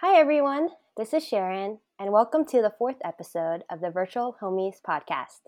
Hi, 0.00 0.16
everyone. 0.16 0.68
This 0.96 1.12
is 1.12 1.26
Sharon, 1.26 1.80
and 1.98 2.12
welcome 2.12 2.44
to 2.44 2.62
the 2.62 2.72
fourth 2.78 2.98
episode 3.04 3.64
of 3.68 3.80
the 3.80 3.90
Virtual 3.90 4.36
Homies 4.40 4.76
podcast. 4.88 5.40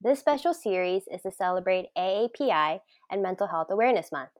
This 0.00 0.20
special 0.20 0.54
series 0.54 1.02
is 1.12 1.22
to 1.22 1.32
celebrate 1.32 1.88
AAPI 1.98 2.78
and 3.10 3.20
Mental 3.20 3.48
Health 3.48 3.66
Awareness 3.68 4.12
Month. 4.12 4.30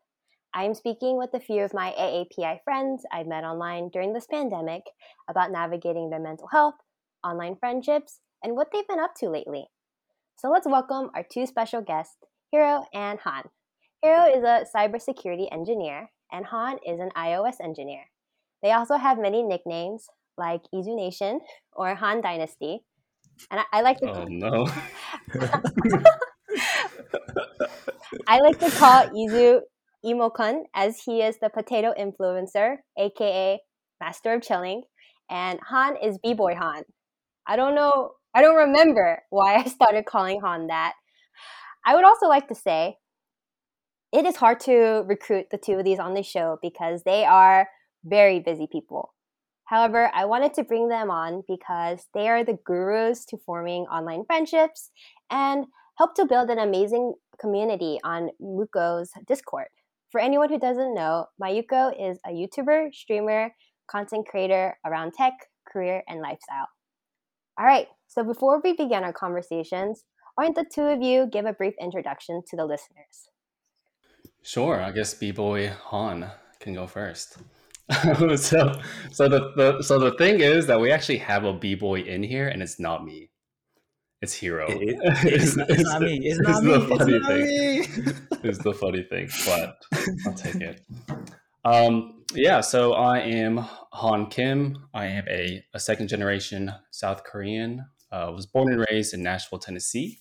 I 0.54 0.62
am 0.62 0.74
speaking 0.74 1.18
with 1.18 1.34
a 1.34 1.40
few 1.40 1.64
of 1.64 1.74
my 1.74 1.92
AAPI 1.98 2.62
friends 2.62 3.02
I've 3.12 3.26
met 3.26 3.42
online 3.42 3.88
during 3.92 4.12
this 4.12 4.28
pandemic 4.30 4.84
about 5.28 5.50
navigating 5.50 6.10
their 6.10 6.20
mental 6.20 6.46
health, 6.52 6.76
online 7.24 7.56
friendships, 7.56 8.20
and 8.44 8.54
what 8.54 8.68
they've 8.72 8.86
been 8.86 9.00
up 9.00 9.16
to 9.16 9.28
lately. 9.28 9.66
So 10.36 10.48
let's 10.48 10.68
welcome 10.68 11.10
our 11.12 11.24
two 11.28 11.44
special 11.44 11.82
guests, 11.82 12.18
Hiro 12.52 12.84
and 12.94 13.18
Han. 13.18 13.42
Hiro 14.00 14.26
is 14.26 14.44
a 14.44 14.64
cybersecurity 14.72 15.48
engineer, 15.50 16.12
and 16.30 16.46
Han 16.46 16.78
is 16.86 17.00
an 17.00 17.10
iOS 17.16 17.56
engineer. 17.60 18.04
They 18.62 18.72
also 18.72 18.96
have 18.96 19.18
many 19.18 19.42
nicknames 19.42 20.06
like 20.38 20.62
Izu 20.74 20.94
Nation 20.94 21.40
or 21.72 21.94
Han 21.94 22.20
Dynasty. 22.20 22.80
And 23.50 23.60
I, 23.60 23.64
I 23.78 23.82
like 23.82 23.98
to 23.98 24.10
Oh 24.10 24.24
no. 24.24 24.66
I 28.26 28.40
like 28.40 28.58
to 28.60 28.70
call 28.70 29.08
Izu 29.08 29.60
Imokun 30.04 30.62
as 30.74 31.00
he 31.04 31.22
is 31.22 31.38
the 31.40 31.50
potato 31.50 31.92
influencer, 31.98 32.76
aka 32.98 33.60
Master 34.00 34.34
of 34.34 34.42
Chilling, 34.42 34.82
and 35.30 35.58
Han 35.68 35.96
is 35.96 36.18
B-boy 36.22 36.54
Han. 36.54 36.84
I 37.46 37.56
don't 37.56 37.74
know, 37.74 38.12
I 38.34 38.42
don't 38.42 38.56
remember 38.56 39.22
why 39.30 39.56
I 39.56 39.64
started 39.64 40.06
calling 40.06 40.40
Han 40.40 40.68
that. 40.68 40.94
I 41.84 41.94
would 41.94 42.04
also 42.04 42.26
like 42.26 42.48
to 42.48 42.54
say 42.54 42.96
it 44.12 44.24
is 44.24 44.36
hard 44.36 44.60
to 44.60 45.04
recruit 45.06 45.46
the 45.50 45.58
two 45.58 45.74
of 45.74 45.84
these 45.84 45.98
on 45.98 46.14
the 46.14 46.22
show 46.22 46.58
because 46.62 47.02
they 47.04 47.24
are 47.24 47.68
very 48.06 48.40
busy 48.40 48.66
people. 48.70 49.12
However, 49.64 50.10
I 50.14 50.24
wanted 50.26 50.54
to 50.54 50.64
bring 50.64 50.88
them 50.88 51.10
on 51.10 51.42
because 51.48 52.06
they 52.14 52.28
are 52.28 52.44
the 52.44 52.58
gurus 52.64 53.24
to 53.26 53.36
forming 53.44 53.82
online 53.86 54.24
friendships 54.24 54.90
and 55.28 55.66
help 55.98 56.14
to 56.14 56.24
build 56.24 56.50
an 56.50 56.58
amazing 56.58 57.14
community 57.40 57.98
on 58.04 58.30
Mayuko's 58.40 59.10
Discord. 59.26 59.66
For 60.10 60.20
anyone 60.20 60.50
who 60.50 60.58
doesn't 60.58 60.94
know, 60.94 61.26
Mayuko 61.42 61.92
is 61.98 62.18
a 62.24 62.30
YouTuber, 62.30 62.94
streamer, 62.94 63.50
content 63.90 64.26
creator 64.28 64.78
around 64.86 65.14
tech, 65.14 65.32
career, 65.70 66.04
and 66.08 66.20
lifestyle. 66.20 66.68
All 67.58 67.66
right, 67.66 67.88
so 68.06 68.22
before 68.22 68.60
we 68.62 68.72
begin 68.72 69.02
our 69.02 69.12
conversations, 69.12 70.04
why 70.36 70.44
don't 70.44 70.54
the 70.54 70.66
two 70.72 70.82
of 70.82 71.02
you 71.02 71.26
give 71.26 71.44
a 71.44 71.52
brief 71.52 71.74
introduction 71.80 72.42
to 72.50 72.56
the 72.56 72.64
listeners? 72.64 73.30
Sure, 74.42 74.80
I 74.80 74.92
guess 74.92 75.14
B-boy 75.14 75.72
Han 75.86 76.30
can 76.60 76.74
go 76.74 76.86
first. 76.86 77.38
so 78.36 78.80
so 79.12 79.28
the, 79.28 79.52
the 79.56 79.82
so 79.82 79.98
the 79.98 80.12
thing 80.18 80.40
is 80.40 80.66
that 80.66 80.80
we 80.80 80.90
actually 80.90 81.18
have 81.18 81.44
a 81.44 81.52
B-boy 81.52 82.00
in 82.00 82.22
here 82.22 82.48
and 82.48 82.62
it's 82.62 82.80
not 82.80 83.04
me. 83.04 83.30
It's 84.22 84.32
Hiro. 84.32 84.66
It- 84.68 84.88
it- 84.88 84.98
it's, 85.24 85.56
not, 85.56 85.70
it's 85.70 85.82
not 85.84 86.02
me. 86.02 86.18
It's 86.24 86.40
not 86.40 86.62
me. 86.64 86.70
the 86.72 86.78
It's 86.80 86.98
funny 86.98 87.18
not 87.18 87.28
thing. 87.28 88.14
It's 88.42 88.58
the 88.58 88.72
funny 88.74 89.02
thing, 89.04 89.28
but 89.46 89.76
I'll 90.26 90.34
take 90.34 90.56
it. 90.56 90.80
Um, 91.64 92.24
yeah, 92.34 92.60
so 92.60 92.94
I 92.94 93.18
am 93.20 93.58
Han 93.92 94.26
Kim. 94.30 94.78
I 94.94 95.06
am 95.06 95.24
a, 95.28 95.62
a 95.74 95.78
second 95.80 96.08
generation 96.08 96.72
South 96.90 97.22
Korean. 97.24 97.84
Uh, 98.10 98.30
was 98.34 98.46
born 98.46 98.72
and 98.72 98.84
raised 98.90 99.14
in 99.14 99.22
Nashville, 99.22 99.58
Tennessee. 99.58 100.20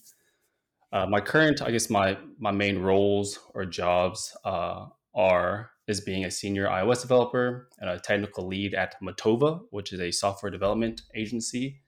Uh, 0.91 1.05
my 1.07 1.19
current, 1.21 1.61
I 1.61 1.71
guess, 1.71 1.89
my 1.89 2.17
my 2.39 2.51
main 2.51 2.79
roles 2.79 3.39
or 3.53 3.65
jobs 3.65 4.35
uh, 4.45 4.85
are 5.15 5.71
is 5.87 6.01
being 6.01 6.25
a 6.25 6.31
senior 6.31 6.67
iOS 6.67 7.01
developer 7.01 7.69
and 7.79 7.89
a 7.89 7.99
technical 7.99 8.47
lead 8.47 8.73
at 8.73 8.95
Matova, 9.01 9.61
which 9.69 9.93
is 9.93 9.99
a 9.99 10.11
software 10.11 10.51
development 10.51 11.01
agency. 11.15 11.81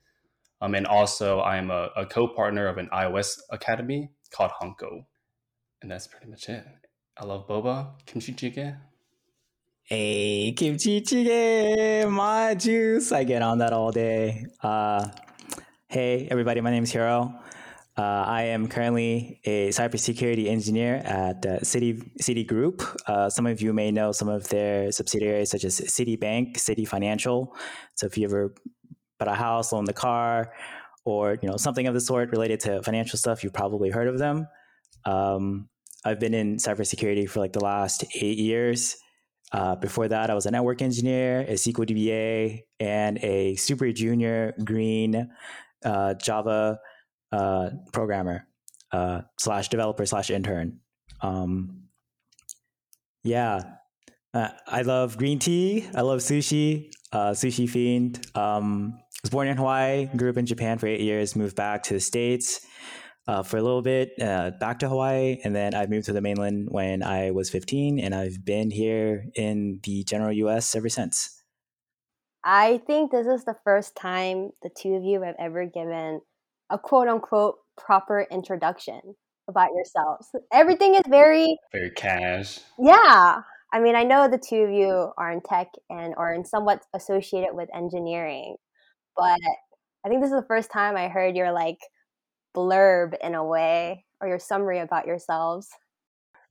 Um, 0.61 0.75
and 0.75 0.87
also, 0.87 1.39
I 1.39 1.57
am 1.57 1.71
a, 1.71 1.89
a 1.95 2.05
co-partner 2.05 2.67
of 2.67 2.77
an 2.77 2.89
iOS 2.93 3.39
academy 3.51 4.09
called 4.31 4.51
Hanko. 4.61 5.05
And 5.81 5.91
that's 5.91 6.07
pretty 6.07 6.27
much 6.27 6.49
it. 6.49 6.65
I 7.17 7.25
love 7.25 7.47
boba, 7.47 7.91
kimchi 8.05 8.33
jjigae. 8.33 8.77
Hey, 9.83 10.53
kimchi 10.55 11.01
jjigae, 11.01 12.09
my 12.11 12.55
juice. 12.55 13.11
I 13.11 13.23
get 13.23 13.41
on 13.41 13.59
that 13.59 13.73
all 13.73 13.91
day. 13.91 14.45
Uh, 14.61 15.07
hey, 15.87 16.27
everybody. 16.29 16.61
My 16.61 16.71
name 16.71 16.83
is 16.83 16.91
Hiro. 16.91 17.39
Uh, 17.97 18.23
I 18.27 18.43
am 18.43 18.67
currently 18.67 19.41
a 19.43 19.69
cybersecurity 19.69 20.47
engineer 20.47 20.97
at 20.97 21.43
uh, 21.43 21.59
Citigroup. 21.61 22.85
Uh, 23.07 23.27
some 23.27 23.47
of 23.47 23.59
you 23.59 23.73
may 23.73 23.89
know 23.89 24.11
some 24.11 24.27
of 24.27 24.47
their 24.49 24.91
subsidiaries, 24.91 25.49
such 25.49 25.63
as 25.63 25.81
Citibank, 25.81 26.57
CitiFinancial. 26.57 27.47
So 27.95 28.05
if 28.05 28.15
you 28.15 28.25
ever 28.25 28.53
bought 29.17 29.29
a 29.29 29.33
house, 29.33 29.73
owned 29.73 29.89
a 29.89 29.93
car, 29.93 30.53
or 31.05 31.39
you 31.41 31.49
know 31.49 31.57
something 31.57 31.87
of 31.87 31.95
the 31.95 32.01
sort 32.01 32.29
related 32.29 32.59
to 32.61 32.83
financial 32.83 33.17
stuff, 33.17 33.43
you've 33.43 33.53
probably 33.53 33.89
heard 33.89 34.07
of 34.07 34.19
them. 34.19 34.47
Um, 35.05 35.67
I've 36.05 36.19
been 36.19 36.35
in 36.35 36.57
cybersecurity 36.57 37.27
for 37.27 37.39
like 37.39 37.53
the 37.53 37.63
last 37.63 38.05
eight 38.21 38.37
years. 38.37 38.95
Uh, 39.51 39.75
before 39.75 40.07
that, 40.07 40.29
I 40.29 40.35
was 40.35 40.45
a 40.45 40.51
network 40.51 40.83
engineer, 40.83 41.39
a 41.41 41.53
SQL 41.53 41.87
DBA, 41.89 42.61
and 42.79 43.17
a 43.23 43.55
super 43.55 43.91
junior 43.91 44.53
green 44.63 45.31
uh, 45.83 46.13
Java 46.15 46.79
uh, 47.31 47.69
programmer 47.91 48.47
uh, 48.91 49.21
slash 49.37 49.69
developer 49.69 50.05
slash 50.05 50.29
intern. 50.29 50.79
Um, 51.21 51.83
yeah, 53.23 53.63
uh, 54.33 54.49
I 54.67 54.81
love 54.83 55.17
green 55.17 55.39
tea. 55.39 55.87
I 55.95 56.01
love 56.01 56.19
sushi. 56.19 56.91
Uh, 57.11 57.31
sushi 57.31 57.69
fiend. 57.69 58.25
Um, 58.35 58.99
was 59.23 59.29
born 59.29 59.47
in 59.47 59.57
Hawaii, 59.57 60.05
grew 60.15 60.29
up 60.29 60.37
in 60.37 60.45
Japan 60.45 60.77
for 60.77 60.87
eight 60.87 61.01
years, 61.01 61.35
moved 61.35 61.55
back 61.55 61.83
to 61.83 61.93
the 61.93 61.99
states 61.99 62.65
uh, 63.27 63.43
for 63.43 63.57
a 63.57 63.61
little 63.61 63.81
bit, 63.81 64.11
uh, 64.21 64.51
back 64.59 64.79
to 64.79 64.89
Hawaii, 64.89 65.37
and 65.43 65.55
then 65.55 65.73
I 65.73 65.85
moved 65.87 66.05
to 66.05 66.13
the 66.13 66.21
mainland 66.21 66.67
when 66.69 67.03
I 67.03 67.31
was 67.31 67.49
15, 67.49 67.99
and 67.99 68.15
I've 68.15 68.45
been 68.45 68.71
here 68.71 69.25
in 69.35 69.79
the 69.83 70.03
general 70.03 70.31
U.S. 70.33 70.75
ever 70.75 70.89
since. 70.89 71.43
I 72.43 72.79
think 72.87 73.11
this 73.11 73.27
is 73.27 73.43
the 73.43 73.55
first 73.65 73.95
time 73.95 74.51
the 74.61 74.69
two 74.69 74.93
of 74.93 75.03
you 75.03 75.21
have 75.23 75.35
ever 75.37 75.65
given 75.65 76.21
a 76.69 76.77
quote 76.77 77.07
unquote 77.07 77.57
proper 77.77 78.25
introduction 78.31 79.15
about 79.47 79.69
yourselves. 79.73 80.27
Everything 80.51 80.95
is 80.95 81.03
very, 81.07 81.57
Very 81.71 81.91
cash. 81.91 82.59
yeah. 82.79 83.41
I 83.73 83.79
mean, 83.81 83.95
I 83.95 84.03
know 84.03 84.29
the 84.29 84.37
two 84.37 84.61
of 84.61 84.71
you 84.71 85.11
are 85.17 85.31
in 85.31 85.41
tech 85.41 85.67
and 85.89 86.13
or 86.17 86.33
in 86.33 86.45
somewhat 86.45 86.83
associated 86.93 87.49
with 87.53 87.69
engineering, 87.75 88.55
but 89.15 89.39
I 90.05 90.09
think 90.09 90.21
this 90.21 90.31
is 90.31 90.39
the 90.39 90.47
first 90.47 90.71
time 90.71 90.95
I 90.95 91.09
heard 91.09 91.35
your 91.35 91.51
like 91.51 91.77
blurb 92.55 93.15
in 93.21 93.35
a 93.35 93.43
way 93.43 94.05
or 94.21 94.27
your 94.27 94.39
summary 94.39 94.79
about 94.79 95.05
yourselves. 95.05 95.67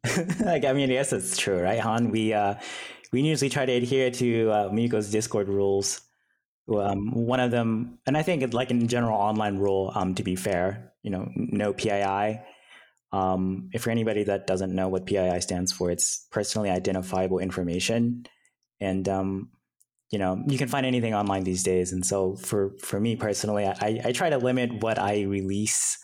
like, 0.40 0.64
I 0.64 0.72
mean, 0.72 0.90
yes, 0.90 1.12
it's 1.12 1.36
true, 1.36 1.58
right, 1.58 1.80
Han? 1.80 2.10
We 2.10 2.32
uh, 2.32 2.56
we 3.12 3.22
usually 3.22 3.50
try 3.50 3.64
to 3.66 3.72
adhere 3.72 4.10
to 4.10 4.50
uh, 4.50 4.68
Mayuko's 4.70 5.10
Discord 5.10 5.48
rules. 5.48 6.02
Um, 6.68 7.12
one 7.12 7.38
of 7.38 7.50
them, 7.50 7.98
and 8.06 8.16
I 8.16 8.22
think 8.22 8.52
like 8.52 8.70
in 8.70 8.88
general 8.88 9.16
online 9.16 9.58
rule, 9.58 9.92
um, 9.94 10.14
to 10.16 10.22
be 10.22 10.34
fair, 10.34 10.92
you 11.02 11.10
know, 11.10 11.30
no 11.36 11.72
PII. 11.72 12.40
Um, 13.12 13.70
if 13.72 13.82
for 13.82 13.90
anybody 13.90 14.24
that 14.24 14.46
doesn't 14.46 14.74
know 14.74 14.88
what 14.88 15.06
PII 15.06 15.40
stands 15.40 15.72
for, 15.72 15.90
it's 15.90 16.26
personally 16.32 16.70
identifiable 16.70 17.38
information, 17.38 18.26
and 18.80 19.08
um, 19.08 19.50
you 20.10 20.18
know, 20.18 20.42
you 20.46 20.58
can 20.58 20.68
find 20.68 20.84
anything 20.84 21.14
online 21.14 21.44
these 21.44 21.62
days. 21.62 21.92
And 21.92 22.04
so, 22.04 22.36
for 22.36 22.74
for 22.80 22.98
me 22.98 23.14
personally, 23.14 23.64
I, 23.64 24.00
I 24.04 24.12
try 24.12 24.30
to 24.30 24.38
limit 24.38 24.82
what 24.82 24.98
I 24.98 25.22
release 25.22 25.98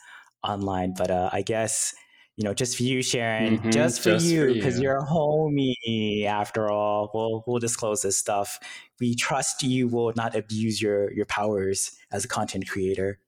online, 0.44 0.94
but 0.96 1.10
uh, 1.10 1.30
I 1.32 1.42
guess 1.42 1.92
you 2.36 2.44
know, 2.44 2.54
just 2.54 2.76
for 2.76 2.82
you, 2.84 3.02
Sharon, 3.02 3.58
Mhm, 3.58 3.72
just 3.72 4.00
for 4.02 4.10
just 4.10 4.26
you, 4.26 4.54
because 4.54 4.76
you. 4.76 4.82
you're 4.82 4.98
a 4.98 5.06
homie. 5.06 6.24
After 6.24 6.70
all, 6.70 7.10
we'll 7.14 7.44
we'll 7.46 7.58
disclose 7.60 8.02
this 8.02 8.16
stuff. 8.18 8.58
We 9.00 9.14
trust 9.14 9.62
you 9.62 9.88
will 9.88 10.12
not 10.16 10.34
abuse 10.34 10.80
your 10.80 11.12
your 11.12 11.26
powers 11.26 11.98
as 12.10 12.24
a 12.24 12.28
content 12.28 12.68
creator. 12.68 13.18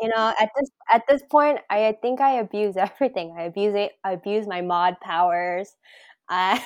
You 0.00 0.08
know, 0.08 0.32
at 0.40 0.50
this 0.58 0.70
at 0.92 1.02
this 1.08 1.22
point, 1.30 1.60
I 1.70 1.96
think 2.00 2.20
I 2.20 2.38
abuse 2.38 2.76
everything. 2.78 3.34
I 3.38 3.42
abuse 3.42 3.74
it. 3.74 3.92
I 4.04 4.12
abuse 4.12 4.46
my 4.46 4.60
mod 4.62 4.96
powers. 5.00 5.70
I, 6.30 6.62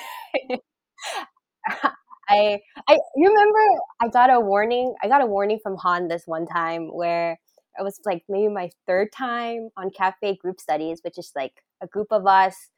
I, 2.29 2.59
I. 2.87 2.99
You 3.15 3.29
remember? 3.29 3.59
I 4.01 4.07
got 4.09 4.33
a 4.33 4.39
warning. 4.39 4.93
I 5.03 5.07
got 5.07 5.21
a 5.21 5.25
warning 5.25 5.59
from 5.63 5.77
Han 5.77 6.07
this 6.07 6.23
one 6.25 6.45
time 6.45 6.87
where 6.93 7.39
it 7.77 7.83
was 7.83 7.99
like 8.05 8.23
maybe 8.29 8.47
my 8.53 8.69
third 8.87 9.11
time 9.11 9.69
on 9.77 9.89
Cafe 9.89 10.37
Group 10.37 10.59
Studies, 10.59 11.01
which 11.03 11.17
is 11.17 11.31
like 11.35 11.63
a 11.81 11.87
group 11.87 12.07
of 12.11 12.27
us. 12.27 12.69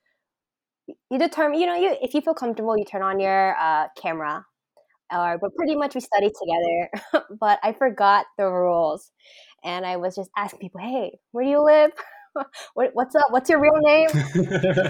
You 1.10 1.18
determine, 1.18 1.60
you 1.60 1.66
know, 1.66 1.76
you 1.76 1.96
if 2.02 2.14
you 2.14 2.22
feel 2.22 2.34
comfortable, 2.34 2.78
you 2.78 2.86
turn 2.86 3.02
on 3.02 3.20
your 3.20 3.56
uh, 3.60 3.88
camera, 4.00 4.46
or 5.12 5.38
but 5.40 5.56
pretty 5.56 5.76
much 5.76 5.96
we 5.96 6.02
studied 6.02 6.32
together. 6.42 7.26
but 7.40 7.60
I 7.64 7.74
forgot 7.74 8.26
the 8.38 8.46
rules, 8.46 9.12
and 9.64 9.86
I 9.86 9.98
was 9.98 10.16
just 10.16 10.30
asking 10.38 10.60
people, 10.60 10.82
"Hey, 10.82 11.20
where 11.32 11.44
do 11.44 11.50
you 11.50 11.64
live? 11.64 11.92
what, 12.76 12.92
what's 12.94 13.16
up? 13.16 13.26
What's 13.32 13.50
your 13.50 13.60
real 13.60 13.78
name?" 13.78 14.10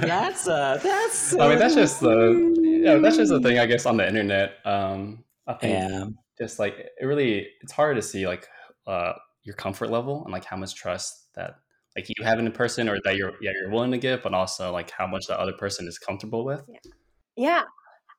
That's 0.02 0.48
uh, 0.48 0.80
that's. 0.84 1.34
I 1.40 1.48
mean, 1.48 1.60
that's 1.60 1.76
just 1.76 2.02
the 2.02 2.82
yeah, 2.84 2.98
that's 2.98 3.18
just 3.18 3.32
the 3.32 3.40
thing, 3.40 3.58
I 3.60 3.66
guess, 3.66 3.86
on 3.86 3.98
the 3.98 4.08
internet. 4.08 4.58
Um, 4.66 5.24
I 5.48 5.54
think 5.54 5.74
Yeah. 5.74 6.06
just 6.38 6.60
like 6.60 6.76
it 6.78 7.06
really 7.06 7.48
it's 7.62 7.72
hard 7.72 7.96
to 7.96 8.02
see 8.02 8.28
like 8.28 8.48
uh 8.88 9.14
your 9.46 9.56
comfort 9.56 9.90
level 9.90 10.24
and 10.24 10.34
like 10.34 10.44
how 10.44 10.58
much 10.58 10.76
trust 10.76 11.34
that 11.36 11.60
like 11.96 12.10
you 12.10 12.26
have 12.26 12.40
in 12.40 12.48
a 12.48 12.52
person 12.52 12.90
or 12.90 12.98
that 13.06 13.16
you're 13.16 13.34
yeah 13.42 13.52
you're 13.62 13.70
willing 13.70 13.92
to 13.92 13.98
give 13.98 14.22
but 14.22 14.34
also 14.34 14.72
like 14.72 14.92
how 14.92 15.08
much 15.08 15.28
the 15.28 15.40
other 15.40 15.54
person 15.54 15.88
is 15.88 15.98
comfortable 15.98 16.44
with? 16.44 16.68
Yeah, 16.68 16.92
yeah. 17.38 17.64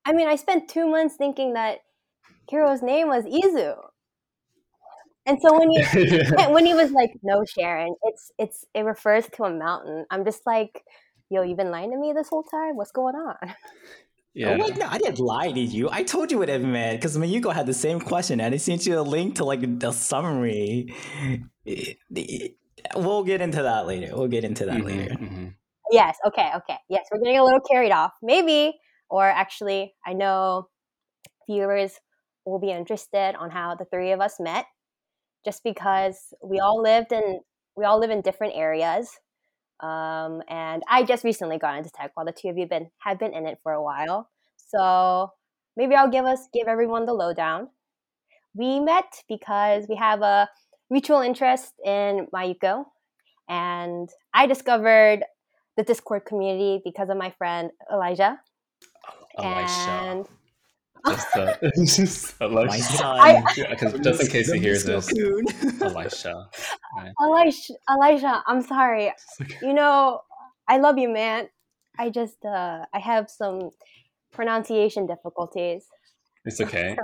i 0.07 0.13
mean 0.13 0.29
i 0.29 0.37
spent 0.37 0.71
two 0.71 0.87
months 0.89 1.17
thinking 1.17 1.53
that 1.55 1.81
hiro's 2.51 2.83
name 2.83 3.09
was 3.09 3.25
izu. 3.25 3.77
And 5.29 5.43
so 5.43 5.59
when 5.59 5.71
he 5.71 5.83
when 6.53 6.65
he 6.65 6.73
was 6.73 6.93
like 6.93 7.11
no 7.23 7.45
sharon 7.45 7.95
it's 8.05 8.31
it's 8.39 8.65
it 8.73 8.83
refers 8.83 9.29
to 9.35 9.45
a 9.45 9.51
mountain. 9.51 10.07
I'm 10.11 10.25
just 10.25 10.47
like 10.47 10.85
yo 11.29 11.43
you've 11.43 11.59
been 11.59 11.73
lying 11.73 11.91
to 11.91 11.99
me 11.99 12.13
this 12.13 12.29
whole 12.29 12.45
time? 12.45 12.77
What's 12.77 12.93
going 12.93 13.17
on 13.17 13.37
yeah. 14.37 14.51
Oh, 14.51 14.65
wait, 14.65 14.77
no, 14.77 14.87
I 14.87 14.99
didn't 14.99 15.19
lie 15.19 15.51
to 15.51 15.61
you. 15.61 15.89
I 15.91 16.03
told 16.03 16.31
you 16.31 16.39
what 16.39 16.51
it 16.51 16.61
meant 16.61 17.01
because 17.01 17.17
Mayuko 17.17 17.55
had 17.55 17.65
the 17.65 17.73
same 17.73 18.01
question 18.01 18.39
and 18.39 18.55
I 18.55 18.59
sent 18.59 18.85
you 18.85 18.99
a 18.99 19.01
link 19.01 19.37
to 19.37 19.45
like 19.45 19.81
the 19.81 19.93
summary. 19.93 20.95
We'll 22.95 23.25
get 23.25 23.41
into 23.41 23.63
that 23.63 23.87
later. 23.87 24.15
We'll 24.15 24.29
get 24.29 24.45
into 24.45 24.67
that 24.67 24.77
mm-hmm, 24.77 24.87
later. 24.87 25.15
Mm-hmm. 25.15 25.47
Yes. 25.91 26.19
Okay. 26.27 26.51
Okay. 26.55 26.77
Yes, 26.91 27.07
we're 27.11 27.21
getting 27.21 27.39
a 27.39 27.45
little 27.45 27.61
carried 27.61 27.93
off. 27.93 28.13
Maybe, 28.23 28.79
or 29.09 29.25
actually, 29.25 29.95
I 30.05 30.13
know 30.13 30.69
viewers 31.49 31.93
will 32.45 32.61
be 32.61 32.71
interested 32.71 33.37
on 33.37 33.51
how 33.51 33.75
the 33.75 33.87
three 33.87 34.13
of 34.13 34.21
us 34.21 34.35
met, 34.39 34.67
just 35.47 35.65
because 35.65 36.35
we 36.45 36.61
all 36.61 36.83
lived 36.83 37.13
in 37.13 37.41
we 37.75 37.85
all 37.85 37.99
live 37.99 38.11
in 38.11 38.21
different 38.21 38.55
areas. 38.55 39.09
Um, 39.81 40.43
and 40.49 40.83
I 40.89 41.05
just 41.07 41.25
recently 41.25 41.59
got 41.59 41.77
into 41.77 41.91
tech 41.91 42.13
while 42.15 42.27
the 42.27 42.33
two 42.33 42.49
of 42.49 42.57
you 42.57 42.67
been 42.67 42.91
have 42.99 43.19
been 43.19 43.35
in 43.35 43.47
it 43.47 43.59
for 43.63 43.73
a 43.73 43.83
while. 43.83 44.29
So 44.57 45.33
maybe 45.77 45.95
I'll 45.95 46.11
give 46.11 46.25
us 46.25 46.49
give 46.53 46.67
everyone 46.67 47.07
the 47.07 47.13
lowdown. 47.13 47.69
We 48.55 48.81
met 48.81 49.23
because 49.29 49.87
we 49.89 49.97
have 49.97 50.23
a 50.23 50.49
mutual 50.91 51.21
interest 51.21 51.75
in 51.85 52.27
Mayuko, 52.35 52.85
and 53.49 54.09
I 54.33 54.47
discovered 54.47 55.25
the 55.77 55.83
Discord 55.83 56.25
community 56.25 56.81
because 56.85 57.11
of 57.11 57.19
my 57.19 57.31
friend 57.37 57.71
Elijah. 57.93 58.41
Elijah. 59.39 59.73
And 59.73 60.27
just, 61.09 61.37
uh, 61.37 61.55
just 61.77 62.35
Elisha. 62.41 63.43
Because 63.71 64.01
just 64.01 64.23
in 64.23 64.29
case 64.29 64.53
he 64.53 64.59
hears 64.59 64.85
this, 64.85 65.09
Elisha. 65.83 66.49
Right. 66.97 67.13
Elisha, 67.23 67.75
Elijah, 67.91 68.43
I'm 68.47 68.63
sorry. 68.63 69.13
You 69.63 69.75
know, 69.75 70.23
I 70.69 70.79
love 70.79 70.99
you, 70.99 71.09
man. 71.09 71.49
I 71.99 72.11
just, 72.11 72.45
uh, 72.45 72.85
I 72.93 72.99
have 72.99 73.31
some 73.31 73.71
pronunciation 74.33 75.07
difficulties. 75.07 75.85
It's 76.45 76.61
okay. 76.61 76.97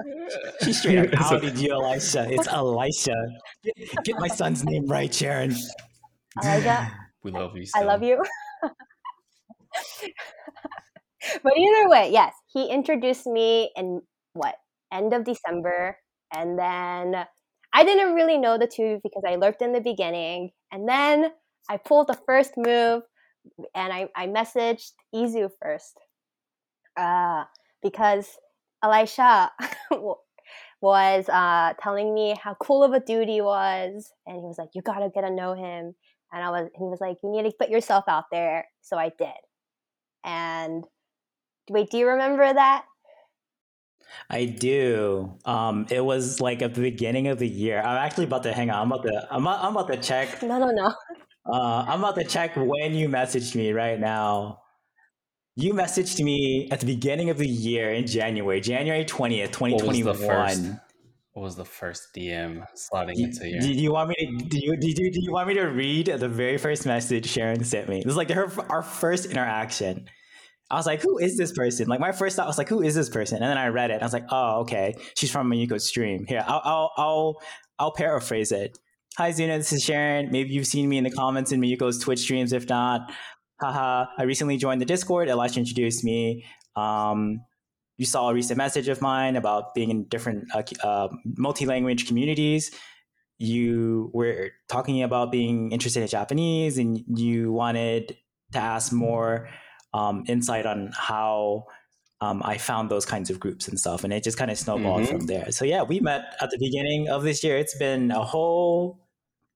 She 0.62 0.72
straight 0.72 0.98
up 1.14 1.32
outed 1.32 1.58
you, 1.58 1.72
Elisha. 1.72 2.30
It's 2.30 2.46
Elisha. 2.46 3.16
Get, 3.64 4.04
get, 4.04 4.18
my 4.18 4.28
son's 4.28 4.64
name 4.64 4.86
right, 4.86 5.12
Sharon. 5.12 5.56
Elijah. 6.42 6.92
We 7.24 7.32
love 7.32 7.56
you. 7.56 7.66
Still. 7.66 7.82
I 7.82 7.84
love 7.84 8.02
you. 8.02 8.22
but 11.42 11.52
either 11.56 11.88
way, 11.88 12.10
yes, 12.12 12.34
he 12.52 12.68
introduced 12.70 13.26
me 13.26 13.70
in 13.76 14.02
what 14.34 14.56
end 14.92 15.12
of 15.12 15.24
December, 15.24 15.96
and 16.34 16.58
then 16.58 17.26
I 17.74 17.84
didn't 17.84 18.14
really 18.14 18.38
know 18.38 18.58
the 18.58 18.66
two 18.66 19.00
because 19.02 19.22
I 19.26 19.36
lurked 19.36 19.62
in 19.62 19.72
the 19.72 19.80
beginning, 19.80 20.50
and 20.72 20.88
then 20.88 21.30
I 21.70 21.76
pulled 21.78 22.08
the 22.08 22.18
first 22.26 22.52
move, 22.56 23.02
and 23.74 23.92
I 23.92 24.08
I 24.16 24.26
messaged 24.28 24.92
Izu 25.14 25.50
first, 25.62 25.98
uh, 26.96 27.44
because 27.82 28.28
Elisha 28.82 29.50
was 30.82 31.28
uh, 31.28 31.74
telling 31.82 32.14
me 32.14 32.36
how 32.42 32.54
cool 32.60 32.84
of 32.84 32.92
a 32.92 33.00
dude 33.00 33.28
he 33.28 33.40
was, 33.40 34.12
and 34.26 34.36
he 34.36 34.42
was 34.42 34.58
like, 34.58 34.70
"You 34.74 34.82
gotta 34.82 35.10
get 35.14 35.22
to 35.22 35.30
know 35.30 35.54
him." 35.54 35.94
And 36.32 36.42
I 36.44 36.50
was, 36.50 36.68
he 36.76 36.84
was 36.84 37.00
like, 37.00 37.18
"You 37.22 37.30
need 37.30 37.44
to 37.44 37.56
put 37.58 37.70
yourself 37.70 38.04
out 38.08 38.24
there." 38.32 38.66
So 38.82 38.98
I 38.98 39.10
did, 39.18 39.28
and 40.24 40.84
Wait, 41.70 41.90
do 41.90 41.98
you 41.98 42.08
remember 42.08 42.52
that? 42.52 42.84
I 44.28 44.44
do. 44.44 45.38
Um, 45.44 45.86
it 45.90 46.04
was 46.04 46.40
like 46.40 46.62
at 46.62 46.74
the 46.74 46.80
beginning 46.80 47.28
of 47.28 47.38
the 47.38 47.48
year. 47.48 47.80
I'm 47.80 47.98
actually 47.98 48.24
about 48.24 48.42
to 48.44 48.52
hang 48.52 48.70
on. 48.70 48.82
I'm 48.82 48.92
about 48.92 49.04
to. 49.04 49.28
I'm, 49.30 49.46
I'm 49.46 49.76
about 49.76 49.88
to 49.88 49.96
check. 49.96 50.42
No, 50.42 50.58
no, 50.58 50.70
no. 50.70 50.92
Uh, 51.44 51.84
I'm 51.88 52.00
about 52.00 52.14
to 52.16 52.24
check 52.24 52.56
when 52.56 52.94
you 52.94 53.08
messaged 53.08 53.54
me 53.54 53.72
right 53.72 53.98
now. 53.98 54.60
You 55.56 55.74
messaged 55.74 56.22
me 56.22 56.68
at 56.70 56.80
the 56.80 56.86
beginning 56.86 57.30
of 57.30 57.38
the 57.38 57.48
year 57.48 57.92
in 57.92 58.06
January, 58.06 58.60
January 58.60 59.04
twentieth, 59.04 59.50
twenty 59.50 59.78
twenty 59.78 60.02
one. 60.02 60.80
What 61.32 61.42
was 61.42 61.56
the 61.56 61.64
first 61.64 62.14
DM 62.14 62.66
sliding 62.74 63.18
into 63.18 63.48
your? 63.48 63.60
Do 63.60 63.72
you 63.72 63.92
want 63.92 64.10
me 64.10 64.14
to? 64.14 64.44
Do 64.48 64.58
you, 64.58 64.76
do 64.76 64.86
you 64.86 65.10
do 65.10 65.20
you 65.20 65.32
want 65.32 65.48
me 65.48 65.54
to 65.54 65.64
read 65.64 66.06
the 66.06 66.28
very 66.28 66.58
first 66.58 66.86
message 66.86 67.26
Sharon 67.26 67.64
sent 67.64 67.88
me? 67.88 67.98
This 68.02 68.12
is 68.12 68.16
like 68.16 68.30
her 68.30 68.50
our 68.70 68.82
first 68.82 69.26
interaction. 69.26 70.08
I 70.72 70.76
was 70.76 70.86
like, 70.86 71.02
who 71.02 71.18
is 71.18 71.36
this 71.36 71.52
person? 71.52 71.86
Like 71.86 72.00
my 72.00 72.12
first 72.12 72.34
thought 72.34 72.46
was 72.46 72.56
like, 72.56 72.70
who 72.70 72.82
is 72.82 72.94
this 72.94 73.10
person? 73.10 73.42
And 73.42 73.50
then 73.50 73.58
I 73.58 73.68
read 73.68 73.90
it. 73.90 74.00
I 74.00 74.04
was 74.04 74.14
like, 74.14 74.24
oh, 74.30 74.60
okay. 74.60 74.94
She's 75.14 75.30
from 75.30 75.50
Mayuko's 75.50 75.86
stream. 75.86 76.24
Here, 76.26 76.42
I'll, 76.48 76.62
I'll, 76.64 76.92
I'll, 76.96 77.42
I'll 77.78 77.92
paraphrase 77.92 78.52
it. 78.52 78.78
Hi, 79.18 79.32
Zuna. 79.32 79.58
This 79.58 79.74
is 79.74 79.82
Sharon. 79.82 80.30
Maybe 80.32 80.54
you've 80.54 80.66
seen 80.66 80.88
me 80.88 80.96
in 80.96 81.04
the 81.04 81.10
comments 81.10 81.52
in 81.52 81.60
Mayuko's 81.60 81.98
Twitch 81.98 82.20
streams. 82.20 82.54
If 82.54 82.70
not, 82.70 83.12
haha. 83.60 84.06
I 84.16 84.22
recently 84.22 84.56
joined 84.56 84.80
the 84.80 84.86
Discord. 84.86 85.28
Elisha 85.28 85.60
introduced 85.60 86.02
me. 86.04 86.46
Um, 86.74 87.42
you 87.98 88.06
saw 88.06 88.30
a 88.30 88.34
recent 88.34 88.56
message 88.56 88.88
of 88.88 89.02
mine 89.02 89.36
about 89.36 89.74
being 89.74 89.90
in 89.90 90.04
different 90.04 90.48
uh, 90.54 90.62
uh, 90.82 91.08
multi-language 91.36 92.08
communities. 92.08 92.70
You 93.36 94.10
were 94.14 94.52
talking 94.68 95.02
about 95.02 95.30
being 95.30 95.70
interested 95.70 96.00
in 96.00 96.08
Japanese, 96.08 96.78
and 96.78 97.04
you 97.14 97.52
wanted 97.52 98.16
to 98.52 98.58
ask 98.58 98.90
more 98.90 99.50
um, 99.94 100.24
insight 100.28 100.66
on 100.66 100.90
how 100.94 101.66
um, 102.22 102.40
I 102.44 102.56
found 102.56 102.88
those 102.88 103.04
kinds 103.04 103.30
of 103.30 103.40
groups 103.40 103.66
and 103.66 103.78
stuff. 103.78 104.04
And 104.04 104.12
it 104.12 104.22
just 104.22 104.38
kind 104.38 104.50
of 104.50 104.56
snowballed 104.56 105.02
mm-hmm. 105.02 105.18
from 105.18 105.26
there. 105.26 105.50
So 105.50 105.64
yeah, 105.64 105.82
we 105.82 105.98
met 106.00 106.36
at 106.40 106.50
the 106.50 106.58
beginning 106.58 107.08
of 107.08 107.24
this 107.24 107.42
year. 107.42 107.58
It's 107.58 107.76
been 107.76 108.12
a 108.12 108.22
whole 108.22 109.00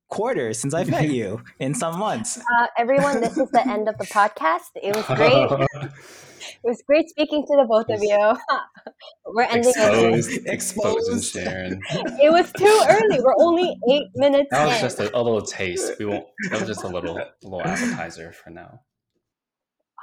quarter 0.08 0.52
since 0.52 0.74
I've 0.74 0.90
met 0.90 1.08
you 1.08 1.42
in 1.60 1.74
some 1.74 1.98
months. 1.98 2.38
Uh, 2.38 2.66
everyone, 2.76 3.20
this 3.20 3.38
is 3.38 3.50
the 3.50 3.66
end 3.68 3.88
of 3.88 3.96
the 3.98 4.06
podcast. 4.06 4.70
It 4.74 4.96
was 4.96 5.06
great. 5.06 5.32
it 5.82 6.64
was 6.64 6.82
great 6.86 7.08
speaking 7.08 7.44
to 7.46 7.56
the 7.56 7.66
both 7.68 7.88
of 7.88 8.02
you. 8.02 8.36
We're 9.26 9.44
ending 9.44 9.70
exposed, 9.70 10.32
it. 10.32 10.46
Exposing 10.46 11.20
Sharon. 11.20 11.80
It 11.90 12.32
was 12.32 12.50
too 12.52 12.82
early. 12.88 13.20
We're 13.20 13.34
only 13.38 13.76
eight 13.90 14.08
minutes. 14.16 14.48
That 14.50 14.66
was 14.66 14.76
in. 14.76 14.82
just 14.82 14.98
a, 14.98 15.16
a, 15.16 15.22
little 15.22 15.42
taste. 15.42 15.92
We 16.00 16.06
won't. 16.06 16.26
That 16.50 16.60
was 16.60 16.68
just 16.68 16.82
a 16.82 16.88
little, 16.88 17.16
a 17.16 17.30
little 17.44 17.62
appetizer 17.62 18.32
for 18.32 18.50
now. 18.50 18.80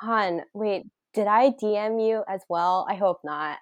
Han, 0.04 0.42
wait, 0.54 0.84
did 1.14 1.28
I 1.28 1.52
DM 1.52 2.06
you 2.06 2.24
as 2.28 2.42
well? 2.50 2.86
I 2.90 2.96
hope 2.96 3.22
not. 3.24 3.58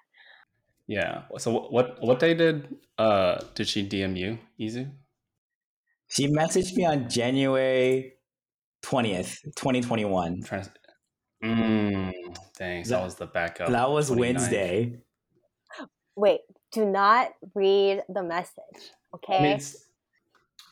Yeah. 0.86 1.22
So 1.38 1.68
what 1.70 2.02
what 2.02 2.18
day 2.18 2.34
did 2.34 2.76
uh 2.98 3.40
did 3.54 3.68
she 3.68 3.88
DM 3.88 4.16
you, 4.16 4.38
Izu? 4.60 4.90
She 6.08 6.28
messaged 6.28 6.74
me 6.74 6.84
on 6.84 7.08
January 7.08 8.14
twentieth, 8.82 9.38
twenty 9.56 9.80
twenty 9.80 10.04
one. 10.04 10.42
Mm, 11.44 12.12
thanks. 12.56 12.88
That, 12.88 12.98
that 12.98 13.04
was 13.04 13.14
the 13.16 13.26
backup. 13.26 13.70
That 13.70 13.90
was 13.90 14.10
29th. 14.10 14.18
Wednesday. 14.18 15.00
Wait, 16.14 16.40
do 16.72 16.84
not 16.84 17.30
read 17.54 18.02
the 18.08 18.22
message. 18.22 18.92
Okay. 19.14 19.38
I 19.38 19.42
mean, 19.42 19.60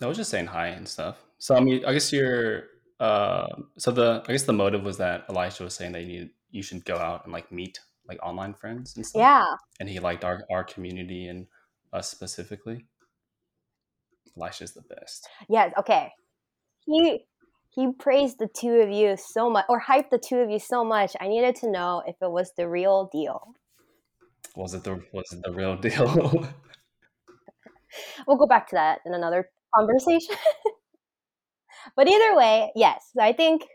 I 0.03 0.07
was 0.07 0.17
just 0.17 0.31
saying 0.31 0.47
hi 0.47 0.69
and 0.69 0.87
stuff. 0.87 1.19
So 1.39 1.57
I 1.57 1.61
mean, 1.61 1.85
I 1.85 1.93
guess 1.93 2.13
you're 2.13 2.65
uh, 3.01 3.47
so 3.79 3.91
the 3.91 4.23
I 4.29 4.33
guess 4.33 4.45
the 4.45 4.53
motive 4.53 4.83
was 4.83 4.99
that 4.99 5.25
Elisha 5.29 5.65
was 5.65 5.75
saying 5.75 5.93
that 5.93 6.03
you 6.03 6.07
need, 6.07 6.31
you 6.51 6.63
should 6.63 6.85
go 6.85 6.97
out 6.97 7.25
and 7.25 7.33
like 7.33 7.51
meet 7.51 7.81
like 8.07 8.19
online 8.23 8.55
friends 8.55 8.95
and 8.97 9.07
stuff. 9.07 9.21
Yeah. 9.21 9.45
And 9.81 9.89
he 9.89 9.99
liked 9.99 10.23
our 10.23 10.45
our 10.51 10.63
community 10.63 11.27
and 11.27 11.47
us 11.93 12.11
specifically. 12.11 12.87
Elisha's 14.37 14.75
the 14.75 14.83
best. 14.83 15.29
Yes. 15.49 15.73
Okay. 15.79 16.13
He 16.85 17.25
he 17.71 17.93
praised 17.99 18.39
the 18.39 18.49
two 18.49 18.81
of 18.81 18.91
you 18.91 19.17
so 19.17 19.49
much, 19.49 19.65
or 19.69 19.81
hyped 19.81 20.11
the 20.11 20.19
two 20.19 20.37
of 20.37 20.51
you 20.51 20.59
so 20.59 20.85
much. 20.85 21.17
I 21.21 21.29
needed 21.29 21.57
to 21.57 21.71
know 21.71 22.03
if 22.07 22.17
it 22.21 22.31
was 22.31 22.53
the 22.57 22.69
real 22.69 23.09
deal. 23.13 23.55
Was 24.57 24.75
it 24.75 24.85
the 24.85 25.03
was 25.13 25.25
it 25.33 25.41
the 25.43 25.53
real 25.53 25.77
deal? 25.77 26.07
we'll 28.27 28.37
go 28.37 28.47
back 28.47 28.69
to 28.69 28.75
that 28.75 29.01
in 29.07 29.15
another 29.15 29.49
conversation. 29.75 30.37
but 31.97 32.09
either 32.09 32.37
way, 32.37 32.73
yes, 32.75 33.11
I 33.19 33.33
think. 33.33 33.67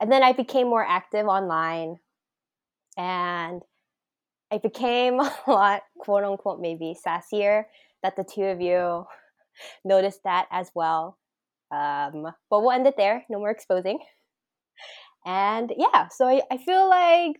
And 0.00 0.12
then 0.12 0.22
I 0.22 0.32
became 0.32 0.68
more 0.68 0.84
active 0.86 1.26
online, 1.26 1.96
and 2.96 3.62
I 4.52 4.58
became 4.58 5.20
a 5.20 5.32
lot, 5.46 5.82
quote 5.98 6.24
unquote, 6.24 6.60
maybe 6.60 6.94
sassier. 7.06 7.64
That 8.02 8.14
the 8.14 8.22
two 8.22 8.44
of 8.44 8.60
you 8.60 9.06
noticed 9.84 10.20
that 10.24 10.46
as 10.52 10.70
well. 10.74 11.18
Um, 11.70 12.22
but 12.48 12.62
we'll 12.62 12.70
end 12.70 12.86
it 12.86 12.96
there. 12.96 13.24
No 13.28 13.38
more 13.38 13.50
exposing. 13.50 13.98
And 15.26 15.72
yeah, 15.76 16.08
so 16.08 16.26
I, 16.26 16.42
I 16.50 16.58
feel 16.58 16.88
like 16.88 17.36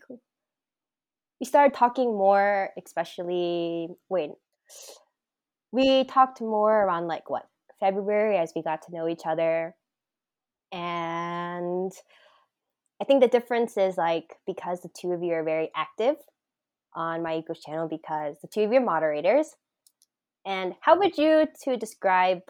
we 1.39 1.45
started 1.45 1.73
talking 1.73 2.09
more, 2.09 2.69
especially 2.83 3.87
wait, 4.09 4.31
we 5.71 6.03
talked 6.03 6.41
more 6.41 6.83
around 6.83 7.07
like 7.07 7.29
what 7.29 7.47
February 7.79 8.37
as 8.37 8.51
we 8.55 8.61
got 8.61 8.81
to 8.83 8.91
know 8.91 9.07
each 9.07 9.25
other. 9.25 9.75
And 10.71 11.91
I 13.01 13.05
think 13.05 13.21
the 13.21 13.27
difference 13.27 13.77
is 13.77 13.97
like 13.97 14.35
because 14.45 14.81
the 14.81 14.89
two 14.89 15.11
of 15.11 15.23
you 15.23 15.33
are 15.33 15.43
very 15.43 15.69
active 15.75 16.15
on 16.93 17.23
Mayuko's 17.23 17.61
channel 17.61 17.87
because 17.87 18.35
the 18.41 18.47
two 18.47 18.61
of 18.61 18.71
you 18.71 18.79
are 18.79 18.83
moderators. 18.83 19.55
And 20.45 20.73
how 20.81 20.97
would 20.97 21.17
you 21.17 21.47
to 21.63 21.77
describe 21.77 22.41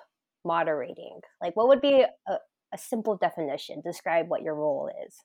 moderating? 0.45 1.19
Like 1.41 1.55
what 1.55 1.67
would 1.67 1.81
be 1.81 2.05
a, 2.27 2.33
a 2.73 2.77
simple 2.77 3.15
definition? 3.15 3.81
Describe 3.83 4.27
what 4.27 4.41
your 4.41 4.55
role 4.55 4.89
is. 5.05 5.15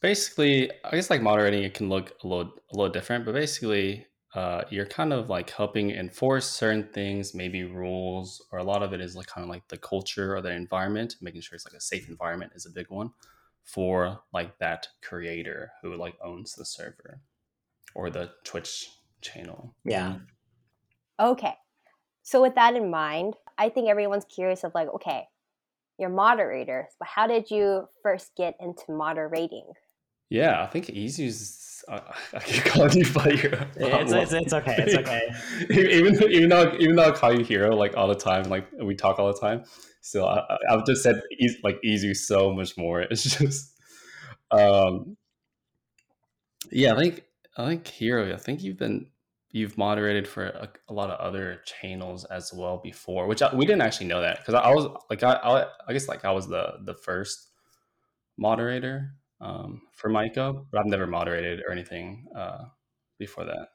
Basically, 0.00 0.70
I 0.84 0.90
guess 0.92 1.10
like 1.10 1.22
moderating 1.22 1.62
it 1.62 1.74
can 1.74 1.88
look 1.88 2.12
a 2.24 2.26
little 2.26 2.52
a 2.72 2.76
little 2.76 2.92
different, 2.92 3.24
but 3.24 3.34
basically 3.34 4.06
uh, 4.34 4.62
you're 4.70 4.86
kind 4.86 5.12
of 5.12 5.28
like 5.28 5.50
helping 5.50 5.90
enforce 5.90 6.48
certain 6.48 6.88
things, 6.92 7.34
maybe 7.34 7.64
rules, 7.64 8.42
or 8.50 8.58
a 8.58 8.64
lot 8.64 8.82
of 8.82 8.92
it 8.92 9.00
is 9.00 9.14
like 9.14 9.26
kind 9.26 9.44
of 9.44 9.50
like 9.50 9.66
the 9.68 9.76
culture 9.76 10.34
or 10.34 10.40
the 10.40 10.50
environment, 10.50 11.16
making 11.20 11.42
sure 11.42 11.54
it's 11.54 11.66
like 11.66 11.74
a 11.74 11.80
safe 11.80 12.08
environment 12.08 12.52
is 12.54 12.64
a 12.64 12.70
big 12.70 12.86
one 12.88 13.10
for 13.62 14.20
like 14.32 14.58
that 14.58 14.88
creator 15.02 15.72
who 15.82 15.94
like 15.96 16.14
owns 16.22 16.54
the 16.54 16.64
server 16.64 17.20
or 17.94 18.10
the 18.10 18.30
Twitch 18.42 18.90
channel. 19.20 19.74
Yeah. 19.84 20.16
Okay. 21.20 21.54
So 22.22 22.40
with 22.40 22.54
that 22.54 22.74
in 22.74 22.90
mind, 22.90 23.34
I 23.58 23.68
think 23.68 23.88
everyone's 23.88 24.24
curious 24.24 24.64
of 24.64 24.72
like, 24.74 24.88
okay, 24.94 25.28
you're 25.98 26.08
moderators, 26.08 26.88
but 26.98 27.08
how 27.08 27.26
did 27.26 27.50
you 27.50 27.88
first 28.02 28.32
get 28.36 28.56
into 28.60 28.92
moderating? 28.92 29.72
Yeah, 30.30 30.62
I 30.62 30.66
think 30.66 30.88
Easy's 30.88 31.54
I, 31.88 32.00
I 32.34 32.38
keep 32.40 32.64
calling 32.64 32.98
you 32.98 33.12
by 33.12 33.28
your. 33.30 33.52
It's, 33.76 34.12
it's, 34.12 34.32
it's 34.32 34.52
okay. 34.52 34.76
It's 34.78 34.94
okay. 34.96 35.28
even 35.70 36.22
even 36.30 36.48
though 36.48 36.74
even 36.78 36.96
though 36.96 37.04
I 37.04 37.10
call 37.12 37.36
you 37.36 37.44
Hiro 37.44 37.74
like 37.74 37.96
all 37.96 38.08
the 38.08 38.14
time, 38.14 38.44
like 38.44 38.68
we 38.80 38.94
talk 38.94 39.18
all 39.18 39.32
the 39.32 39.38
time. 39.38 39.64
Still, 40.00 40.26
I, 40.26 40.42
I've 40.68 40.84
just 40.84 41.02
said 41.02 41.20
like 41.62 41.78
easy 41.84 42.14
so 42.14 42.52
much 42.52 42.76
more. 42.76 43.02
It's 43.10 43.38
just, 43.38 43.78
um, 44.50 45.16
yeah. 46.70 46.94
I 46.94 46.98
think 46.98 47.24
I 47.56 47.66
think 47.68 47.86
Hiro. 47.86 48.32
I 48.32 48.36
think 48.36 48.62
you've 48.62 48.78
been 48.78 49.06
you've 49.50 49.76
moderated 49.76 50.26
for 50.26 50.46
a, 50.46 50.68
a 50.88 50.92
lot 50.92 51.10
of 51.10 51.20
other 51.20 51.60
channels 51.64 52.24
as 52.24 52.52
well 52.52 52.80
before, 52.82 53.26
which 53.26 53.42
I, 53.42 53.54
we 53.54 53.66
didn't 53.66 53.82
actually 53.82 54.06
know 54.06 54.22
that 54.22 54.38
because 54.38 54.54
I, 54.54 54.60
I, 54.60 54.74
was 54.74 54.86
like 55.10 55.22
I, 55.22 55.34
I 55.34 55.66
I 55.88 55.92
guess 55.92 56.08
like 56.08 56.24
I 56.24 56.32
was 56.32 56.48
the 56.48 56.78
the 56.84 56.94
first 56.94 57.50
moderator 58.36 59.14
um, 59.42 59.82
for 59.92 60.10
Mayuko, 60.10 60.66
but 60.70 60.80
I've 60.80 60.86
never 60.86 61.06
moderated 61.06 61.60
or 61.66 61.72
anything 61.72 62.26
uh, 62.36 62.64
before 63.18 63.44
that. 63.44 63.68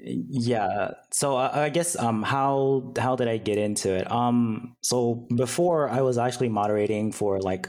Yeah. 0.00 0.90
So 1.12 1.36
I 1.36 1.68
guess 1.68 1.96
um, 1.96 2.22
how 2.22 2.92
how 2.98 3.16
did 3.16 3.28
I 3.28 3.38
get 3.38 3.58
into 3.58 3.92
it? 3.94 4.10
Um, 4.10 4.76
so 4.82 5.26
before 5.34 5.88
I 5.88 6.02
was 6.02 6.18
actually 6.18 6.48
moderating 6.48 7.12
for 7.12 7.40
like 7.40 7.68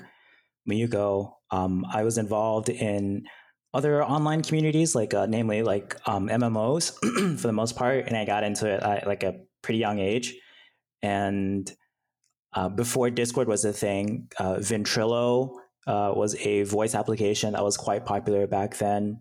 Mayuko. 0.69 1.33
Um, 1.51 1.85
I 1.91 2.03
was 2.03 2.17
involved 2.17 2.69
in 2.69 3.25
other 3.73 4.03
online 4.03 4.41
communities, 4.41 4.95
like 4.95 5.13
uh, 5.13 5.25
namely 5.25 5.63
like 5.63 5.97
um, 6.05 6.27
MMOs 6.27 6.93
for 7.39 7.47
the 7.47 7.53
most 7.53 7.75
part, 7.75 8.07
and 8.07 8.17
I 8.17 8.25
got 8.25 8.43
into 8.43 8.69
it 8.69 8.81
at 8.81 9.07
like 9.07 9.23
a 9.23 9.35
pretty 9.61 9.79
young 9.79 9.99
age. 9.99 10.33
And 11.01 11.71
uh, 12.53 12.69
before 12.69 13.09
Discord 13.09 13.47
was 13.47 13.65
a 13.65 13.73
thing, 13.73 14.29
uh, 14.39 14.55
Ventrilo 14.55 15.55
uh, 15.87 16.11
was 16.15 16.35
a 16.37 16.63
voice 16.63 16.95
application 16.95 17.53
that 17.53 17.63
was 17.63 17.77
quite 17.77 18.05
popular 18.05 18.47
back 18.47 18.77
then. 18.77 19.19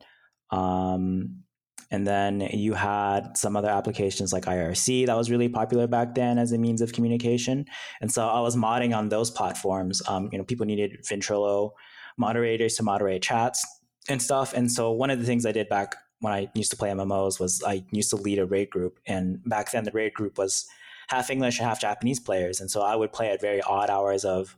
Um, 0.51 1.45
and 1.91 2.07
then 2.07 2.41
you 2.41 2.75
had 2.75 3.37
some 3.37 3.57
other 3.57 3.69
applications 3.69 4.33
like 4.33 4.45
IRC 4.45 5.07
that 5.07 5.17
was 5.17 5.31
really 5.31 5.49
popular 5.49 5.87
back 5.87 6.15
then 6.15 6.39
as 6.39 6.53
a 6.53 6.59
means 6.59 6.81
of 6.81 6.93
communication. 6.93 7.67
And 8.01 8.11
so 8.11 8.27
I 8.27 8.41
was 8.41 8.57
modding 8.57 8.97
on 8.97 9.11
those 9.11 9.31
platforms. 9.31 10.03
Um, 10.09 10.29
you 10.33 10.39
know, 10.39 10.45
people 10.45 10.67
needed 10.67 11.05
Ventrilo 11.05 11.73
moderators 12.17 12.75
to 12.77 12.83
moderate 12.83 13.23
chats 13.23 13.65
and 14.09 14.21
stuff. 14.21 14.55
And 14.55 14.71
so 14.71 14.91
one 14.91 15.11
of 15.11 15.19
the 15.19 15.25
things 15.25 15.47
I 15.47 15.53
did 15.53 15.69
back 15.69 15.97
when 16.21 16.33
I 16.33 16.51
used 16.55 16.71
to 16.71 16.77
play 16.77 16.91
MMOs 16.91 17.39
was 17.39 17.63
I 17.63 17.85
used 17.93 18.11
to 18.11 18.17
lead 18.17 18.39
a 18.39 18.47
raid 18.47 18.71
group. 18.71 18.99
And 19.07 19.43
back 19.45 19.71
then 19.73 19.85
the 19.85 19.93
raid 19.93 20.15
group 20.15 20.39
was 20.39 20.67
half 21.09 21.31
English 21.31 21.59
and 21.59 21.69
half 21.69 21.81
Japanese 21.81 22.21
players. 22.21 22.61
And 22.61 22.71
so 22.71 22.83
I 22.83 22.97
would 22.97 23.13
play 23.13 23.31
at 23.31 23.41
very 23.41 23.61
odd 23.63 23.91
hours 23.91 24.25
of 24.25 24.57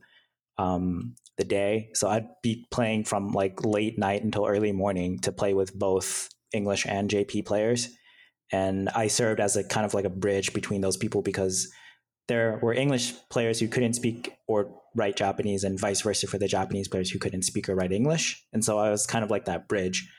um, 0.58 1.14
the 1.38 1.44
day. 1.44 1.90
So 1.94 2.08
I'd 2.08 2.28
be 2.42 2.66
playing 2.70 3.04
from 3.04 3.32
like 3.32 3.64
late 3.64 3.98
night 3.98 4.22
until 4.22 4.46
early 4.46 4.72
morning 4.72 5.18
to 5.20 5.32
play 5.32 5.54
with 5.54 5.78
both 5.78 6.30
English 6.52 6.86
and 6.86 7.10
JP 7.10 7.46
players. 7.46 7.88
And 8.52 8.88
I 8.90 9.08
served 9.08 9.40
as 9.40 9.56
a 9.56 9.64
kind 9.64 9.84
of 9.84 9.94
like 9.94 10.04
a 10.04 10.10
bridge 10.10 10.52
between 10.52 10.80
those 10.80 10.96
people 10.96 11.20
because 11.20 11.68
there 12.28 12.58
were 12.62 12.72
English 12.72 13.12
players 13.30 13.60
who 13.60 13.68
couldn't 13.68 13.94
speak 13.94 14.36
or 14.46 14.74
write 14.96 15.16
Japanese, 15.16 15.62
and 15.62 15.78
vice 15.78 16.00
versa 16.00 16.26
for 16.26 16.38
the 16.38 16.48
Japanese 16.48 16.88
players 16.88 17.10
who 17.10 17.18
couldn't 17.18 17.42
speak 17.42 17.68
or 17.68 17.74
write 17.74 17.92
English. 17.92 18.42
And 18.52 18.64
so 18.64 18.78
I 18.78 18.90
was 18.90 19.06
kind 19.06 19.24
of 19.24 19.30
like 19.30 19.44
that 19.44 19.68
bridge. 19.68 20.10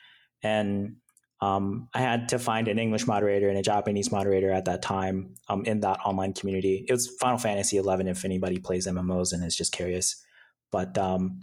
And 0.43 0.97
um, 1.41 1.89
I 1.93 1.99
had 1.99 2.29
to 2.29 2.39
find 2.39 2.67
an 2.67 2.79
English 2.79 3.07
moderator 3.07 3.49
and 3.49 3.57
a 3.57 3.63
Japanese 3.63 4.11
moderator 4.11 4.51
at 4.51 4.65
that 4.65 4.81
time 4.81 5.35
um, 5.49 5.65
in 5.65 5.81
that 5.81 5.99
online 6.05 6.33
community. 6.33 6.85
It 6.87 6.93
was 6.93 7.07
Final 7.19 7.37
Fantasy 7.37 7.77
XI. 7.77 7.89
If 7.89 8.23
anybody 8.23 8.59
plays 8.59 8.87
MMOs 8.87 9.33
and 9.33 9.43
is 9.43 9.55
just 9.55 9.71
curious, 9.73 10.23
but 10.71 10.97
um, 10.97 11.41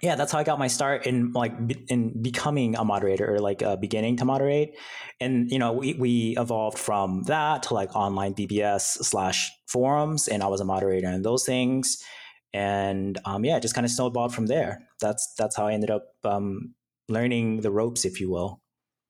yeah, 0.00 0.14
that's 0.14 0.32
how 0.32 0.38
I 0.38 0.44
got 0.44 0.58
my 0.58 0.68
start 0.68 1.06
in 1.06 1.32
like 1.32 1.52
in 1.88 2.22
becoming 2.22 2.76
a 2.76 2.84
moderator 2.84 3.34
or 3.34 3.40
like 3.40 3.62
uh, 3.62 3.76
beginning 3.76 4.16
to 4.18 4.24
moderate. 4.24 4.76
And 5.20 5.50
you 5.50 5.58
know, 5.58 5.72
we 5.72 5.94
we 5.94 6.36
evolved 6.38 6.78
from 6.78 7.24
that 7.24 7.64
to 7.64 7.74
like 7.74 7.94
online 7.96 8.34
BBS 8.34 8.82
slash 8.82 9.50
forums, 9.66 10.28
and 10.28 10.42
I 10.42 10.46
was 10.46 10.60
a 10.60 10.64
moderator 10.64 11.08
in 11.08 11.22
those 11.22 11.44
things. 11.44 12.02
And 12.54 13.18
um, 13.24 13.44
yeah, 13.44 13.58
just 13.58 13.74
kind 13.74 13.84
of 13.84 13.90
snowballed 13.90 14.34
from 14.34 14.46
there. 14.46 14.86
That's 15.00 15.34
that's 15.36 15.56
how 15.56 15.66
I 15.66 15.72
ended 15.72 15.90
up 15.90 16.06
um, 16.24 16.74
learning 17.08 17.60
the 17.60 17.70
ropes, 17.70 18.04
if 18.04 18.20
you 18.20 18.30
will. 18.30 18.60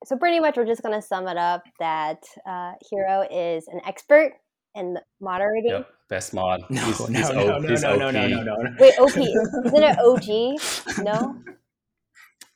So 0.05 0.17
pretty 0.17 0.39
much, 0.39 0.57
we're 0.57 0.65
just 0.65 0.81
gonna 0.81 1.01
sum 1.01 1.27
it 1.27 1.37
up 1.37 1.63
that 1.79 2.23
uh, 2.47 2.73
Hiro 2.89 3.27
is 3.29 3.67
an 3.67 3.81
expert 3.85 4.33
in 4.75 4.97
moderating. 5.19 5.71
Yep 5.71 5.89
best 6.09 6.33
mod. 6.33 6.63
No, 6.69 6.81
he's, 6.81 6.99
no, 6.99 7.05
he's 7.19 7.29
no, 7.31 7.39
o- 7.41 7.59
no, 7.59 7.59
no, 7.59 7.95
no, 7.95 8.11
no, 8.11 8.27
no, 8.27 8.55
no, 8.55 8.75
Wait, 8.79 8.93
OP 8.99 9.17
isn't 9.17 9.83
it 9.83 9.99
OG? 9.99 11.03
No. 11.05 11.35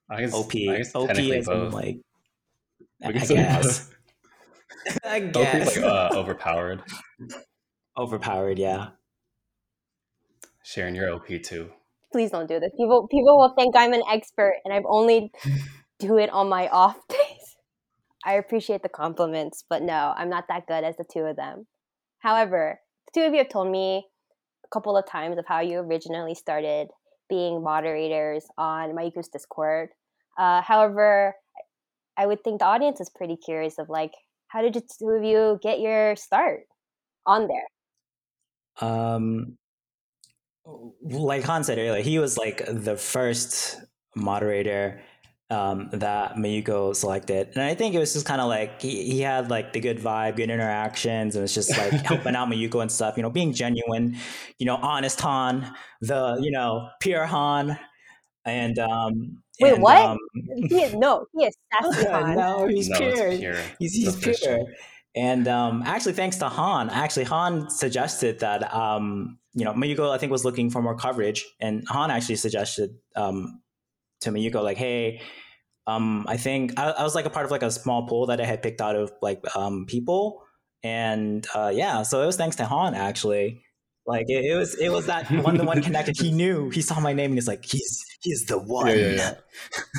I 0.10 0.22
guess, 0.22 0.34
OP. 0.34 0.54
I 0.56 0.78
guess 0.78 0.96
OP 0.96 1.10
is 1.18 1.48
like. 1.48 2.00
I 3.04 3.12
guess. 3.12 3.32
I 3.32 3.36
guess. 3.36 3.90
Like, 5.06 5.36
uh, 5.36 6.10
overpowered. 6.14 6.82
Overpowered, 7.98 8.60
yeah. 8.60 8.90
Sharing 10.64 10.96
your 10.96 11.12
OP 11.14 11.28
too. 11.44 11.70
Please 12.12 12.32
don't 12.32 12.48
do 12.48 12.60
this. 12.60 12.72
People, 12.78 13.08
people 13.08 13.38
will 13.38 13.54
think 13.58 13.76
I'm 13.76 13.94
an 13.94 14.04
expert, 14.12 14.56
and 14.66 14.74
I've 14.74 14.86
only 14.88 15.32
do 16.00 16.18
it 16.18 16.30
on 16.30 16.50
my 16.50 16.68
off 16.70 16.98
days. 17.08 17.56
I 18.26 18.34
appreciate 18.34 18.84
the 18.84 18.90
compliments, 18.90 19.64
but 19.70 19.82
no, 19.82 20.14
I'm 20.16 20.30
not 20.30 20.46
that 20.48 20.68
good 20.68 20.84
as 20.84 20.96
the 20.98 21.04
two 21.04 21.22
of 21.22 21.36
them. 21.36 21.68
However, 22.20 22.80
two 23.14 23.22
of 23.22 23.34
you 23.34 23.40
have 23.40 23.50
told 23.50 23.70
me 23.72 24.06
a 24.66 24.68
couple 24.70 24.98
of 24.98 25.06
times 25.06 25.38
of 25.38 25.46
how 25.48 25.60
you 25.60 25.80
originally 25.80 26.36
started 26.36 26.88
being 27.30 27.64
moderators 27.64 28.46
on 28.58 28.96
Mayuko's 28.96 29.28
Discord. 29.28 29.90
Uh, 30.38 30.62
however, 30.62 31.36
I 32.18 32.26
would 32.26 32.44
think 32.44 32.60
the 32.60 32.66
audience 32.66 33.00
is 33.00 33.10
pretty 33.10 33.38
curious 33.38 33.80
of 33.80 33.90
like, 33.90 34.12
how 34.48 34.62
did 34.62 34.74
the 34.74 34.82
two 34.82 35.10
of 35.10 35.24
you 35.24 35.60
get 35.62 35.80
your 35.80 36.16
start 36.16 36.62
on 37.26 37.48
there? 37.48 38.88
Um, 38.88 39.58
like 41.02 41.44
Han 41.44 41.64
said 41.64 41.78
earlier, 41.78 42.04
he 42.04 42.20
was 42.20 42.38
like 42.38 42.64
the 42.68 42.96
first 42.96 43.82
moderator 44.16 45.02
um, 45.54 45.90
that 45.94 46.36
Mayuko 46.36 46.96
selected. 46.96 47.50
And 47.54 47.64
I 47.64 47.76
think 47.76 47.94
it 47.96 48.00
was 48.00 48.14
just 48.14 48.26
kind 48.26 48.42
of 48.42 48.48
like 48.48 48.82
he, 48.82 49.04
he 49.06 49.22
had 49.22 49.50
like 49.50 49.72
the 49.74 49.80
good 49.80 50.00
vibe, 50.00 50.36
good 50.36 50.50
interactions, 50.50 51.36
and 51.36 51.44
it's 51.44 51.54
just 51.54 51.70
like 51.78 51.92
helping 52.06 52.36
out 52.36 52.50
Mayuko 52.50 52.82
and 52.82 52.92
stuff, 52.92 53.16
you 53.16 53.24
know, 53.24 53.30
being 53.30 53.54
genuine, 53.54 54.18
you 54.58 54.66
know, 54.66 54.76
honest 54.78 55.22
Han, 55.22 55.74
the, 56.02 56.40
you 56.42 56.52
know, 56.52 56.90
pure 57.00 57.26
Han. 57.26 57.78
And 58.46 58.78
um 58.80 59.44
Wait, 59.62 59.74
and, 59.74 59.84
what? 59.84 59.98
Um, 59.98 60.18
he 60.68 60.82
is 60.82 60.94
no, 60.96 61.26
he 61.38 61.46
is 61.46 61.56
sassy 61.82 62.10
Han. 62.10 62.36
no, 62.36 62.68
he's 62.68 62.90
No, 62.90 62.98
pure. 62.98 63.28
it's 63.28 63.40
pure. 63.40 63.56
He's 63.80 63.94
he's 63.94 64.40
pure. 64.40 64.66
And 65.16 65.48
um, 65.48 65.84
actually, 65.86 66.14
thanks 66.14 66.38
to 66.38 66.50
Han, 66.50 66.90
actually 66.90 67.26
Han 67.26 67.70
suggested 67.70 68.40
that 68.40 68.74
um, 68.74 69.38
you 69.54 69.64
know 69.64 69.74
Mayuko 69.74 70.10
I 70.10 70.18
think 70.18 70.32
was 70.32 70.44
looking 70.44 70.72
for 70.72 70.82
more 70.82 70.96
coverage, 70.96 71.46
and 71.60 71.84
Han 71.90 72.10
actually 72.10 72.38
suggested 72.38 72.96
um, 73.16 73.62
to 74.24 74.32
Mayuko 74.32 74.64
like, 74.64 74.78
hey, 74.78 75.22
um, 75.88 76.26
I 76.28 76.38
think 76.38 76.80
I, 76.80 76.92
I 76.92 77.04
was 77.04 77.16
like 77.16 77.26
a 77.26 77.30
part 77.30 77.46
of 77.46 77.52
like 77.52 77.64
a 77.64 77.72
small 77.72 78.08
pool 78.08 78.28
that 78.28 78.40
I 78.40 78.46
had 78.46 78.62
picked 78.62 78.82
out 78.82 78.96
of 78.96 79.12
like 79.22 79.44
um, 79.56 79.86
people, 79.86 80.44
and 80.84 81.46
uh, 81.54 81.72
yeah, 81.74 82.04
so 82.04 82.22
it 82.22 82.26
was 82.26 82.38
thanks 82.38 82.56
to 82.58 82.66
Han 82.66 82.96
actually. 82.96 83.64
Like 84.06 84.26
it, 84.28 84.46
it 84.46 84.56
was 84.56 84.76
it 84.76 84.90
was 84.90 85.06
that 85.08 85.30
one 85.32 85.58
to 85.58 85.64
one 85.64 85.82
connected. 85.84 86.16
He 86.18 86.32
knew 86.32 86.70
he 86.70 86.82
saw 86.82 87.00
my 87.00 87.14
name 87.14 87.32
and 87.32 87.36
he's 87.36 87.48
like 87.48 87.66
he's 87.66 88.04
he's 88.22 88.46
the 88.46 88.58
one. 88.58 88.88
Yeah, 88.88 88.96
yeah, 88.96 89.12
yeah. 89.12 89.34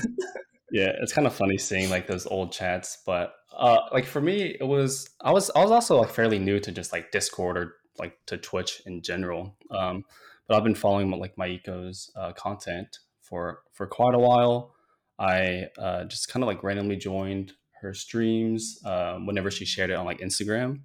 yeah, 0.73 0.93
it's 1.03 1.13
kind 1.13 1.27
of 1.27 1.35
funny 1.35 1.59
seeing 1.59 1.91
like 1.91 2.07
those 2.07 2.27
old 2.27 2.53
chats, 2.53 2.99
but 3.07 3.35
uh, 3.57 3.81
like 3.93 4.07
for 4.07 4.21
me, 4.21 4.57
it 4.59 4.67
was 4.67 5.09
I 5.23 5.33
was 5.33 5.51
I 5.55 5.63
was 5.63 5.71
also 5.71 6.01
like 6.01 6.11
fairly 6.11 6.39
new 6.39 6.61
to 6.61 6.73
just 6.73 6.93
like 6.93 7.13
Discord 7.13 7.57
or 7.57 7.75
like 7.99 8.17
to 8.27 8.37
Twitch 8.37 8.83
in 8.87 9.03
general. 9.03 9.57
Um, 9.71 10.05
but 10.49 10.57
I've 10.57 10.65
been 10.65 10.75
following 10.75 11.11
like 11.11 11.37
Mayuko's 11.37 12.11
uh, 12.17 12.33
content 12.33 12.99
for 13.35 13.63
for 13.73 13.87
quite 13.89 14.15
a 14.15 14.19
while. 14.19 14.75
I 15.19 15.67
uh, 15.77 16.05
just 16.05 16.29
kind 16.29 16.43
of 16.45 16.47
like 16.47 16.63
randomly 16.63 16.97
joined 16.97 17.53
her 17.81 17.93
streams 17.93 18.79
uh, 18.85 19.19
whenever 19.19 19.51
she 19.51 19.65
shared 19.65 19.91
it 19.91 19.95
on 19.95 20.07
like 20.07 20.21
Instagram. 20.21 20.83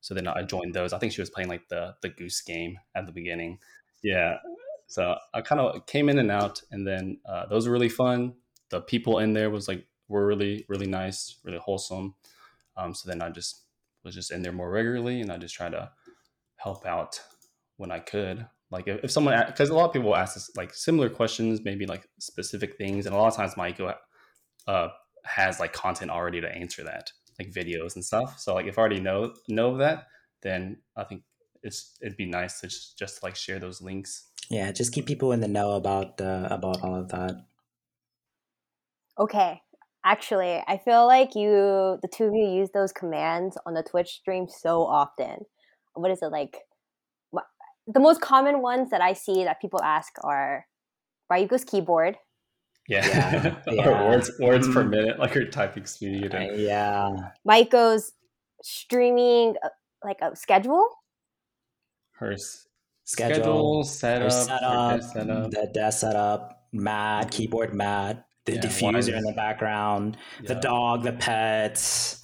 So 0.00 0.14
then 0.14 0.26
I 0.26 0.42
joined 0.42 0.74
those. 0.74 0.94
I 0.94 0.98
think 0.98 1.12
she 1.12 1.20
was 1.20 1.28
playing 1.28 1.50
like 1.50 1.68
the 1.68 1.94
the 2.00 2.08
goose 2.08 2.40
game 2.40 2.78
at 2.96 3.04
the 3.04 3.12
beginning. 3.12 3.58
Yeah. 4.02 4.38
So 4.86 5.14
I 5.34 5.42
kind 5.42 5.60
of 5.60 5.84
came 5.86 6.08
in 6.08 6.18
and 6.18 6.30
out, 6.30 6.62
and 6.70 6.86
then 6.86 7.18
uh, 7.28 7.46
those 7.46 7.66
were 7.66 7.72
really 7.72 7.90
fun. 7.90 8.34
The 8.70 8.80
people 8.80 9.18
in 9.18 9.34
there 9.34 9.50
was 9.50 9.68
like 9.68 9.86
were 10.08 10.26
really 10.26 10.64
really 10.68 10.86
nice, 10.86 11.36
really 11.44 11.58
wholesome. 11.58 12.14
Um, 12.78 12.94
so 12.94 13.10
then 13.10 13.20
I 13.20 13.28
just 13.28 13.64
was 14.04 14.14
just 14.14 14.32
in 14.32 14.40
there 14.40 14.52
more 14.52 14.70
regularly, 14.70 15.20
and 15.20 15.30
I 15.30 15.36
just 15.36 15.54
tried 15.54 15.72
to 15.72 15.90
help 16.56 16.86
out 16.86 17.20
when 17.76 17.90
I 17.90 17.98
could. 17.98 18.46
Like 18.70 18.86
if, 18.86 19.04
if 19.04 19.10
someone, 19.10 19.42
because 19.46 19.68
a 19.68 19.74
lot 19.74 19.86
of 19.86 19.92
people 19.92 20.14
ask 20.14 20.36
us 20.36 20.50
like 20.56 20.72
similar 20.72 21.10
questions, 21.10 21.60
maybe 21.64 21.86
like 21.86 22.06
specific 22.18 22.76
things, 22.76 23.06
and 23.06 23.14
a 23.14 23.18
lot 23.18 23.28
of 23.28 23.36
times 23.36 23.54
Mayuko 23.54 23.94
uh, 24.66 24.88
has 25.24 25.58
like 25.58 25.72
content 25.72 26.10
already 26.10 26.40
to 26.40 26.48
answer 26.48 26.84
that, 26.84 27.10
like 27.38 27.52
videos 27.52 27.96
and 27.96 28.04
stuff. 28.04 28.38
So 28.38 28.54
like 28.54 28.66
if 28.66 28.78
I 28.78 28.80
already 28.80 29.00
know 29.00 29.34
know 29.48 29.76
that, 29.78 30.06
then 30.42 30.78
I 30.96 31.04
think 31.04 31.22
it's 31.62 31.96
it'd 32.00 32.16
be 32.16 32.26
nice 32.26 32.60
to 32.60 32.68
just, 32.68 32.98
just 32.98 33.22
like 33.22 33.36
share 33.36 33.58
those 33.58 33.82
links. 33.82 34.28
Yeah, 34.50 34.72
just 34.72 34.92
keep 34.92 35.06
people 35.06 35.32
in 35.32 35.40
the 35.40 35.48
know 35.48 35.72
about 35.72 36.20
uh, 36.20 36.48
about 36.50 36.82
all 36.82 36.94
of 36.94 37.08
that. 37.08 37.44
Okay, 39.18 39.60
actually, 40.04 40.62
I 40.66 40.80
feel 40.84 41.06
like 41.06 41.34
you, 41.34 41.98
the 42.02 42.08
two 42.08 42.24
of 42.24 42.34
you, 42.34 42.48
use 42.48 42.70
those 42.72 42.92
commands 42.92 43.58
on 43.66 43.74
the 43.74 43.82
Twitch 43.82 44.08
stream 44.08 44.46
so 44.48 44.82
often. 44.82 45.44
What 45.94 46.10
is 46.10 46.22
it 46.22 46.32
like? 46.32 46.56
What, 47.90 47.94
the 47.94 48.00
most 48.00 48.20
common 48.20 48.62
ones 48.62 48.90
that 48.90 49.00
I 49.00 49.12
see 49.12 49.44
that 49.44 49.60
people 49.60 49.82
ask 49.82 50.12
are 50.22 50.66
Mayuko's 51.30 51.64
keyboard. 51.64 52.16
Yeah, 52.88 53.06
Yeah, 53.06 53.56
or 53.68 53.74
yeah. 53.74 54.04
words 54.08 54.30
words 54.40 54.66
per 54.68 54.82
Mhm. 54.84 54.90
minute, 54.90 55.18
like 55.18 55.32
her 55.34 55.44
typing 55.44 55.86
speed. 55.86 56.34
Uh, 56.34 56.40
yeah, 56.54 57.10
Mayuko's 57.46 58.12
streaming 58.62 59.56
uh, 59.62 59.68
like 60.04 60.18
a 60.22 60.34
schedule. 60.34 60.88
her 62.18 62.32
s- 62.32 62.66
schedule, 63.04 63.82
schedule, 63.84 63.84
setup, 63.84 64.20
her 64.20 64.24
her 64.24 64.30
setup, 64.30 64.96
desk 65.00 65.12
setup. 65.14 65.50
the 65.50 65.66
desk 65.72 66.00
setup, 66.00 66.66
mat, 66.72 67.30
keyboard 67.30 67.74
mat, 67.74 68.26
the 68.44 68.54
Yeah, 68.54 68.60
diffuser 68.60 69.16
in 69.16 69.24
the 69.24 69.32
background, 69.36 70.16
the 70.46 70.56
dog, 70.56 71.02
the 71.02 71.12
pets. 71.12 72.19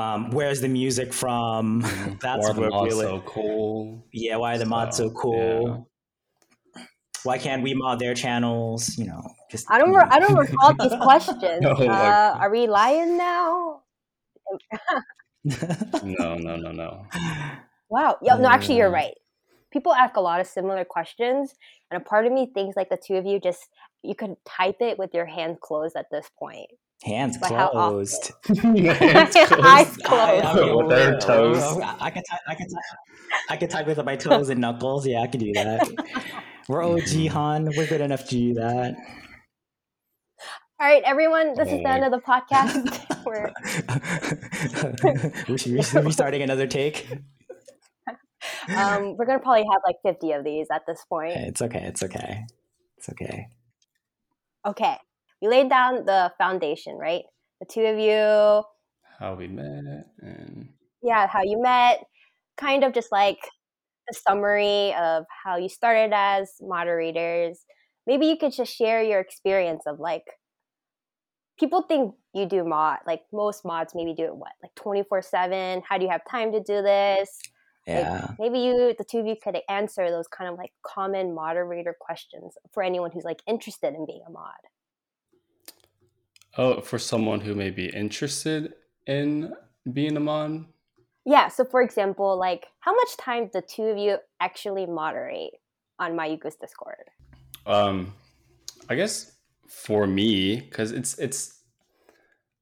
Um, 0.00 0.30
where's 0.30 0.60
the 0.60 0.68
music 0.68 1.12
from? 1.12 1.80
That's 2.20 2.42
Why 2.42 2.50
are 2.50 2.54
the 2.54 2.60
what 2.62 2.70
mods 2.70 2.94
really. 2.94 3.06
so 3.06 3.20
cool. 3.26 4.04
yeah, 4.12 4.36
why 4.36 4.54
are 4.54 4.58
the 4.58 4.66
mods 4.66 4.96
so 4.96 5.08
So, 5.08 5.14
cool? 5.14 5.90
Why 7.22 7.36
can't 7.38 7.62
we 7.62 7.74
mod 7.74 7.98
their 7.98 8.14
channels? 8.14 8.96
You 8.96 9.06
know, 9.06 9.22
just 9.50 9.70
I 9.70 9.78
don't. 9.78 9.92
Re- 9.92 10.08
I 10.10 10.18
don't 10.18 10.36
recall 10.46 10.74
these 10.78 10.92
questions. 11.02 11.60
My 11.62 11.86
uh, 11.86 12.32
God. 12.32 12.40
are 12.40 12.50
we 12.50 12.66
lying 12.66 13.18
now? 13.18 13.82
No, 16.02 16.36
no, 16.36 16.56
no, 16.56 16.72
no. 16.72 17.06
Wow. 17.88 18.16
Yeah. 18.22 18.36
No, 18.36 18.48
actually, 18.48 18.76
you're 18.78 18.90
Mm. 18.90 18.94
right. 18.94 19.14
People 19.72 19.92
ask 19.94 20.16
a 20.16 20.20
lot 20.20 20.40
of 20.40 20.46
similar 20.46 20.84
questions, 20.84 21.54
and 21.90 22.00
a 22.00 22.04
part 22.04 22.26
of 22.26 22.32
me 22.32 22.50
thinks 22.52 22.76
like 22.76 22.88
the 22.88 22.96
two 22.96 23.14
of 23.16 23.26
you 23.26 23.38
just 23.38 23.68
you 24.02 24.14
could 24.14 24.36
type 24.46 24.76
it 24.80 24.98
with 24.98 25.12
your 25.14 25.26
hands 25.26 25.58
closed 25.60 25.96
at 25.96 26.06
this 26.10 26.30
point. 26.38 26.70
Hands 27.04 27.36
But 27.38 27.50
how 27.52 27.68
often? 27.68 27.78
closed. 27.92 28.32
Hands 28.62 29.36
Eyes 29.36 29.96
closed. 29.96 30.00
closed. 30.02 30.04
I, 30.44 30.50
I 30.52 30.54
mean, 30.60 30.76
With 30.76 30.88
their 30.90 31.18
toes. 31.18 31.56
well, 31.58 31.96
I 32.00 32.10
can 32.10 32.22
type. 32.24 32.40
I 32.46 32.54
can 32.54 32.68
type. 32.68 32.82
I 33.48 33.56
can 33.56 33.68
type 33.68 33.86
with 33.86 34.04
my 34.04 34.16
toes 34.16 34.48
and 34.50 34.60
knuckles. 34.60 35.06
Yeah, 35.06 35.20
I 35.22 35.26
can 35.26 35.40
do 35.40 35.52
that. 35.54 35.88
We're 36.68 36.84
OG 36.84 37.28
Han. 37.30 37.70
We're 37.76 37.86
good 37.86 38.00
enough 38.02 38.24
to 38.28 38.30
do 38.30 38.54
that. 38.54 38.94
All 40.78 40.86
right, 40.88 41.02
everyone. 41.04 41.54
This 41.54 41.68
is 41.68 41.78
the 41.82 41.88
end 41.88 42.04
of 42.04 42.10
the 42.12 42.18
podcast. 42.20 43.06
We're 43.24 43.50
we 45.48 45.58
should 45.58 45.72
we 45.72 45.82
should 45.82 46.04
be 46.04 46.10
starting 46.12 46.42
another 46.42 46.66
take. 46.66 47.06
um, 48.76 49.16
we're 49.16 49.26
gonna 49.26 49.38
probably 49.40 49.64
have 49.70 49.80
like 49.86 49.96
50 50.02 50.32
of 50.32 50.44
these 50.44 50.66
at 50.72 50.82
this 50.86 51.04
point. 51.08 51.32
It's 51.36 51.60
okay. 51.62 51.82
It's 51.84 52.02
okay. 52.02 52.44
It's 52.98 53.08
okay. 53.10 53.46
Okay, 54.66 54.96
we 55.40 55.48
laid 55.48 55.68
down 55.68 56.04
the 56.04 56.32
foundation, 56.38 56.96
right? 56.96 57.22
The 57.60 57.66
two 57.66 57.82
of 57.82 57.98
you, 57.98 58.62
How 59.18 59.34
we 59.34 59.48
met 59.48 60.06
and 60.20 60.68
yeah, 61.02 61.26
how 61.26 61.42
you 61.42 61.60
met, 61.60 62.02
kind 62.56 62.84
of 62.84 62.92
just 62.92 63.12
like 63.12 63.38
a 64.10 64.14
summary 64.14 64.94
of 64.94 65.24
how 65.44 65.56
you 65.56 65.68
started 65.68 66.12
as 66.14 66.52
moderators. 66.60 67.64
Maybe 68.06 68.26
you 68.26 68.36
could 68.36 68.52
just 68.52 68.74
share 68.74 69.02
your 69.02 69.20
experience 69.20 69.82
of 69.86 70.00
like 70.00 70.24
people 71.58 71.82
think 71.82 72.14
you 72.34 72.46
do 72.46 72.64
mod 72.64 72.98
like 73.06 73.20
most 73.32 73.64
mods 73.64 73.94
maybe 73.94 74.14
do 74.14 74.24
it 74.24 74.34
what 74.34 74.52
like 74.62 74.74
24 74.76 75.20
7 75.20 75.82
how 75.86 75.98
do 75.98 76.04
you 76.04 76.10
have 76.10 76.22
time 76.28 76.52
to 76.52 76.60
do 76.60 76.80
this 76.80 77.38
Yeah. 77.86 78.28
maybe 78.38 78.60
you 78.60 78.94
the 78.96 79.04
two 79.04 79.18
of 79.18 79.26
you 79.26 79.36
could 79.42 79.58
answer 79.68 80.10
those 80.10 80.26
kind 80.26 80.50
of 80.50 80.56
like 80.56 80.72
common 80.82 81.34
moderator 81.34 81.94
questions 82.00 82.54
for 82.72 82.82
anyone 82.82 83.10
who's 83.12 83.24
like 83.24 83.40
interested 83.46 83.94
in 83.94 84.06
being 84.06 84.22
a 84.26 84.30
mod 84.30 84.62
oh, 86.58 86.80
for 86.80 86.98
someone 86.98 87.40
who 87.40 87.54
may 87.54 87.70
be 87.70 87.86
interested 87.86 88.74
in 89.06 89.54
being 89.92 90.16
a 90.16 90.20
mod, 90.20 90.64
yeah 91.24 91.48
so 91.48 91.64
for 91.64 91.82
example 91.82 92.38
like 92.38 92.66
how 92.80 92.94
much 92.94 93.16
time 93.16 93.44
do 93.44 93.50
the 93.54 93.62
two 93.62 93.84
of 93.84 93.98
you 93.98 94.16
actually 94.40 94.86
moderate 94.86 95.52
on 96.00 96.16
mayuko's 96.16 96.56
discord? 96.56 97.10
Um, 97.66 98.14
I 98.88 98.96
guess 98.96 99.32
for 99.68 100.06
me, 100.06 100.56
because 100.60 100.90
it's 100.90 101.18
it's, 101.18 101.60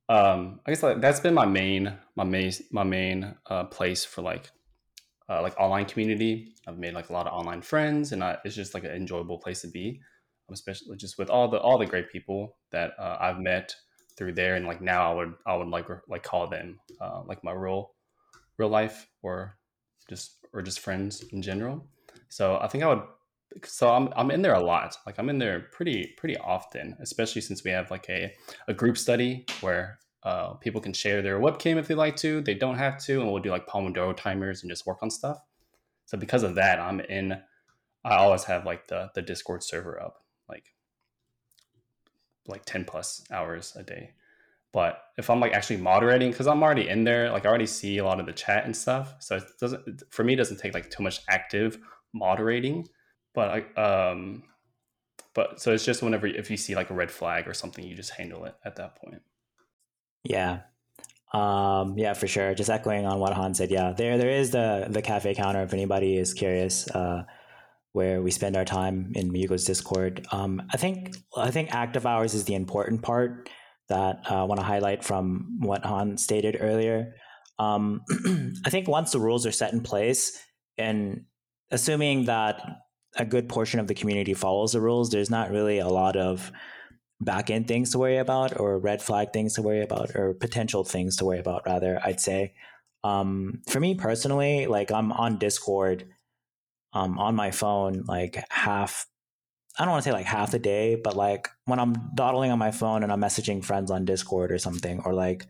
um, 0.09 0.61
I 0.67 0.73
guess 0.73 0.83
like 0.83 1.01
that's 1.01 1.21
been 1.21 1.35
my 1.35 1.47
main 1.47 1.95
my 2.17 2.25
main 2.25 2.53
my 2.71 2.85
main 2.85 3.35
uh, 3.47 3.65
place 3.65 4.05
for 4.05 4.21
like 4.23 4.51
uh, 5.29 5.41
like 5.41 5.59
online 5.59 5.87
community. 5.87 6.55
I've 6.67 6.79
made 6.79 6.93
like 6.93 7.09
a 7.09 7.13
lot 7.13 7.27
of 7.27 7.33
online 7.33 7.63
friends, 7.63 8.13
and 8.13 8.23
I, 8.23 8.37
it's 8.45 8.57
just 8.57 8.75
like 8.75 8.85
an 8.85 8.91
enjoyable 8.91 9.39
place 9.39 9.63
to 9.63 9.69
be, 9.69 10.01
especially 10.51 10.97
just 10.97 11.19
with 11.19 11.31
all 11.31 11.49
the 11.49 11.59
all 11.59 11.79
the 11.79 11.87
great 11.87 12.11
people 12.11 12.57
that 12.71 12.93
uh, 12.99 13.17
I've 13.21 13.39
met 13.39 13.75
through 14.17 14.33
there. 14.33 14.57
And 14.57 14.67
like 14.67 14.81
now, 14.81 15.11
I 15.11 15.15
would 15.15 15.35
I 15.47 15.57
would 15.57 15.69
like 15.69 15.87
like 16.09 16.23
call 16.23 16.49
them 16.49 16.79
uh, 17.01 17.23
like 17.27 17.43
my 17.45 17.53
real 17.53 17.93
real 18.59 18.69
life 18.69 19.09
or 19.23 19.57
just 20.09 20.47
or 20.53 20.63
just 20.63 20.81
friends 20.81 21.25
in 21.33 21.43
general. 21.43 21.87
So 22.29 22.59
I 22.61 22.69
think 22.69 22.85
I 22.85 22.89
would. 22.89 23.03
So 23.65 23.89
I'm 23.89 24.11
I'm 24.17 24.31
in 24.31 24.43
there 24.43 24.55
a 24.55 24.63
lot. 24.63 24.97
Like 25.07 25.19
I'm 25.19 25.31
in 25.31 25.39
there 25.39 25.69
pretty 25.73 26.15
pretty 26.19 26.37
often, 26.37 26.97
especially 27.01 27.41
since 27.41 27.65
we 27.65 27.71
have 27.71 27.91
like 27.91 28.09
a 28.09 28.35
a 28.67 28.75
group 28.75 28.99
study 28.99 29.47
where 29.61 29.99
uh, 30.25 30.55
people 30.55 30.81
can 30.81 30.93
share 30.93 31.23
their 31.23 31.41
webcam 31.41 31.77
if 31.77 31.89
they 31.89 31.95
like 31.95 32.17
to. 32.17 32.41
They 32.41 32.55
don't 32.55 32.77
have 32.77 32.99
to, 33.05 33.21
and 33.21 33.31
we'll 33.31 33.43
do 33.43 33.51
like 33.51 33.67
Pomodoro 33.67 34.17
timers 34.17 34.63
and 34.63 34.71
just 34.71 34.87
work 34.87 34.99
on 35.03 35.11
stuff. 35.11 35.39
So 36.07 36.19
because 36.19 36.43
of 36.43 36.57
that, 36.57 36.81
I'm 36.81 37.01
in. 37.01 37.41
I 38.05 38.17
always 38.17 38.45
have 38.45 38.67
like 38.67 38.89
the 38.89 39.11
the 39.15 39.23
Discord 39.23 39.63
server 39.63 40.01
up, 40.01 40.25
like 40.49 40.75
like 42.47 42.65
ten 42.65 42.85
plus 42.85 43.23
hours 43.31 43.75
a 43.77 43.83
day. 43.83 44.13
But 44.73 45.03
if 45.17 45.31
I'm 45.31 45.41
like 45.41 45.53
actually 45.53 45.79
moderating, 45.79 46.31
because 46.31 46.47
I'm 46.47 46.63
already 46.63 46.89
in 46.89 47.05
there, 47.05 47.31
like 47.31 47.47
I 47.47 47.49
already 47.49 47.67
see 47.67 47.99
a 47.99 48.05
lot 48.05 48.21
of 48.21 48.27
the 48.27 48.33
chat 48.33 48.65
and 48.65 48.77
stuff. 48.77 49.15
So 49.21 49.37
it 49.37 49.45
doesn't 49.61 50.03
for 50.11 50.25
me 50.25 50.35
it 50.35 50.37
doesn't 50.37 50.59
take 50.59 50.75
like 50.75 50.91
too 50.91 51.03
much 51.03 51.21
active 51.29 51.79
moderating. 52.13 52.89
But 53.35 53.67
I 53.77 53.81
um 53.81 54.43
but 55.35 55.61
so 55.61 55.73
it's 55.73 55.85
just 55.85 56.03
whenever 56.03 56.27
if 56.27 56.51
you 56.51 56.57
see 56.57 56.75
like 56.75 56.91
a 56.91 56.95
red 56.95 57.11
flag 57.11 57.49
or 57.49 57.55
something, 57.55 57.85
you 57.85 57.95
just 57.95 58.11
handle 58.11 58.45
it 58.45 58.55
at 58.65 58.77
that 58.77 58.97
point. 58.97 59.23
Yeah. 60.25 60.61
Um, 61.33 61.99
yeah, 61.99 62.15
for 62.15 62.27
sure. 62.27 62.55
Just 62.55 62.71
echoing 62.71 63.07
on 63.07 63.19
what 63.21 63.35
Han 63.35 63.55
said. 63.55 63.71
Yeah, 63.71 63.93
there 63.93 64.19
there 64.19 64.31
is 64.31 64.51
the 64.51 64.87
the 64.89 65.03
cafe 65.03 65.35
counter 65.35 65.63
if 65.63 65.73
anybody 65.73 66.17
is 66.17 66.35
curious, 66.35 66.89
uh, 66.91 67.25
where 67.93 68.23
we 68.23 68.31
spend 68.31 68.57
our 68.57 68.65
time 68.65 69.13
in 69.15 69.33
Mayuko's 69.33 69.65
Discord. 69.65 70.27
Um, 70.31 70.63
I 70.73 70.77
think 70.77 71.17
I 71.37 71.51
think 71.51 71.75
active 71.75 72.07
hours 72.07 72.35
is 72.35 72.45
the 72.45 72.55
important 72.55 73.03
part 73.03 73.49
that 73.89 74.21
uh, 74.31 74.43
I 74.43 74.45
want 74.45 74.61
to 74.61 74.67
highlight 74.67 75.03
from 75.03 75.59
what 75.61 75.85
Han 75.85 76.19
stated 76.19 76.59
earlier. 76.61 77.15
Um, 77.59 78.03
I 78.67 78.71
think 78.71 78.87
once 78.87 79.13
the 79.13 79.21
rules 79.21 79.47
are 79.47 79.53
set 79.53 79.73
in 79.73 79.81
place, 79.81 80.39
and 80.77 81.25
assuming 81.71 82.27
that 82.27 82.61
a 83.17 83.25
good 83.25 83.49
portion 83.49 83.81
of 83.81 83.87
the 83.87 83.95
community 83.95 84.35
follows 84.35 84.73
the 84.73 84.81
rules, 84.81 85.11
there's 85.11 85.31
not 85.31 85.51
really 85.51 85.79
a 85.79 85.89
lot 85.89 86.17
of 86.17 86.53
back 87.21 87.51
end 87.51 87.67
things 87.67 87.91
to 87.91 87.99
worry 87.99 88.19
about 88.19 88.59
or 88.61 88.79
red 88.79 89.03
flag 89.03 89.33
things 89.33 89.55
to 89.55 89.63
worry 89.63 89.83
about 89.83 90.15
or 90.15 90.35
potential 90.35 90.85
things 90.85 91.17
to 91.17 91.25
worry 91.25 91.39
about 91.39 91.63
rather 91.67 92.01
i'd 92.05 92.21
say 92.21 92.55
um, 93.05 93.61
for 93.69 93.81
me 93.81 93.95
personally 93.95 94.67
like 94.67 94.93
i'm 94.93 95.13
on 95.13 95.39
discord 95.39 96.07
um, 96.93 97.19
on 97.19 97.35
my 97.35 97.51
phone 97.51 98.05
like 98.07 98.43
half 98.51 99.07
i 99.79 99.85
don't 99.85 99.93
want 99.93 100.03
to 100.03 100.09
say 100.09 100.13
like 100.13 100.27
half 100.27 100.51
the 100.51 100.59
day 100.59 100.95
but 100.97 101.17
like 101.17 101.49
when 101.67 101.79
i'm 101.79 101.95
dawdling 102.15 102.51
on 102.51 102.59
my 102.59 102.71
phone 102.71 103.03
and 103.03 103.13
i'm 103.13 103.21
messaging 103.21 103.65
friends 103.65 103.91
on 103.91 104.05
discord 104.05 104.51
or 104.51 104.59
something 104.59 105.01
or 105.05 105.15
like 105.15 105.47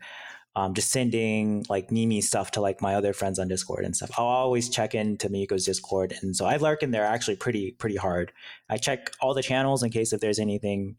um, 0.55 0.73
just 0.73 0.91
sending 0.91 1.65
like 1.69 1.91
Mimi 1.91 2.21
stuff 2.21 2.51
to 2.51 2.61
like 2.61 2.81
my 2.81 2.95
other 2.95 3.13
friends 3.13 3.39
on 3.39 3.47
Discord 3.47 3.85
and 3.85 3.95
stuff. 3.95 4.11
I'll 4.17 4.25
always 4.25 4.67
check 4.67 4.95
into 4.95 5.29
Mayuko's 5.29 5.65
Discord, 5.65 6.13
and 6.21 6.35
so 6.35 6.45
I 6.45 6.57
lurk 6.57 6.81
in 6.81 6.91
there 6.91 7.05
actually 7.05 7.35
pretty 7.35 7.71
pretty 7.71 7.95
hard. 7.95 8.33
I 8.69 8.77
check 8.77 9.11
all 9.21 9.33
the 9.33 9.43
channels 9.43 9.83
in 9.83 9.91
case 9.91 10.11
if 10.11 10.21
there's 10.21 10.39
anything, 10.39 10.97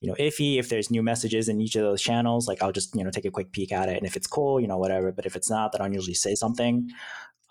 you 0.00 0.08
know, 0.08 0.14
iffy. 0.20 0.58
If 0.58 0.68
there's 0.68 0.90
new 0.90 1.02
messages 1.02 1.48
in 1.48 1.60
each 1.60 1.74
of 1.74 1.82
those 1.82 2.00
channels, 2.00 2.46
like 2.46 2.62
I'll 2.62 2.72
just 2.72 2.94
you 2.94 3.02
know 3.02 3.10
take 3.10 3.24
a 3.24 3.30
quick 3.30 3.52
peek 3.52 3.72
at 3.72 3.88
it, 3.88 3.96
and 3.96 4.06
if 4.06 4.16
it's 4.16 4.26
cool, 4.26 4.60
you 4.60 4.68
know, 4.68 4.78
whatever. 4.78 5.10
But 5.10 5.26
if 5.26 5.34
it's 5.34 5.50
not, 5.50 5.72
then 5.72 5.82
I'll 5.82 5.92
usually 5.92 6.14
say 6.14 6.34
something. 6.34 6.88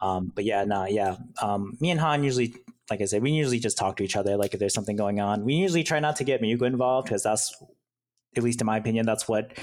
Um, 0.01 0.31
but 0.33 0.43
yeah, 0.43 0.63
nah, 0.65 0.85
yeah. 0.85 1.17
Um, 1.41 1.77
me 1.79 1.91
and 1.91 1.99
Han 1.99 2.23
usually, 2.23 2.55
like 2.89 3.01
I 3.01 3.05
said, 3.05 3.21
we 3.21 3.31
usually 3.31 3.59
just 3.59 3.77
talk 3.77 3.97
to 3.97 4.03
each 4.03 4.15
other. 4.15 4.37
Like 4.37 4.53
if 4.53 4.59
there's 4.59 4.73
something 4.73 4.95
going 4.95 5.19
on, 5.19 5.45
we 5.45 5.53
usually 5.53 5.83
try 5.83 5.99
not 5.99 6.15
to 6.17 6.23
get 6.23 6.41
Mayuko 6.41 6.63
involved 6.63 7.07
because 7.07 7.23
that's, 7.23 7.55
at 8.35 8.43
least 8.43 8.61
in 8.61 8.67
my 8.67 8.77
opinion, 8.77 9.05
that's 9.05 9.27
what 9.27 9.57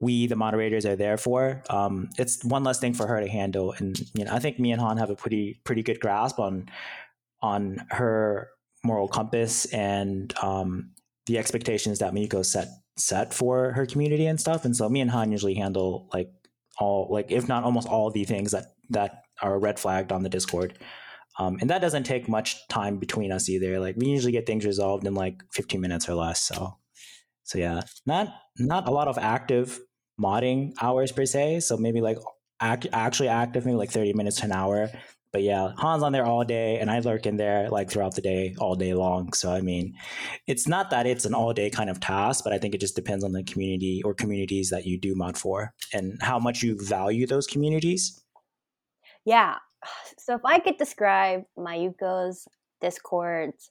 we 0.00 0.26
the 0.26 0.36
moderators 0.36 0.84
are 0.84 0.96
there 0.96 1.16
for. 1.16 1.62
Um, 1.70 2.10
it's 2.18 2.44
one 2.44 2.64
less 2.64 2.78
thing 2.78 2.94
for 2.94 3.06
her 3.06 3.20
to 3.20 3.28
handle, 3.28 3.72
and 3.72 3.98
you 4.14 4.24
know 4.24 4.32
I 4.32 4.38
think 4.38 4.58
me 4.58 4.72
and 4.72 4.80
Han 4.80 4.98
have 4.98 5.10
a 5.10 5.16
pretty 5.16 5.60
pretty 5.64 5.82
good 5.82 6.00
grasp 6.00 6.38
on 6.38 6.68
on 7.42 7.86
her 7.90 8.50
moral 8.84 9.08
compass 9.08 9.64
and 9.66 10.32
um, 10.42 10.90
the 11.26 11.38
expectations 11.38 11.98
that 11.98 12.12
Mayuko 12.12 12.44
set 12.44 12.68
set 12.96 13.34
for 13.34 13.72
her 13.72 13.86
community 13.86 14.26
and 14.26 14.40
stuff. 14.40 14.64
And 14.64 14.76
so 14.76 14.88
me 14.88 15.00
and 15.00 15.10
Han 15.10 15.32
usually 15.32 15.54
handle 15.54 16.08
like 16.12 16.30
all 16.78 17.08
like 17.10 17.30
if 17.30 17.48
not 17.48 17.64
almost 17.64 17.88
all 17.88 18.10
the 18.10 18.24
things 18.24 18.52
that 18.52 18.66
that 18.90 19.22
are 19.42 19.58
red 19.58 19.78
flagged 19.78 20.12
on 20.12 20.22
the 20.22 20.28
Discord. 20.28 20.78
Um, 21.38 21.58
and 21.60 21.68
that 21.68 21.82
doesn't 21.82 22.04
take 22.04 22.28
much 22.28 22.66
time 22.68 22.96
between 22.96 23.30
us 23.30 23.48
either. 23.48 23.78
Like 23.78 23.96
we 23.96 24.06
usually 24.06 24.32
get 24.32 24.46
things 24.46 24.64
resolved 24.64 25.06
in 25.06 25.14
like 25.14 25.42
15 25.52 25.80
minutes 25.80 26.08
or 26.08 26.14
less. 26.14 26.42
So 26.42 26.76
so 27.46 27.58
yeah, 27.58 27.82
not 28.04 28.28
not 28.58 28.88
a 28.88 28.90
lot 28.90 29.08
of 29.08 29.18
active 29.18 29.78
modding 30.20 30.72
hours 30.82 31.12
per 31.12 31.24
se. 31.24 31.60
So 31.60 31.76
maybe 31.76 32.00
like 32.00 32.18
act, 32.60 32.86
actually 32.92 33.28
active, 33.28 33.64
maybe 33.64 33.76
like 33.76 33.90
30 33.90 34.14
minutes 34.14 34.38
to 34.38 34.46
an 34.46 34.52
hour. 34.52 34.90
But 35.32 35.42
yeah, 35.42 35.72
Han's 35.78 36.02
on 36.02 36.12
there 36.12 36.24
all 36.24 36.44
day, 36.44 36.78
and 36.78 36.90
I 36.90 36.98
lurk 37.00 37.26
in 37.26 37.36
there 37.36 37.68
like 37.68 37.90
throughout 37.90 38.14
the 38.14 38.22
day, 38.22 38.54
all 38.58 38.74
day 38.74 38.94
long. 38.94 39.32
So 39.32 39.52
I 39.52 39.60
mean, 39.60 39.94
it's 40.46 40.66
not 40.66 40.90
that 40.90 41.06
it's 41.06 41.24
an 41.24 41.34
all 41.34 41.52
day 41.52 41.70
kind 41.70 41.90
of 41.90 42.00
task, 42.00 42.42
but 42.42 42.52
I 42.52 42.58
think 42.58 42.74
it 42.74 42.80
just 42.80 42.96
depends 42.96 43.22
on 43.22 43.32
the 43.32 43.44
community 43.44 44.02
or 44.04 44.14
communities 44.14 44.70
that 44.70 44.86
you 44.86 44.98
do 44.98 45.14
mod 45.14 45.36
for 45.36 45.74
and 45.92 46.18
how 46.22 46.38
much 46.38 46.62
you 46.62 46.76
value 46.80 47.26
those 47.26 47.46
communities. 47.46 48.20
Yeah. 49.26 49.56
So 50.18 50.34
if 50.34 50.44
I 50.44 50.58
could 50.58 50.78
describe 50.78 51.44
Mayuko's 51.56 52.48
Discord's 52.80 53.70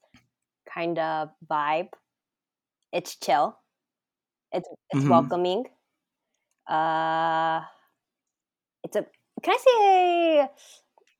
kind 0.73 0.97
of 0.97 1.29
vibe, 1.49 1.89
it's 2.93 3.17
chill. 3.17 3.57
It's 4.53 4.69
it's 4.91 5.01
mm-hmm. 5.01 5.09
welcoming 5.09 5.65
uh 6.67 7.61
it's 8.83 8.95
a 8.95 9.05
can 9.43 9.53
I 9.53 9.57
say 9.65 10.47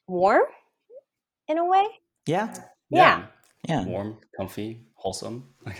warm 0.08 0.44
in 1.48 1.58
a 1.58 1.66
way? 1.66 1.86
Yeah. 2.26 2.54
Yeah. 2.90 3.26
Yeah. 3.68 3.84
Warm, 3.84 4.18
comfy, 4.38 4.86
wholesome. 4.94 5.50
I 5.68 5.74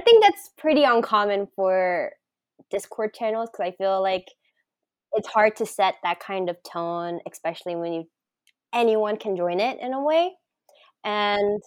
think 0.00 0.22
that's 0.22 0.50
pretty 0.58 0.84
uncommon 0.84 1.48
for 1.56 2.12
Discord 2.70 3.14
channels 3.14 3.48
because 3.50 3.72
I 3.72 3.76
feel 3.76 4.02
like 4.02 4.26
it's 5.12 5.28
hard 5.28 5.56
to 5.56 5.66
set 5.66 5.94
that 6.02 6.20
kind 6.20 6.48
of 6.48 6.56
tone, 6.62 7.20
especially 7.30 7.76
when 7.76 7.92
you 7.92 8.04
anyone 8.72 9.16
can 9.16 9.36
join 9.36 9.60
it 9.60 9.78
in 9.80 9.92
a 9.92 10.02
way. 10.02 10.32
And 11.04 11.60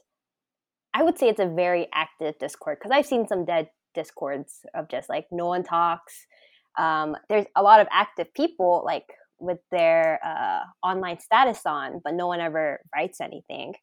I 0.93 1.03
would 1.03 1.17
say 1.17 1.27
it's 1.27 1.39
a 1.39 1.47
very 1.47 1.87
active 1.93 2.35
Discord 2.39 2.77
because 2.79 2.91
I've 2.91 3.05
seen 3.05 3.27
some 3.27 3.45
dead 3.45 3.69
discords 3.93 4.65
of 4.73 4.89
just 4.89 5.09
like 5.09 5.25
no 5.31 5.47
one 5.47 5.63
talks. 5.63 6.25
Um, 6.77 7.15
there's 7.29 7.45
a 7.55 7.63
lot 7.63 7.79
of 7.79 7.87
active 7.91 8.33
people 8.33 8.83
like 8.85 9.05
with 9.39 9.59
their 9.71 10.19
uh, 10.25 10.61
online 10.87 11.19
status 11.19 11.61
on, 11.65 12.01
but 12.03 12.13
no 12.13 12.27
one 12.27 12.39
ever 12.39 12.79
writes 12.95 13.19
anything. 13.21 13.73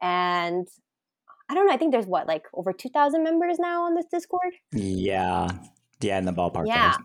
And 0.00 0.66
I 1.50 1.54
don't 1.54 1.66
know. 1.66 1.72
I 1.72 1.76
think 1.76 1.92
there's 1.92 2.06
what 2.06 2.26
like 2.26 2.44
over 2.54 2.72
two 2.72 2.88
thousand 2.88 3.24
members 3.24 3.58
now 3.58 3.84
on 3.84 3.94
this 3.94 4.06
Discord. 4.10 4.52
Yeah, 4.72 5.48
yeah, 6.00 6.18
in 6.18 6.24
the 6.24 6.32
ballpark. 6.32 6.66
Yeah. 6.66 6.96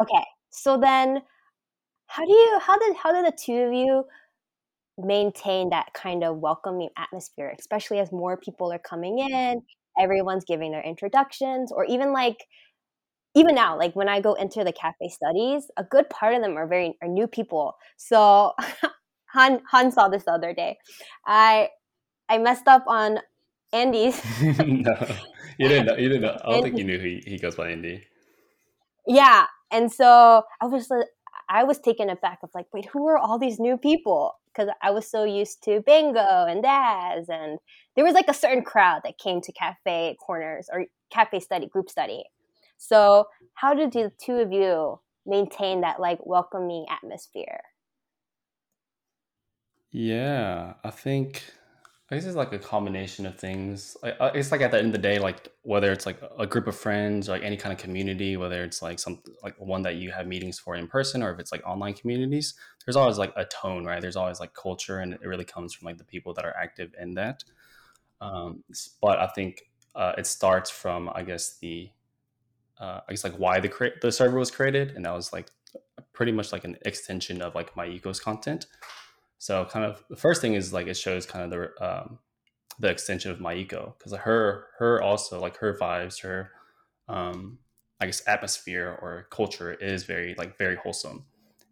Okay, 0.00 0.24
so 0.52 0.78
then, 0.78 1.22
how 2.06 2.24
do 2.24 2.32
you 2.32 2.58
how 2.60 2.78
did 2.78 2.96
how 2.96 3.12
did 3.12 3.26
the 3.26 3.36
two 3.36 3.52
of 3.52 3.72
you 3.72 4.04
maintain 4.98 5.70
that 5.70 5.92
kind 5.94 6.22
of 6.22 6.36
welcoming 6.36 6.90
atmosphere, 6.96 7.52
especially 7.58 7.98
as 7.98 8.12
more 8.12 8.36
people 8.36 8.72
are 8.72 8.78
coming 8.78 9.18
in 9.18 9.62
everyone's 9.98 10.44
giving 10.44 10.72
their 10.72 10.82
introductions 10.82 11.72
or 11.72 11.84
even 11.84 12.12
like 12.12 12.46
even 13.34 13.54
now 13.54 13.78
like 13.78 13.94
when 13.96 14.08
i 14.08 14.20
go 14.20 14.34
into 14.34 14.64
the 14.64 14.72
cafe 14.72 15.08
studies 15.08 15.70
a 15.76 15.84
good 15.84 16.08
part 16.10 16.34
of 16.34 16.42
them 16.42 16.56
are 16.56 16.66
very 16.66 16.96
are 17.02 17.08
new 17.08 17.26
people. 17.26 17.76
So 17.96 18.52
han 19.26 19.62
han 19.70 19.90
saw 19.90 20.08
this 20.08 20.24
the 20.24 20.32
other 20.32 20.52
day. 20.52 20.78
I 21.26 21.68
i 22.28 22.38
messed 22.38 22.68
up 22.68 22.84
on 22.86 23.18
andy's 23.72 24.22
no 24.42 24.94
you 25.58 25.68
didn't 25.68 25.86
know 25.86 25.96
you 25.96 26.08
didn't 26.08 26.22
know. 26.22 26.38
I 26.44 26.52
don't 26.52 26.62
think 26.62 26.78
you 26.78 26.84
knew 26.84 26.98
he, 26.98 27.22
he 27.26 27.38
goes 27.38 27.56
by 27.56 27.70
andy. 27.70 28.04
Yeah 29.06 29.46
and 29.72 29.92
so 29.92 30.42
i 30.60 30.66
was 30.66 30.90
i 31.48 31.64
was 31.64 31.78
taken 31.80 32.08
aback 32.08 32.38
of 32.42 32.50
like 32.54 32.66
wait 32.72 32.86
who 32.86 33.06
are 33.06 33.18
all 33.18 33.38
these 33.38 33.58
new 33.58 33.76
people 33.76 34.34
because 34.52 34.72
I 34.82 34.90
was 34.90 35.08
so 35.08 35.24
used 35.24 35.62
to 35.64 35.82
Bingo 35.84 36.46
and 36.46 36.62
Daz, 36.62 37.28
and 37.28 37.58
there 37.96 38.04
was 38.04 38.14
like 38.14 38.28
a 38.28 38.34
certain 38.34 38.62
crowd 38.62 39.02
that 39.04 39.18
came 39.18 39.40
to 39.40 39.52
cafe 39.52 40.16
corners 40.24 40.68
or 40.72 40.86
cafe 41.10 41.40
study, 41.40 41.66
group 41.66 41.88
study. 41.88 42.24
So, 42.76 43.26
how 43.54 43.74
did 43.74 43.92
the 43.92 44.10
two 44.24 44.36
of 44.36 44.52
you 44.52 45.00
maintain 45.24 45.82
that 45.82 46.00
like 46.00 46.18
welcoming 46.24 46.86
atmosphere? 46.90 47.60
Yeah, 49.90 50.74
I 50.82 50.90
think 50.90 51.44
I 52.12 52.16
guess 52.16 52.26
it's 52.26 52.36
like 52.36 52.52
a 52.52 52.58
combination 52.58 53.24
of 53.24 53.38
things. 53.38 53.96
It's 54.02 54.52
like 54.52 54.60
at 54.60 54.70
the 54.70 54.76
end 54.76 54.88
of 54.88 54.92
the 54.92 54.98
day, 54.98 55.18
like 55.18 55.48
whether 55.62 55.90
it's 55.92 56.04
like 56.04 56.18
a 56.38 56.46
group 56.46 56.66
of 56.66 56.76
friends, 56.76 57.26
or 57.26 57.32
like 57.32 57.42
any 57.42 57.56
kind 57.56 57.72
of 57.72 57.78
community, 57.78 58.36
whether 58.36 58.62
it's 58.64 58.82
like 58.82 58.98
some 58.98 59.22
like 59.42 59.58
one 59.58 59.80
that 59.84 59.94
you 59.94 60.10
have 60.10 60.26
meetings 60.26 60.58
for 60.58 60.74
in 60.74 60.88
person, 60.88 61.22
or 61.22 61.32
if 61.32 61.38
it's 61.38 61.50
like 61.50 61.66
online 61.66 61.94
communities, 61.94 62.52
there's 62.84 62.96
always 62.96 63.16
like 63.16 63.32
a 63.34 63.46
tone, 63.46 63.86
right? 63.86 64.02
There's 64.02 64.16
always 64.16 64.40
like 64.40 64.52
culture, 64.52 64.98
and 64.98 65.14
it 65.14 65.22
really 65.22 65.46
comes 65.46 65.72
from 65.72 65.86
like 65.86 65.96
the 65.96 66.04
people 66.04 66.34
that 66.34 66.44
are 66.44 66.54
active 66.54 66.94
in 67.00 67.14
that. 67.14 67.44
Um, 68.20 68.62
but 69.00 69.18
I 69.18 69.28
think 69.28 69.62
uh, 69.94 70.12
it 70.18 70.26
starts 70.26 70.68
from 70.68 71.08
I 71.14 71.22
guess 71.22 71.56
the 71.60 71.88
uh, 72.78 73.00
I 73.08 73.12
guess 73.12 73.24
like 73.24 73.36
why 73.36 73.58
the 73.58 73.70
cre- 73.70 73.98
the 74.02 74.12
server 74.12 74.38
was 74.38 74.50
created, 74.50 74.90
and 74.90 75.06
that 75.06 75.14
was 75.14 75.32
like 75.32 75.48
pretty 76.12 76.32
much 76.32 76.52
like 76.52 76.64
an 76.64 76.76
extension 76.84 77.40
of 77.40 77.54
like 77.54 77.74
Mayuko's 77.74 78.20
content. 78.20 78.66
So 79.42 79.64
kind 79.64 79.84
of 79.84 80.04
the 80.08 80.14
first 80.14 80.40
thing 80.40 80.54
is 80.54 80.72
like 80.72 80.86
it 80.86 80.96
shows 80.96 81.26
kind 81.26 81.44
of 81.44 81.50
the 81.50 81.84
um, 81.84 82.20
the 82.78 82.88
extension 82.88 83.32
of 83.32 83.40
Mayuko 83.40 83.98
because 83.98 84.12
her 84.12 84.66
her 84.78 85.02
also 85.02 85.40
like 85.40 85.56
her 85.56 85.76
vibes 85.76 86.22
her 86.22 86.52
um, 87.08 87.58
I 87.98 88.06
guess 88.06 88.22
atmosphere 88.28 88.96
or 89.02 89.26
culture 89.32 89.72
is 89.72 90.04
very 90.04 90.36
like 90.38 90.56
very 90.58 90.76
wholesome 90.76 91.24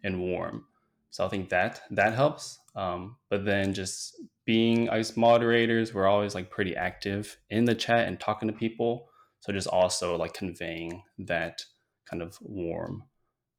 and 0.02 0.20
warm. 0.20 0.64
So 1.10 1.24
I 1.24 1.28
think 1.28 1.48
that 1.50 1.82
that 1.92 2.12
helps. 2.12 2.58
Um, 2.74 3.18
but 3.28 3.44
then 3.44 3.72
just 3.72 4.16
being 4.44 4.90
ice 4.90 5.16
moderators, 5.16 5.94
we're 5.94 6.08
always 6.08 6.34
like 6.34 6.50
pretty 6.50 6.74
active 6.74 7.36
in 7.50 7.66
the 7.66 7.76
chat 7.76 8.08
and 8.08 8.18
talking 8.18 8.48
to 8.48 8.52
people. 8.52 9.08
So 9.38 9.52
just 9.52 9.68
also 9.68 10.16
like 10.16 10.34
conveying 10.34 11.04
that 11.18 11.62
kind 12.04 12.20
of 12.20 12.36
warm 12.40 13.04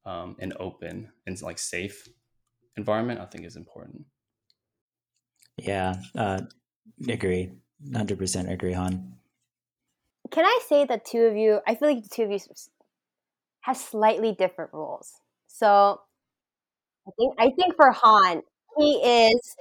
um, 0.04 0.36
and 0.38 0.52
open 0.60 1.12
and 1.26 1.40
like 1.40 1.58
safe 1.58 2.06
environment, 2.76 3.20
I 3.20 3.26
think 3.26 3.44
is 3.44 3.56
important. 3.56 4.04
Yeah, 5.58 5.94
uh, 6.16 6.40
agree. 7.08 7.52
100% 7.90 8.50
agree, 8.50 8.72
Han. 8.72 9.14
Can 10.30 10.44
I 10.44 10.60
say 10.66 10.84
that 10.84 11.04
two 11.04 11.22
of 11.22 11.36
you, 11.36 11.60
I 11.66 11.74
feel 11.74 11.88
like 11.88 12.02
the 12.02 12.08
two 12.08 12.22
of 12.22 12.30
you 12.30 12.38
have 13.62 13.76
slightly 13.76 14.34
different 14.38 14.72
roles. 14.72 15.12
So 15.46 16.00
I 17.06 17.10
think, 17.18 17.34
I 17.38 17.50
think 17.58 17.76
for 17.76 17.90
Han, 17.90 18.42
he 18.78 18.94
is 18.94 19.56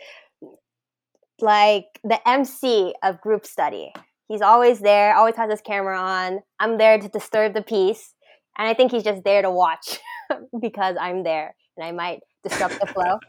like 1.39 1.85
the 2.03 2.25
MC 2.27 2.93
of 3.03 3.19
group 3.19 3.45
study. 3.45 3.91
He's 4.27 4.41
always 4.41 4.79
there, 4.79 5.15
always 5.15 5.35
has 5.35 5.51
his 5.51 5.61
camera 5.61 5.99
on. 5.99 6.39
I'm 6.59 6.77
there 6.77 6.97
to 6.97 7.09
disturb 7.09 7.53
the 7.53 7.63
peace. 7.63 8.13
And 8.57 8.67
I 8.67 8.73
think 8.73 8.91
he's 8.91 9.03
just 9.03 9.23
there 9.23 9.41
to 9.41 9.51
watch 9.51 9.99
because 10.61 10.95
I'm 10.99 11.23
there 11.23 11.55
and 11.75 11.85
I 11.85 11.91
might 11.91 12.19
disrupt 12.43 12.79
the 12.79 12.87
flow. 12.87 13.19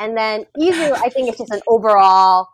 and 0.00 0.16
then 0.16 0.44
Izu, 0.58 0.92
I 0.92 1.08
think 1.08 1.28
it's 1.28 1.38
just 1.38 1.52
an 1.52 1.60
overall. 1.68 2.48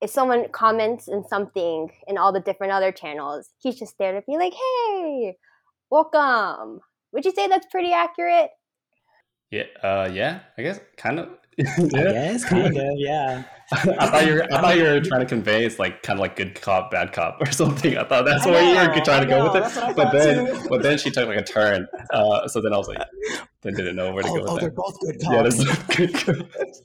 If 0.00 0.10
someone 0.10 0.46
comments 0.52 1.08
in 1.08 1.24
something 1.26 1.90
in 2.06 2.18
all 2.18 2.32
the 2.32 2.40
different 2.40 2.72
other 2.72 2.92
channels, 2.92 3.50
he's 3.58 3.76
just 3.76 3.98
there 3.98 4.12
to 4.12 4.22
be 4.26 4.36
like, 4.36 4.52
"Hey, 4.52 5.36
welcome." 5.90 6.80
Would 7.12 7.24
you 7.24 7.32
say 7.32 7.48
that's 7.48 7.66
pretty 7.66 7.92
accurate? 7.92 8.50
Yeah, 9.50 9.64
uh, 9.82 10.08
yeah, 10.12 10.40
I 10.56 10.62
guess 10.62 10.78
kind 10.96 11.18
of. 11.18 11.30
yeah. 11.58 11.66
Yes, 11.78 12.44
kind 12.44 12.76
of, 12.76 12.92
yeah. 12.96 13.42
I 13.72 14.06
thought 14.06 14.26
you 14.26 14.34
were. 14.34 14.44
I 14.44 14.60
thought 14.60 14.76
you 14.76 14.84
were 14.84 15.00
trying 15.00 15.20
to 15.20 15.26
convey 15.26 15.66
it's 15.66 15.78
like 15.78 16.02
kind 16.02 16.18
of 16.18 16.20
like 16.20 16.36
good 16.36 16.60
cop, 16.60 16.90
bad 16.90 17.12
cop, 17.12 17.38
or 17.40 17.50
something. 17.50 17.98
I 17.98 18.04
thought 18.04 18.24
that's 18.24 18.46
where 18.46 18.62
you 18.62 18.88
were 18.88 19.04
trying 19.04 19.22
to 19.22 19.28
go 19.28 19.52
with 19.52 19.76
it. 19.76 19.96
But 19.96 20.12
then, 20.12 20.46
too. 20.46 20.68
but 20.68 20.82
then 20.82 20.96
she 20.96 21.10
took 21.10 21.28
like 21.28 21.38
a 21.38 21.42
turn. 21.42 21.86
Uh, 22.12 22.46
so 22.48 22.62
then 22.62 22.72
I 22.72 22.78
was 22.78 22.88
like, 22.88 22.98
then 23.62 23.74
didn't 23.74 23.96
know 23.96 24.12
where 24.12 24.22
to 24.22 24.28
oh, 24.28 24.34
go. 24.34 24.40
With 24.40 24.50
oh, 24.50 24.54
that. 24.54 24.60
they're 24.60 24.70
both 24.70 25.00
good 25.00 25.20
cops. 25.20 25.58
Yeah, 25.58 25.64
both 25.64 25.96
good 25.96 26.14
cops. 26.14 26.82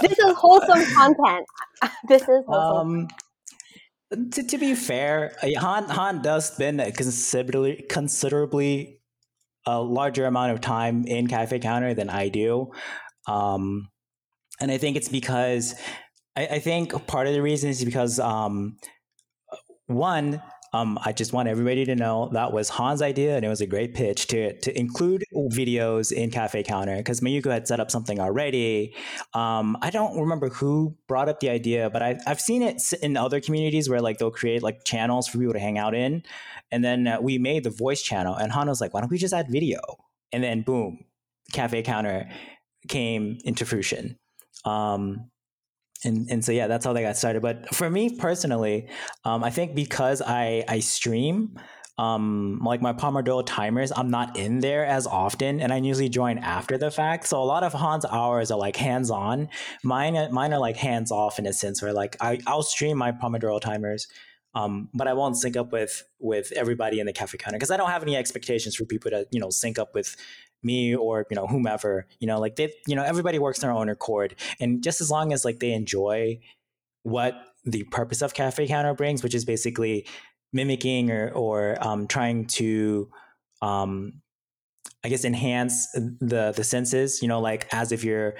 this 0.00 0.18
is 0.18 0.34
wholesome 0.34 0.84
content. 0.94 1.46
This 2.08 2.22
is 2.22 2.44
wholesome. 2.46 3.08
Um, 4.12 4.30
to, 4.30 4.42
to 4.42 4.58
be 4.58 4.74
fair, 4.74 5.36
uh, 5.42 5.60
Han 5.60 5.84
Han 5.84 6.22
does 6.22 6.46
spend 6.46 6.80
considerably 6.96 7.84
considerably 7.88 9.00
a 9.66 9.80
larger 9.80 10.26
amount 10.26 10.52
of 10.52 10.60
time 10.60 11.04
in 11.06 11.26
cafe 11.26 11.58
counter 11.58 11.92
than 11.92 12.08
I 12.08 12.28
do. 12.28 12.72
Um, 13.26 13.88
and 14.60 14.70
I 14.70 14.78
think 14.78 14.96
it's 14.96 15.08
because 15.08 15.74
I, 16.36 16.46
I, 16.46 16.58
think 16.60 17.06
part 17.08 17.26
of 17.26 17.32
the 17.32 17.42
reason 17.42 17.68
is 17.70 17.84
because 17.84 18.20
um, 18.20 18.76
one, 19.86 20.40
um, 20.72 20.98
I 21.04 21.12
just 21.12 21.32
want 21.32 21.48
everybody 21.48 21.84
to 21.84 21.94
know 21.94 22.28
that 22.32 22.52
was 22.52 22.68
Han's 22.68 23.02
idea, 23.02 23.36
and 23.36 23.44
it 23.44 23.48
was 23.48 23.60
a 23.60 23.66
great 23.66 23.94
pitch 23.94 24.26
to 24.28 24.58
to 24.60 24.78
include 24.78 25.24
videos 25.34 26.12
in 26.12 26.30
Cafe 26.30 26.62
Counter 26.64 26.96
because 26.96 27.20
Mayuko 27.20 27.50
had 27.50 27.68
set 27.68 27.80
up 27.80 27.90
something 27.90 28.20
already. 28.20 28.94
Um, 29.34 29.76
I 29.82 29.90
don't 29.90 30.18
remember 30.18 30.48
who 30.48 30.96
brought 31.06 31.28
up 31.28 31.40
the 31.40 31.50
idea, 31.50 31.90
but 31.90 32.02
I've 32.02 32.18
I've 32.26 32.40
seen 32.40 32.62
it 32.62 32.82
in 33.02 33.16
other 33.16 33.40
communities 33.40 33.88
where 33.88 34.00
like 34.00 34.18
they'll 34.18 34.30
create 34.30 34.62
like 34.62 34.84
channels 34.84 35.28
for 35.28 35.38
people 35.38 35.54
to 35.54 35.60
hang 35.60 35.78
out 35.78 35.94
in, 35.94 36.22
and 36.70 36.84
then 36.84 37.06
uh, 37.06 37.20
we 37.20 37.38
made 37.38 37.64
the 37.64 37.70
voice 37.70 38.02
channel, 38.02 38.34
and 38.34 38.52
Han 38.52 38.68
was 38.68 38.80
like, 38.80 38.92
"Why 38.92 39.00
don't 39.00 39.10
we 39.10 39.18
just 39.18 39.34
add 39.34 39.48
video?" 39.48 39.80
And 40.32 40.42
then 40.42 40.62
boom, 40.62 41.04
Cafe 41.52 41.82
Counter 41.82 42.28
came 42.88 43.38
into 43.44 43.64
fruition. 43.64 44.18
Um, 44.64 45.30
and 46.06 46.30
and 46.30 46.44
so 46.44 46.52
yeah, 46.52 46.66
that's 46.66 46.84
how 46.84 46.92
they 46.92 47.02
got 47.02 47.16
started. 47.16 47.42
But 47.42 47.74
for 47.74 47.90
me 47.90 48.16
personally, 48.16 48.88
um, 49.24 49.44
I 49.44 49.50
think 49.50 49.74
because 49.74 50.22
I 50.22 50.64
I 50.68 50.80
stream, 50.80 51.58
um, 51.98 52.60
like 52.64 52.82
my 52.82 52.92
Pomodoro 52.92 53.44
timers, 53.44 53.92
I'm 53.96 54.10
not 54.10 54.36
in 54.36 54.60
there 54.60 54.84
as 54.84 55.06
often, 55.06 55.60
and 55.60 55.72
I 55.72 55.78
usually 55.78 56.08
join 56.08 56.38
after 56.38 56.76
the 56.76 56.90
fact. 56.90 57.26
So 57.26 57.42
a 57.42 57.44
lot 57.44 57.62
of 57.62 57.72
Han's 57.72 58.04
hours 58.04 58.50
are 58.50 58.58
like 58.58 58.76
hands 58.76 59.10
on. 59.10 59.48
Mine 59.82 60.32
mine 60.32 60.52
are 60.52 60.60
like 60.60 60.76
hands 60.76 61.10
off 61.10 61.38
in 61.38 61.46
a 61.46 61.52
sense, 61.52 61.82
where 61.82 61.92
like 61.92 62.16
I 62.20 62.38
I'll 62.46 62.62
stream 62.62 62.98
my 62.98 63.12
Pomodoro 63.12 63.60
timers. 63.60 64.08
Um, 64.54 64.88
but 64.94 65.06
I 65.06 65.12
won't 65.12 65.36
sync 65.36 65.56
up 65.56 65.70
with 65.70 66.02
with 66.18 66.50
everybody 66.52 66.98
in 66.98 67.04
the 67.04 67.12
cafe 67.12 67.36
counter 67.36 67.58
because 67.58 67.70
I 67.70 67.76
don't 67.76 67.90
have 67.90 68.02
any 68.02 68.16
expectations 68.16 68.74
for 68.74 68.86
people 68.86 69.10
to 69.10 69.26
you 69.30 69.38
know 69.38 69.50
sync 69.50 69.78
up 69.78 69.94
with 69.94 70.16
me 70.66 70.94
or 70.94 71.24
you 71.30 71.36
know 71.36 71.46
whomever 71.46 72.06
you 72.20 72.26
know 72.26 72.38
like 72.40 72.56
they 72.56 72.72
you 72.86 72.96
know 72.96 73.04
everybody 73.04 73.38
works 73.38 73.60
their 73.60 73.72
own 73.72 73.88
accord. 73.88 74.34
And 74.60 74.82
just 74.82 75.00
as 75.00 75.10
long 75.10 75.32
as 75.32 75.44
like 75.44 75.60
they 75.60 75.72
enjoy 75.72 76.40
what 77.06 77.34
the 77.64 77.84
purpose 77.84 78.20
of 78.20 78.34
cafe 78.34 78.66
counter 78.66 78.94
brings 78.94 79.22
which 79.22 79.34
is 79.34 79.44
basically 79.44 80.06
mimicking 80.52 81.10
or 81.10 81.30
or 81.30 81.76
um, 81.86 82.06
trying 82.06 82.46
to 82.46 83.08
um, 83.62 84.22
i 85.04 85.08
guess 85.08 85.24
enhance 85.24 85.90
the 85.92 86.52
the 86.56 86.64
senses 86.64 87.22
you 87.22 87.28
know 87.28 87.40
like 87.40 87.66
as 87.72 87.92
if 87.92 88.02
you're 88.02 88.34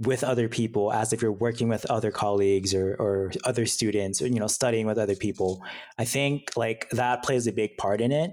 with 0.00 0.24
other 0.24 0.48
people 0.48 0.92
as 0.92 1.12
if 1.12 1.20
you're 1.20 1.32
working 1.32 1.68
with 1.68 1.84
other 1.90 2.10
colleagues 2.10 2.74
or, 2.74 2.94
or 2.94 3.30
other 3.44 3.66
students 3.66 4.20
or 4.20 4.26
you 4.26 4.40
know 4.40 4.46
studying 4.46 4.86
with 4.86 4.98
other 4.98 5.14
people 5.14 5.62
i 5.98 6.04
think 6.04 6.50
like 6.56 6.88
that 6.90 7.22
plays 7.22 7.46
a 7.46 7.52
big 7.52 7.76
part 7.76 8.00
in 8.00 8.12
it. 8.12 8.32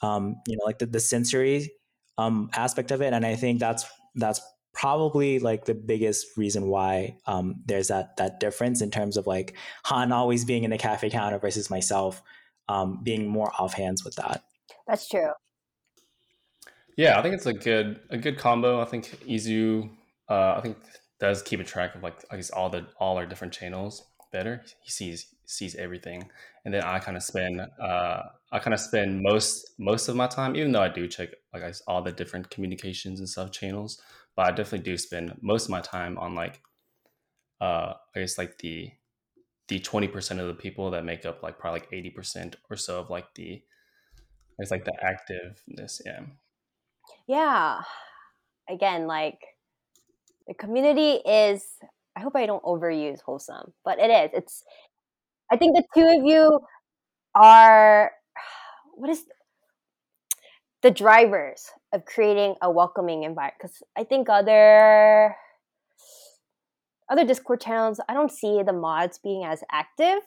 Um, 0.00 0.36
you 0.46 0.56
know 0.56 0.64
like 0.64 0.78
the, 0.78 0.86
the 0.86 1.00
sensory 1.00 1.70
um, 2.18 2.50
aspect 2.54 2.90
of 2.90 3.00
it, 3.00 3.12
and 3.14 3.24
I 3.24 3.36
think 3.36 3.60
that's 3.60 3.86
that's 4.14 4.40
probably 4.74 5.38
like 5.38 5.64
the 5.64 5.74
biggest 5.74 6.26
reason 6.36 6.68
why 6.68 7.16
um, 7.26 7.62
there's 7.66 7.88
that 7.88 8.16
that 8.18 8.40
difference 8.40 8.82
in 8.82 8.90
terms 8.90 9.16
of 9.16 9.26
like 9.26 9.56
Han 9.84 10.12
always 10.12 10.44
being 10.44 10.64
in 10.64 10.70
the 10.70 10.78
cafe 10.78 11.10
counter 11.10 11.38
versus 11.38 11.70
myself 11.70 12.22
um, 12.68 13.00
being 13.02 13.26
more 13.26 13.50
offhands 13.58 14.04
with 14.04 14.16
that. 14.16 14.42
That's 14.86 15.08
true. 15.08 15.30
Yeah, 16.96 17.18
I 17.18 17.22
think 17.22 17.34
it's 17.34 17.46
a 17.46 17.52
good 17.52 18.00
a 18.10 18.18
good 18.18 18.38
combo. 18.38 18.80
I 18.80 18.84
think 18.84 19.18
Izu, 19.26 19.88
uh, 20.28 20.54
I 20.56 20.60
think 20.60 20.76
does 21.20 21.42
keep 21.42 21.60
a 21.60 21.64
track 21.64 21.94
of 21.94 22.02
like 22.02 22.24
I 22.30 22.36
guess 22.36 22.50
all 22.50 22.70
the 22.70 22.86
all 22.98 23.16
our 23.16 23.26
different 23.26 23.52
channels 23.52 24.04
better. 24.32 24.62
He 24.82 24.90
sees 24.90 25.26
sees 25.44 25.74
everything, 25.76 26.30
and 26.64 26.74
then 26.74 26.82
I 26.82 26.98
kind 26.98 27.16
of 27.16 27.22
spend 27.22 27.60
uh, 27.60 28.22
I 28.52 28.58
kind 28.58 28.74
of 28.74 28.80
spend 28.80 29.22
most 29.22 29.70
most 29.78 30.08
of 30.08 30.16
my 30.16 30.26
time, 30.26 30.56
even 30.56 30.72
though 30.72 30.82
I 30.82 30.88
do 30.88 31.06
check 31.06 31.30
like 31.52 31.62
I, 31.62 31.72
all 31.86 32.02
the 32.02 32.12
different 32.12 32.50
communications 32.50 33.20
and 33.20 33.28
stuff 33.28 33.52
channels, 33.52 34.00
but 34.36 34.46
I 34.46 34.50
definitely 34.50 34.84
do 34.84 34.96
spend 34.96 35.36
most 35.40 35.64
of 35.64 35.70
my 35.70 35.80
time 35.80 36.18
on 36.18 36.34
like 36.34 36.60
uh, 37.60 37.94
I 38.14 38.20
guess 38.20 38.38
like 38.38 38.58
the 38.58 38.90
the 39.68 39.78
twenty 39.80 40.08
percent 40.08 40.40
of 40.40 40.46
the 40.46 40.54
people 40.54 40.90
that 40.92 41.04
make 41.04 41.26
up 41.26 41.42
like 41.42 41.58
probably 41.58 41.80
like 41.80 41.92
eighty 41.92 42.10
percent 42.10 42.56
or 42.70 42.76
so 42.76 43.00
of 43.00 43.10
like 43.10 43.34
the 43.34 43.62
it's 44.58 44.70
like 44.70 44.84
the 44.84 44.92
activeness, 45.04 46.00
yeah. 46.04 46.20
Yeah. 47.26 47.82
Again, 48.68 49.06
like 49.06 49.38
the 50.46 50.54
community 50.54 51.20
is 51.24 51.64
I 52.16 52.20
hope 52.20 52.34
I 52.34 52.46
don't 52.46 52.64
overuse 52.64 53.20
wholesome, 53.20 53.72
but 53.84 53.98
it 53.98 54.10
is. 54.10 54.30
It's 54.34 54.64
I 55.50 55.56
think 55.56 55.76
the 55.76 55.84
two 55.94 56.06
of 56.06 56.24
you 56.24 56.60
are 57.34 58.12
what 58.94 59.10
is 59.10 59.24
the 60.82 60.90
drivers 60.90 61.66
of 61.92 62.04
creating 62.04 62.54
a 62.62 62.70
welcoming 62.70 63.24
environment 63.24 63.54
because 63.58 63.82
i 63.96 64.04
think 64.04 64.28
other 64.28 65.34
other 67.10 67.24
discord 67.24 67.60
channels 67.60 68.00
i 68.08 68.14
don't 68.14 68.32
see 68.32 68.62
the 68.62 68.72
mods 68.72 69.18
being 69.18 69.44
as 69.44 69.62
active. 69.72 70.20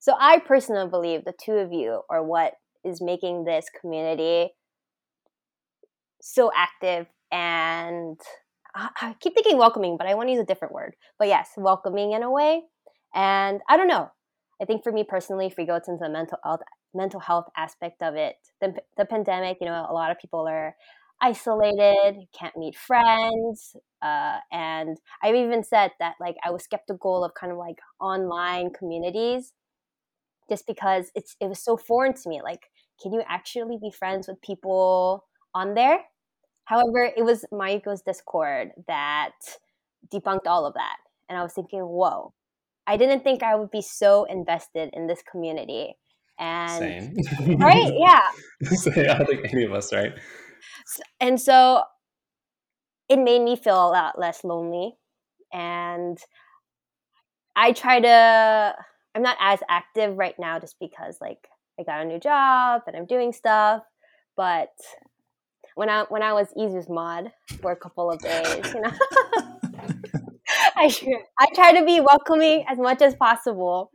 So 0.00 0.14
i 0.18 0.38
personally 0.38 0.88
believe 0.88 1.24
the 1.24 1.34
two 1.42 1.52
of 1.52 1.72
you 1.72 2.02
are 2.10 2.22
what 2.22 2.54
is 2.84 3.00
making 3.00 3.44
this 3.44 3.66
community 3.80 4.50
so 6.20 6.50
active 6.54 7.06
and 7.30 8.18
I, 8.74 9.16
keep 9.20 9.34
thinking 9.34 9.58
welcoming 9.58 9.96
but 9.96 10.06
i 10.06 10.14
want 10.14 10.28
to 10.28 10.32
use 10.32 10.40
a 10.40 10.46
different 10.46 10.74
word. 10.74 10.94
But 11.18 11.28
yes 11.28 11.50
welcoming 11.56 12.12
in 12.12 12.22
a 12.22 12.30
way. 12.30 12.62
And 13.14 13.60
i 13.68 13.76
don't 13.76 13.88
know. 13.88 14.10
I 14.60 14.64
think 14.64 14.82
for 14.82 14.90
me 14.90 15.04
personally, 15.04 15.46
if 15.46 15.54
we 15.56 15.64
go 15.64 15.76
into 15.76 15.96
the 16.00 16.08
mental 16.08 16.38
health 16.42 16.60
mental 16.94 17.20
health 17.20 17.46
aspect 17.56 18.02
of 18.02 18.14
it, 18.14 18.36
the, 18.60 18.74
the 18.96 19.04
pandemic, 19.04 19.58
you 19.60 19.66
know, 19.66 19.86
a 19.88 19.92
lot 19.92 20.10
of 20.10 20.18
people 20.18 20.46
are 20.48 20.74
isolated, 21.20 22.26
can't 22.38 22.56
meet 22.56 22.76
friends, 22.76 23.76
uh, 24.02 24.38
and 24.52 24.98
I've 25.22 25.34
even 25.34 25.64
said 25.64 25.90
that 25.98 26.14
like 26.20 26.36
I 26.44 26.50
was 26.50 26.62
skeptical 26.64 27.24
of 27.24 27.32
kind 27.34 27.52
of 27.52 27.58
like 27.58 27.78
online 28.00 28.70
communities, 28.72 29.52
just 30.48 30.66
because 30.66 31.10
it's 31.14 31.36
it 31.40 31.48
was 31.48 31.62
so 31.62 31.76
foreign 31.76 32.14
to 32.14 32.28
me. 32.28 32.40
Like, 32.42 32.62
can 33.02 33.12
you 33.12 33.22
actually 33.28 33.78
be 33.80 33.90
friends 33.90 34.28
with 34.28 34.40
people 34.42 35.24
on 35.54 35.74
there? 35.74 36.00
However, 36.64 37.10
it 37.16 37.24
was 37.24 37.44
Mayuko's 37.52 38.02
Discord 38.02 38.70
that 38.86 39.32
debunked 40.12 40.46
all 40.46 40.66
of 40.66 40.74
that, 40.74 40.96
and 41.28 41.38
I 41.38 41.42
was 41.42 41.52
thinking, 41.52 41.80
whoa, 41.80 42.34
I 42.86 42.96
didn't 42.96 43.24
think 43.24 43.42
I 43.42 43.56
would 43.56 43.70
be 43.70 43.82
so 43.82 44.24
invested 44.24 44.90
in 44.92 45.06
this 45.06 45.22
community. 45.30 45.96
And 46.38 47.16
Same. 47.16 47.58
right, 47.58 47.92
yeah. 47.98 48.20
Same. 48.68 49.10
I 49.10 49.24
think 49.24 49.52
any 49.52 49.64
of 49.64 49.72
us, 49.72 49.92
right? 49.92 50.12
And 51.20 51.40
so 51.40 51.82
it 53.08 53.18
made 53.18 53.42
me 53.42 53.56
feel 53.56 53.74
a 53.74 53.90
lot 53.90 54.18
less 54.18 54.44
lonely. 54.44 54.94
And 55.52 56.18
I 57.56 57.72
try 57.72 58.00
to 58.00 58.74
I'm 59.14 59.22
not 59.22 59.36
as 59.40 59.60
active 59.68 60.16
right 60.16 60.34
now 60.38 60.60
just 60.60 60.76
because 60.78 61.18
like 61.20 61.48
I 61.80 61.82
got 61.82 62.02
a 62.02 62.04
new 62.04 62.20
job 62.20 62.82
and 62.86 62.96
I'm 62.96 63.06
doing 63.06 63.32
stuff. 63.32 63.82
But 64.36 64.70
when 65.74 65.88
I 65.88 66.04
when 66.08 66.22
I 66.22 66.32
was 66.32 66.48
Izu's 66.56 66.88
mod 66.88 67.32
for 67.60 67.72
a 67.72 67.76
couple 67.76 68.10
of 68.10 68.20
days, 68.20 68.72
you 68.74 68.80
know 68.80 68.92
I 70.76 70.94
I 71.38 71.46
try 71.54 71.72
to 71.78 71.84
be 71.84 72.00
welcoming 72.00 72.64
as 72.68 72.78
much 72.78 73.02
as 73.02 73.14
possible. 73.14 73.90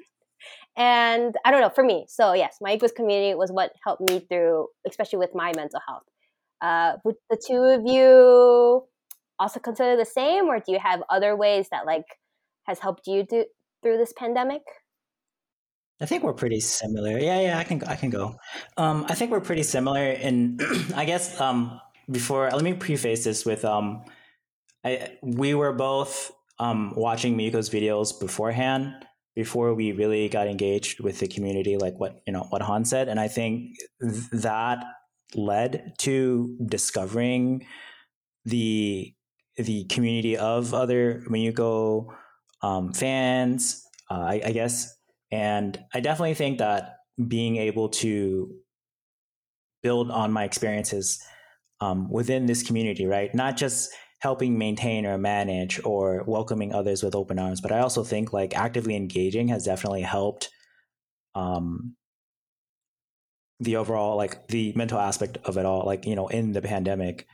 And 0.76 1.36
I 1.46 1.52
don't 1.52 1.62
know, 1.62 1.70
for 1.70 1.84
me, 1.84 2.06
so 2.08 2.34
yes, 2.34 2.58
Mayuko's 2.62 2.92
community 2.92 3.36
was 3.36 3.52
what 3.52 3.74
helped 3.84 4.10
me 4.10 4.20
through, 4.20 4.70
especially 4.88 5.20
with 5.20 5.36
my 5.36 5.52
mental 5.56 5.80
health. 5.88 6.04
Uh, 6.62 6.98
would 7.04 7.16
the 7.30 7.38
two 7.38 7.62
of 7.62 7.86
you 7.86 8.84
also 9.38 9.60
consider 9.60 9.96
the 9.96 10.06
same, 10.06 10.46
or 10.46 10.60
do 10.60 10.72
you 10.72 10.80
have 10.80 11.04
other 11.10 11.36
ways 11.36 11.68
that 11.70 11.86
like 11.86 12.06
has 12.64 12.80
helped 12.80 13.06
you 13.06 13.24
do, 13.24 13.46
through 13.84 13.98
this 13.98 14.14
pandemic? 14.18 14.62
I 16.02 16.06
think 16.06 16.24
we're 16.24 16.34
pretty 16.34 16.60
similar. 16.60 17.20
Yeah, 17.20 17.40
yeah, 17.40 17.60
I 17.60 17.64
can 17.64 17.84
I 17.84 17.96
can 17.96 18.10
go. 18.10 18.36
Um, 18.78 19.06
I 19.08 19.14
think 19.14 19.30
we're 19.30 19.42
pretty 19.42 19.64
similar, 19.64 20.02
and 20.02 20.60
I 20.96 21.06
guess 21.06 21.40
um, 21.40 21.80
before 22.10 22.50
let 22.50 22.64
me 22.64 22.74
preface 22.74 23.24
this 23.26 23.46
with 23.46 23.64
um, 23.64 24.04
I 24.84 25.18
we 25.22 25.54
were 25.54 25.72
both 25.72 26.32
um, 26.60 26.94
watching 26.96 27.38
Mayuko's 27.38 27.70
videos 27.70 28.20
beforehand 28.20 29.06
before 29.36 29.74
we 29.74 29.92
really 29.92 30.30
got 30.30 30.48
engaged 30.48 31.00
with 31.00 31.20
the 31.20 31.28
community, 31.28 31.78
like 31.78 32.00
what 32.00 32.22
you 32.28 32.34
know 32.34 32.46
what 32.50 32.62
Han 32.62 32.86
said, 32.86 33.08
and 33.08 33.20
I 33.20 33.28
think 33.28 33.78
th- 34.02 34.30
that 34.32 34.84
led 35.36 35.94
to 36.00 36.56
discovering 36.66 37.66
the 38.46 39.14
the 39.58 39.86
community 39.86 40.38
of 40.38 40.74
other 40.74 41.24
Mayuko 41.30 42.08
um, 42.62 42.94
fans, 42.94 43.84
uh, 44.10 44.16
I, 44.16 44.42
I 44.46 44.52
guess. 44.52 44.96
And 45.32 45.80
I 45.94 46.00
definitely 46.00 46.34
think 46.34 46.60
that 46.60 46.98
being 47.28 47.58
able 47.58 47.90
to 47.90 48.52
build 49.84 50.10
on 50.10 50.32
my 50.32 50.44
experiences 50.44 51.22
um, 51.82 52.10
within 52.10 52.46
this 52.46 52.64
community, 52.64 53.06
right? 53.06 53.34
Not 53.36 53.58
just 53.58 53.92
helping 54.24 54.58
maintain 54.58 55.06
or 55.06 55.18
manage 55.18 55.82
or 55.84 56.24
welcoming 56.26 56.74
others 56.74 57.04
with 57.04 57.14
open 57.14 57.38
arms, 57.38 57.60
but 57.60 57.74
I 57.74 57.80
also 57.80 58.06
think 58.06 58.32
like 58.32 58.56
actively 58.56 58.96
engaging 58.96 59.50
has 59.50 59.66
definitely 59.66 60.02
helped 60.02 60.50
um, 61.36 61.98
the 63.60 63.76
overall 63.76 64.16
like 64.16 64.48
the 64.48 64.72
mental 64.78 64.98
aspect 64.98 65.40
of 65.44 65.58
it 65.58 65.66
all. 65.66 65.86
Like 65.86 66.06
you 66.06 66.16
know, 66.16 66.30
in 66.30 66.54
the 66.54 66.62
pandemic, 66.62 67.28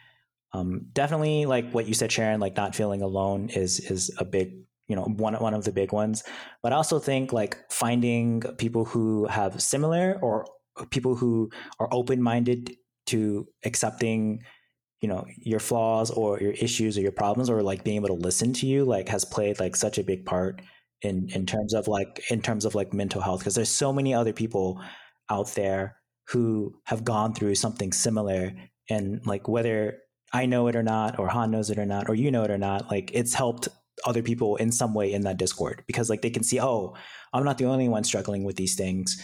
um, 0.51 0.87
definitely 0.91 1.45
like 1.45 1.71
what 1.73 1.87
you 1.87 1.93
said, 1.93 2.11
Sharon, 2.11 2.39
like 2.39 2.57
not 2.57 2.73
feeling 2.73 3.03
alone 3.03 3.49
is 3.49 3.79
is 3.79 4.11
a 4.17 4.25
big 4.25 4.55
you 4.87 4.95
know 4.95 5.03
one 5.03 5.35
one 5.35 5.53
of 5.53 5.65
the 5.65 5.71
big 5.71 5.93
ones. 5.93 6.23
But 6.63 6.73
I 6.73 6.77
also 6.77 6.97
think 6.97 7.31
like 7.31 7.55
finding 7.69 8.41
people 8.57 8.85
who 8.85 9.27
have 9.27 9.61
similar 9.61 10.17
or 10.23 10.47
people 10.89 11.13
who 11.13 11.51
are 11.79 11.89
open 11.91 12.19
minded 12.19 12.75
to 13.05 13.47
accepting 13.63 14.41
you 15.01 15.07
know 15.07 15.25
your 15.37 15.59
flaws 15.59 16.11
or 16.11 16.39
your 16.39 16.51
issues 16.53 16.97
or 16.97 17.01
your 17.01 17.11
problems 17.11 17.49
or 17.49 17.61
like 17.61 17.83
being 17.83 17.95
able 17.95 18.07
to 18.07 18.13
listen 18.13 18.51
to 18.53 18.67
you 18.67 18.83
like 18.83 19.07
has 19.09 19.23
played 19.23 19.59
like 19.59 19.75
such 19.75 19.97
a 19.97 20.03
big 20.03 20.25
part 20.25 20.61
in 21.01 21.29
in 21.29 21.45
terms 21.45 21.73
of 21.73 21.87
like 21.87 22.23
in 22.29 22.41
terms 22.41 22.65
of 22.65 22.75
like 22.75 22.93
mental 22.93 23.21
health. 23.21 23.39
Because 23.39 23.55
there's 23.55 23.69
so 23.69 23.93
many 23.93 24.13
other 24.13 24.33
people 24.33 24.81
out 25.29 25.47
there 25.55 25.97
who 26.29 26.75
have 26.85 27.03
gone 27.03 27.33
through 27.33 27.55
something 27.55 27.91
similar 27.91 28.53
and 28.89 29.25
like 29.25 29.47
whether 29.47 29.99
I 30.33 30.45
know 30.45 30.67
it 30.67 30.75
or 30.75 30.83
not 30.83 31.17
or 31.17 31.27
Han 31.27 31.51
knows 31.51 31.69
it 31.69 31.79
or 31.79 31.85
not 31.85 32.09
or 32.09 32.15
you 32.15 32.31
know 32.31 32.43
it 32.43 32.51
or 32.51 32.57
not 32.57 32.91
like 32.91 33.11
it's 33.13 33.33
helped 33.33 33.67
other 34.05 34.21
people 34.21 34.55
in 34.57 34.71
some 34.71 34.93
way 34.93 35.11
in 35.11 35.23
that 35.23 35.37
discord 35.37 35.83
because 35.85 36.09
like 36.09 36.21
they 36.21 36.29
can 36.29 36.43
see 36.43 36.59
oh 36.59 36.95
I'm 37.33 37.43
not 37.43 37.57
the 37.57 37.65
only 37.65 37.89
one 37.89 38.03
struggling 38.03 38.43
with 38.43 38.55
these 38.55 38.75
things 38.75 39.21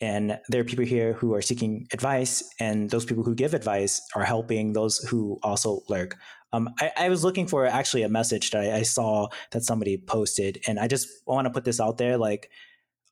and 0.00 0.38
there 0.48 0.60
are 0.60 0.64
people 0.64 0.84
here 0.84 1.14
who 1.14 1.34
are 1.34 1.42
seeking 1.42 1.88
advice 1.92 2.42
and 2.60 2.90
those 2.90 3.04
people 3.04 3.24
who 3.24 3.34
give 3.34 3.54
advice 3.54 4.00
are 4.14 4.24
helping 4.24 4.72
those 4.72 4.98
who 4.98 5.38
also 5.42 5.80
lurk. 5.88 6.16
Um, 6.52 6.70
I, 6.80 6.92
I, 6.96 7.08
was 7.08 7.24
looking 7.24 7.46
for 7.46 7.66
actually 7.66 8.04
a 8.04 8.08
message 8.08 8.52
that 8.52 8.62
I, 8.62 8.76
I, 8.76 8.82
saw 8.82 9.28
that 9.50 9.64
somebody 9.64 9.98
posted 9.98 10.62
and 10.66 10.78
i 10.78 10.88
just 10.88 11.06
want 11.26 11.44
to 11.44 11.50
put 11.50 11.64
this 11.64 11.78
out 11.78 11.98
there 11.98 12.16
like 12.16 12.50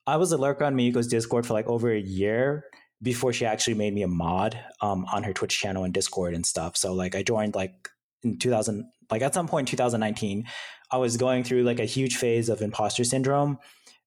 i 0.07 0.17
was 0.17 0.33
a 0.33 0.39
lurker 0.39 0.65
on 0.65 0.75
Mayuko's 0.75 1.07
discord 1.07 1.45
for 1.45 1.53
like 1.53 1.67
over 1.67 1.93
a 1.93 2.01
year 2.01 2.65
before 3.03 3.35
she 3.35 3.45
actually 3.45 3.75
made 3.75 3.93
me 3.93 4.03
a 4.03 4.09
mod 4.09 4.59
um, 4.81 5.05
on 5.13 5.23
her 5.23 5.35
twitch 5.35 5.61
channel 5.61 5.85
and 5.85 5.93
discord 5.93 6.33
and 6.33 6.47
stuff. 6.47 6.79
So 6.79 6.95
like 6.95 7.15
i 7.15 7.23
joined 7.23 7.55
like 7.55 7.91
in 8.23 8.39
2000 8.39 8.91
like 9.11 9.23
at 9.23 9.35
some 9.35 9.49
point 9.49 9.69
in 9.69 9.71
2019 9.71 10.47
i 10.91 10.97
was 10.97 11.17
going 11.17 11.45
through 11.45 11.63
like 11.63 11.79
a 11.79 11.85
huge 11.85 12.17
phase 12.17 12.49
of 12.49 12.63
imposter 12.63 13.05
syndrome 13.05 13.59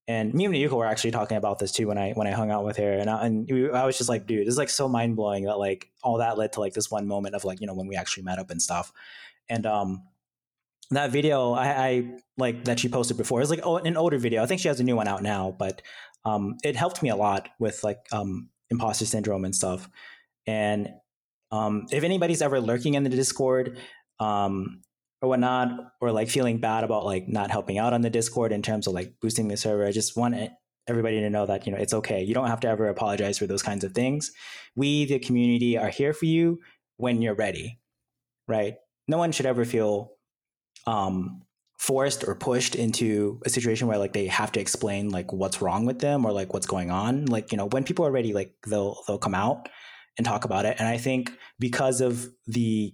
and 0.09 0.33
me 0.33 0.45
and 0.45 0.55
Yuko 0.55 0.71
were 0.71 0.87
actually 0.87 1.11
talking 1.11 1.37
about 1.37 1.59
this 1.59 1.71
too 1.71 1.87
when 1.87 1.99
I 1.99 2.13
when 2.13 2.25
I 2.25 2.31
hung 2.31 2.49
out 2.49 2.65
with 2.65 2.77
her, 2.77 2.93
and 2.93 3.07
I, 3.07 3.27
and 3.27 3.47
I 3.75 3.85
was 3.85 3.95
just 3.95 4.09
like, 4.09 4.25
dude, 4.25 4.47
is 4.47 4.57
like 4.57 4.69
so 4.69 4.89
mind 4.89 5.15
blowing 5.15 5.43
that 5.43 5.59
like 5.59 5.91
all 6.01 6.17
that 6.17 6.35
led 6.35 6.51
to 6.53 6.61
like 6.61 6.73
this 6.73 6.89
one 6.89 7.05
moment 7.05 7.35
of 7.35 7.45
like 7.45 7.61
you 7.61 7.67
know 7.67 7.75
when 7.75 7.85
we 7.85 7.95
actually 7.95 8.23
met 8.23 8.39
up 8.39 8.49
and 8.49 8.59
stuff, 8.59 8.91
and 9.49 9.67
um 9.67 10.03
that 10.89 11.11
video 11.11 11.51
I, 11.51 11.67
I 11.67 12.11
like 12.39 12.65
that 12.65 12.79
she 12.79 12.89
posted 12.89 13.17
before 13.17 13.41
is 13.41 13.51
like 13.51 13.59
oh, 13.63 13.77
an 13.77 13.97
older 13.97 14.17
video. 14.17 14.41
I 14.41 14.47
think 14.47 14.61
she 14.61 14.67
has 14.67 14.79
a 14.79 14.83
new 14.83 14.95
one 14.95 15.07
out 15.07 15.21
now, 15.21 15.55
but 15.57 15.83
um 16.25 16.57
it 16.63 16.75
helped 16.75 17.03
me 17.03 17.09
a 17.09 17.15
lot 17.15 17.47
with 17.59 17.83
like 17.83 17.99
um 18.11 18.49
imposter 18.71 19.05
syndrome 19.05 19.45
and 19.45 19.55
stuff, 19.55 19.87
and 20.47 20.89
um 21.51 21.85
if 21.91 22.03
anybody's 22.03 22.41
ever 22.41 22.59
lurking 22.59 22.95
in 22.95 23.03
the 23.03 23.11
Discord, 23.11 23.77
um 24.19 24.81
or 25.21 25.29
whatnot, 25.29 25.71
or 26.01 26.11
like 26.11 26.29
feeling 26.29 26.59
bad 26.59 26.83
about 26.83 27.05
like 27.05 27.27
not 27.27 27.51
helping 27.51 27.77
out 27.77 27.93
on 27.93 28.01
the 28.01 28.09
Discord 28.09 28.51
in 28.51 28.61
terms 28.61 28.87
of 28.87 28.93
like 28.93 29.15
boosting 29.21 29.47
the 29.47 29.57
server. 29.57 29.85
I 29.85 29.91
just 29.91 30.15
want 30.15 30.35
everybody 30.87 31.19
to 31.19 31.29
know 31.29 31.45
that 31.45 31.65
you 31.65 31.71
know 31.71 31.77
it's 31.77 31.93
okay. 31.93 32.23
You 32.23 32.33
don't 32.33 32.47
have 32.47 32.61
to 32.61 32.67
ever 32.67 32.87
apologize 32.87 33.37
for 33.37 33.47
those 33.47 33.63
kinds 33.63 33.83
of 33.83 33.93
things. 33.93 34.31
We, 34.75 35.05
the 35.05 35.19
community, 35.19 35.77
are 35.77 35.89
here 35.89 36.13
for 36.13 36.25
you 36.25 36.59
when 36.97 37.21
you're 37.21 37.35
ready, 37.35 37.79
right? 38.47 38.75
No 39.07 39.17
one 39.17 39.31
should 39.31 39.45
ever 39.45 39.65
feel 39.65 40.11
um, 40.87 41.41
forced 41.77 42.23
or 42.27 42.35
pushed 42.35 42.75
into 42.75 43.41
a 43.45 43.49
situation 43.49 43.87
where 43.87 43.97
like 43.97 44.13
they 44.13 44.27
have 44.27 44.51
to 44.53 44.59
explain 44.59 45.09
like 45.09 45.31
what's 45.31 45.61
wrong 45.61 45.85
with 45.85 45.99
them 45.99 46.25
or 46.25 46.31
like 46.31 46.53
what's 46.53 46.67
going 46.67 46.91
on. 46.91 47.25
Like 47.25 47.51
you 47.51 47.57
know 47.57 47.67
when 47.67 47.83
people 47.83 48.05
are 48.05 48.11
ready, 48.11 48.33
like 48.33 48.53
they'll 48.67 48.97
they'll 49.07 49.17
come 49.17 49.35
out 49.35 49.69
and 50.17 50.25
talk 50.25 50.43
about 50.43 50.65
it. 50.65 50.75
And 50.79 50.87
I 50.87 50.97
think 50.97 51.31
because 51.59 52.01
of 52.01 52.27
the 52.45 52.93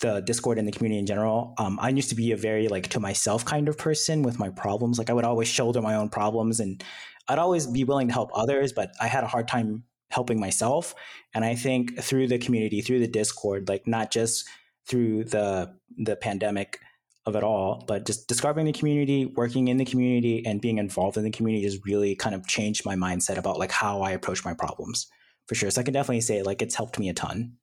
the 0.00 0.20
Discord 0.20 0.58
and 0.58 0.66
the 0.66 0.72
community 0.72 0.98
in 0.98 1.06
general, 1.06 1.54
um, 1.58 1.78
I 1.80 1.88
used 1.90 2.08
to 2.10 2.14
be 2.14 2.32
a 2.32 2.36
very 2.36 2.68
like 2.68 2.88
to 2.88 3.00
myself 3.00 3.44
kind 3.44 3.68
of 3.68 3.78
person 3.78 4.22
with 4.22 4.38
my 4.38 4.50
problems. 4.50 4.98
Like 4.98 5.10
I 5.10 5.12
would 5.12 5.24
always 5.24 5.48
shoulder 5.48 5.82
my 5.82 5.94
own 5.94 6.08
problems, 6.08 6.60
and 6.60 6.82
I'd 7.28 7.38
always 7.38 7.66
be 7.66 7.84
willing 7.84 8.08
to 8.08 8.14
help 8.14 8.30
others, 8.34 8.72
but 8.72 8.92
I 9.00 9.06
had 9.06 9.24
a 9.24 9.28
hard 9.28 9.48
time 9.48 9.84
helping 10.10 10.38
myself. 10.38 10.94
And 11.34 11.44
I 11.44 11.54
think 11.54 12.00
through 12.00 12.28
the 12.28 12.38
community, 12.38 12.80
through 12.80 13.00
the 13.00 13.08
Discord, 13.08 13.68
like 13.68 13.86
not 13.86 14.10
just 14.10 14.48
through 14.86 15.24
the 15.24 15.74
the 15.96 16.16
pandemic 16.16 16.80
of 17.26 17.34
it 17.34 17.42
all, 17.42 17.84
but 17.88 18.06
just 18.06 18.28
discovering 18.28 18.66
the 18.66 18.72
community, 18.72 19.26
working 19.26 19.68
in 19.68 19.78
the 19.78 19.84
community, 19.84 20.46
and 20.46 20.60
being 20.60 20.78
involved 20.78 21.16
in 21.16 21.24
the 21.24 21.30
community 21.30 21.66
just 21.66 21.84
really 21.84 22.14
kind 22.14 22.34
of 22.34 22.46
changed 22.46 22.84
my 22.86 22.94
mindset 22.94 23.36
about 23.36 23.58
like 23.58 23.72
how 23.72 24.00
I 24.02 24.12
approach 24.12 24.44
my 24.44 24.54
problems 24.54 25.08
for 25.46 25.54
sure. 25.54 25.70
So 25.70 25.80
I 25.80 25.84
can 25.84 25.94
definitely 25.94 26.20
say 26.20 26.42
like 26.42 26.62
it's 26.62 26.74
helped 26.74 26.98
me 26.98 27.08
a 27.08 27.14
ton. 27.14 27.54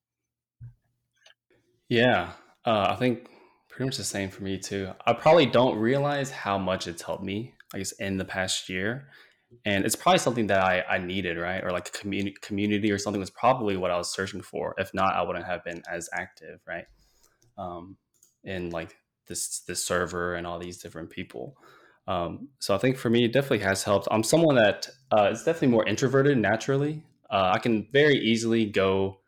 Yeah, 1.94 2.32
uh, 2.66 2.88
I 2.90 2.96
think 2.96 3.28
pretty 3.70 3.86
much 3.86 3.98
the 3.98 4.04
same 4.04 4.32
for 4.32 4.42
me 4.42 4.58
too. 4.58 4.90
I 5.06 5.14
probably 5.14 5.46
don't 5.46 5.78
realize 5.78 6.32
how 6.32 6.58
much 6.58 6.88
it's 6.88 7.04
helped 7.04 7.24
me, 7.24 7.54
I 7.72 7.78
guess, 7.78 7.92
in 7.92 8.18
the 8.18 8.26
past 8.26 8.68
year. 8.68 9.10
And 9.64 9.86
it's 9.86 9.96
probably 9.96 10.18
something 10.18 10.48
that 10.48 10.64
I, 10.64 10.82
I 10.90 10.98
needed, 10.98 11.38
right? 11.38 11.64
Or 11.64 11.70
like 11.70 11.94
community, 11.94 12.36
community 12.42 12.92
or 12.92 12.98
something 12.98 13.20
was 13.20 13.30
probably 13.30 13.78
what 13.78 13.92
I 13.92 13.98
was 13.98 14.12
searching 14.12 14.42
for. 14.42 14.74
If 14.80 14.92
not, 14.96 15.14
I 15.14 15.22
wouldn't 15.22 15.46
have 15.46 15.64
been 15.64 15.84
as 15.88 16.10
active, 16.12 16.62
right? 16.68 16.86
Um, 17.60 17.98
in 18.44 18.72
like 18.72 18.98
this 19.28 19.60
this 19.68 19.86
server 19.86 20.34
and 20.34 20.48
all 20.48 20.58
these 20.58 20.80
different 20.80 21.12
people. 21.12 21.56
Um, 22.08 22.48
so 22.58 22.74
I 22.74 22.80
think 22.80 22.98
for 22.98 23.12
me, 23.12 23.26
it 23.26 23.34
definitely 23.34 23.66
has 23.68 23.84
helped. 23.84 24.08
I'm 24.10 24.24
someone 24.24 24.56
that 24.56 24.90
uh, 25.12 25.30
is 25.32 25.44
definitely 25.44 25.68
more 25.68 25.88
introverted 25.88 26.40
naturally. 26.40 27.04
Uh, 27.30 27.52
I 27.54 27.60
can 27.60 27.88
very 27.94 28.18
easily 28.18 28.66
go 28.66 29.20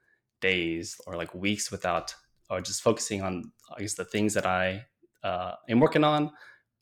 days 0.41 0.99
or 1.06 1.15
like 1.15 1.36
weeks 1.36 1.69
without 1.69 2.15
or 2.50 2.62
just 2.62 2.82
focusing 2.82 3.22
on 3.22 3.52
I 3.76 3.82
guess 3.82 3.96
the 3.96 4.06
things 4.06 4.34
that 4.36 4.46
I 4.46 4.86
uh, 5.24 5.54
am 5.70 5.80
working 5.80 6.04
on 6.04 6.32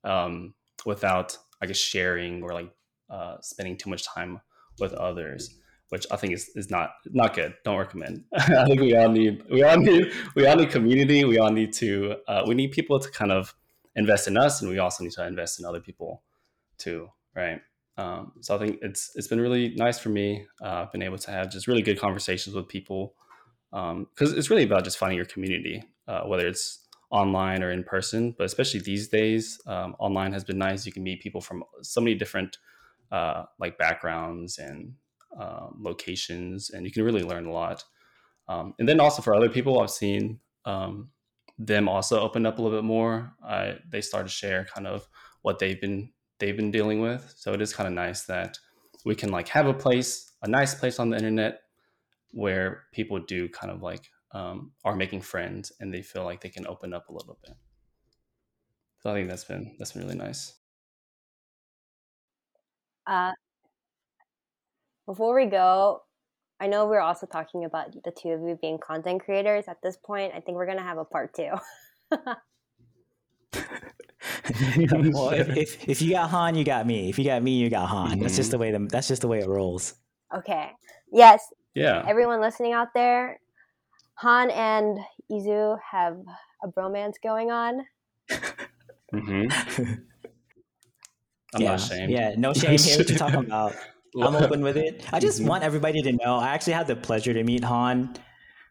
um, 0.03 0.53
without 0.85 1.37
I 1.61 1.65
guess 1.65 1.77
sharing 1.77 2.43
or 2.43 2.53
like 2.53 2.71
uh, 3.09 3.37
spending 3.41 3.77
too 3.77 3.89
much 3.89 4.05
time 4.05 4.41
with 4.79 4.93
others, 4.93 5.55
which 5.89 6.05
I 6.11 6.17
think 6.17 6.33
is, 6.33 6.49
is 6.55 6.69
not 6.69 6.91
not 7.05 7.33
good. 7.33 7.53
Don't 7.63 7.77
recommend. 7.77 8.25
I 8.33 8.65
think 8.65 8.81
we 8.81 8.95
all 8.95 9.09
need 9.09 9.43
we 9.49 9.63
all 9.63 9.77
need 9.77 10.11
we 10.35 10.45
all 10.45 10.55
need 10.55 10.71
community. 10.71 11.23
We 11.23 11.37
all 11.37 11.51
need 11.51 11.73
to 11.73 12.17
uh, 12.27 12.43
we 12.47 12.55
need 12.55 12.71
people 12.71 12.99
to 12.99 13.09
kind 13.11 13.31
of 13.31 13.53
invest 13.95 14.27
in 14.27 14.37
us, 14.37 14.61
and 14.61 14.69
we 14.69 14.79
also 14.79 15.03
need 15.03 15.13
to 15.13 15.25
invest 15.25 15.59
in 15.59 15.65
other 15.65 15.79
people 15.79 16.23
too, 16.77 17.09
right? 17.35 17.61
Um, 17.97 18.33
so 18.41 18.55
I 18.55 18.57
think 18.57 18.79
it's 18.81 19.11
it's 19.15 19.27
been 19.27 19.39
really 19.39 19.73
nice 19.75 19.99
for 19.99 20.09
me. 20.09 20.45
Uh, 20.61 20.83
I've 20.83 20.91
been 20.91 21.03
able 21.03 21.19
to 21.19 21.31
have 21.31 21.51
just 21.51 21.67
really 21.67 21.83
good 21.83 21.99
conversations 21.99 22.55
with 22.55 22.67
people 22.67 23.13
because 23.73 24.33
um, 24.33 24.37
it's 24.37 24.51
really 24.51 24.63
about 24.63 24.83
just 24.83 24.99
finding 24.99 25.17
your 25.17 25.25
community, 25.25 25.83
uh, 26.07 26.21
whether 26.21 26.45
it's 26.45 26.85
online 27.09 27.63
or 27.63 27.71
in 27.71 27.83
person. 27.83 28.35
But 28.37 28.43
especially 28.43 28.81
these 28.81 29.07
days, 29.07 29.59
um, 29.65 29.95
online 29.97 30.31
has 30.33 30.43
been 30.43 30.59
nice. 30.59 30.85
You 30.85 30.91
can 30.91 31.01
meet 31.01 31.21
people 31.21 31.41
from 31.41 31.63
so 31.81 31.99
many 31.99 32.13
different 32.13 32.59
uh, 33.11 33.45
like 33.59 33.79
backgrounds 33.79 34.59
and 34.59 34.93
uh, 35.39 35.67
locations, 35.79 36.69
and 36.69 36.85
you 36.85 36.91
can 36.91 37.03
really 37.03 37.23
learn 37.23 37.47
a 37.47 37.51
lot. 37.51 37.83
Um, 38.47 38.75
and 38.77 38.87
then 38.87 38.99
also 38.99 39.23
for 39.23 39.33
other 39.33 39.49
people, 39.49 39.81
I've 39.81 39.89
seen 39.89 40.39
um, 40.65 41.09
them 41.57 41.89
also 41.89 42.19
open 42.19 42.45
up 42.45 42.59
a 42.59 42.61
little 42.61 42.77
bit 42.77 42.85
more. 42.85 43.33
they 43.89 44.01
start 44.01 44.27
to 44.27 44.31
share 44.31 44.67
kind 44.71 44.85
of 44.85 45.07
what 45.41 45.57
they've 45.57 45.81
been 45.81 46.11
they've 46.37 46.55
been 46.55 46.71
dealing 46.71 47.01
with. 47.01 47.33
So 47.35 47.53
it 47.53 47.61
is 47.61 47.73
kind 47.73 47.87
of 47.87 47.93
nice 47.93 48.23
that 48.25 48.59
we 49.03 49.15
can 49.15 49.31
like 49.31 49.47
have 49.47 49.65
a 49.65 49.73
place, 49.73 50.31
a 50.43 50.47
nice 50.47 50.75
place 50.75 50.99
on 50.99 51.09
the 51.09 51.17
internet 51.17 51.62
where 52.33 52.83
people 52.91 53.19
do 53.19 53.47
kind 53.47 53.71
of 53.71 53.81
like 53.81 54.09
um, 54.31 54.71
are 54.83 54.95
making 54.95 55.21
friends 55.21 55.71
and 55.79 55.93
they 55.93 56.01
feel 56.01 56.25
like 56.25 56.41
they 56.41 56.49
can 56.49 56.67
open 56.67 56.93
up 56.93 57.07
a 57.09 57.13
little 57.13 57.37
bit. 57.41 57.55
So 58.99 59.11
I 59.11 59.13
think 59.13 59.29
that's 59.29 59.43
been 59.43 59.75
that's 59.77 59.91
been 59.91 60.03
really 60.03 60.15
nice. 60.15 60.55
Uh, 63.05 63.33
before 65.05 65.35
we 65.35 65.45
go, 65.45 66.03
I 66.59 66.67
know 66.67 66.87
we're 66.87 67.01
also 67.01 67.25
talking 67.25 67.65
about 67.65 67.93
the 68.03 68.11
two 68.11 68.29
of 68.29 68.41
you 68.41 68.57
being 68.61 68.79
content 68.79 69.23
creators. 69.23 69.65
At 69.67 69.81
this 69.83 69.97
point, 69.97 70.33
I 70.33 70.39
think 70.39 70.55
we're 70.55 70.65
gonna 70.65 70.81
have 70.81 70.97
a 70.97 71.05
part 71.05 71.35
two. 71.35 71.51
well, 72.11 72.37
if, 75.29 75.49
if, 75.57 75.89
if, 75.89 76.01
you 76.01 76.11
got 76.11 76.29
Han, 76.29 76.55
you 76.55 76.63
got 76.63 76.87
me. 76.87 77.09
If 77.09 77.19
you 77.19 77.25
got 77.25 77.43
me, 77.43 77.57
you 77.57 77.69
got 77.69 77.87
Han. 77.89 78.11
Mm-hmm. 78.11 78.21
That's 78.21 78.37
just 78.37 78.51
mm-hmm. 78.51 78.51
the 78.51 78.57
way 78.59 78.71
the, 78.71 78.87
that's 78.89 79.09
just 79.09 79.21
the 79.21 79.27
way 79.27 79.39
it 79.39 79.47
rolls. 79.47 79.95
Okay. 80.35 80.71
Yes, 81.11 81.41
yeah. 81.75 82.03
Everyone 82.07 82.41
listening 82.41 82.73
out 82.73 82.89
there, 82.93 83.39
Han 84.15 84.49
and 84.51 84.99
Izu 85.31 85.77
have 85.91 86.17
a 86.63 86.67
bromance 86.67 87.13
going 87.21 87.51
on. 87.51 87.85
mm-hmm. 89.13 89.83
I'm 91.55 91.61
yeah, 91.61 91.69
not 91.69 91.79
ashamed. 91.79 92.11
yeah, 92.11 92.33
no 92.37 92.53
shame 92.61 92.77
here. 92.79 92.97
What 92.97 93.09
you 93.09 93.15
talking 93.17 93.45
about? 93.45 93.75
I'm 94.21 94.35
open 94.43 94.61
with 94.61 94.77
it. 94.77 95.03
I 95.11 95.19
just 95.19 95.41
Mhm. 95.41 95.47
want 95.47 95.63
everybody 95.63 96.01
to 96.01 96.11
know. 96.13 96.35
I 96.37 96.49
actually 96.49 96.73
had 96.73 96.87
the 96.87 96.95
pleasure 96.95 97.33
to 97.33 97.43
meet 97.43 97.63
Han 97.63 98.15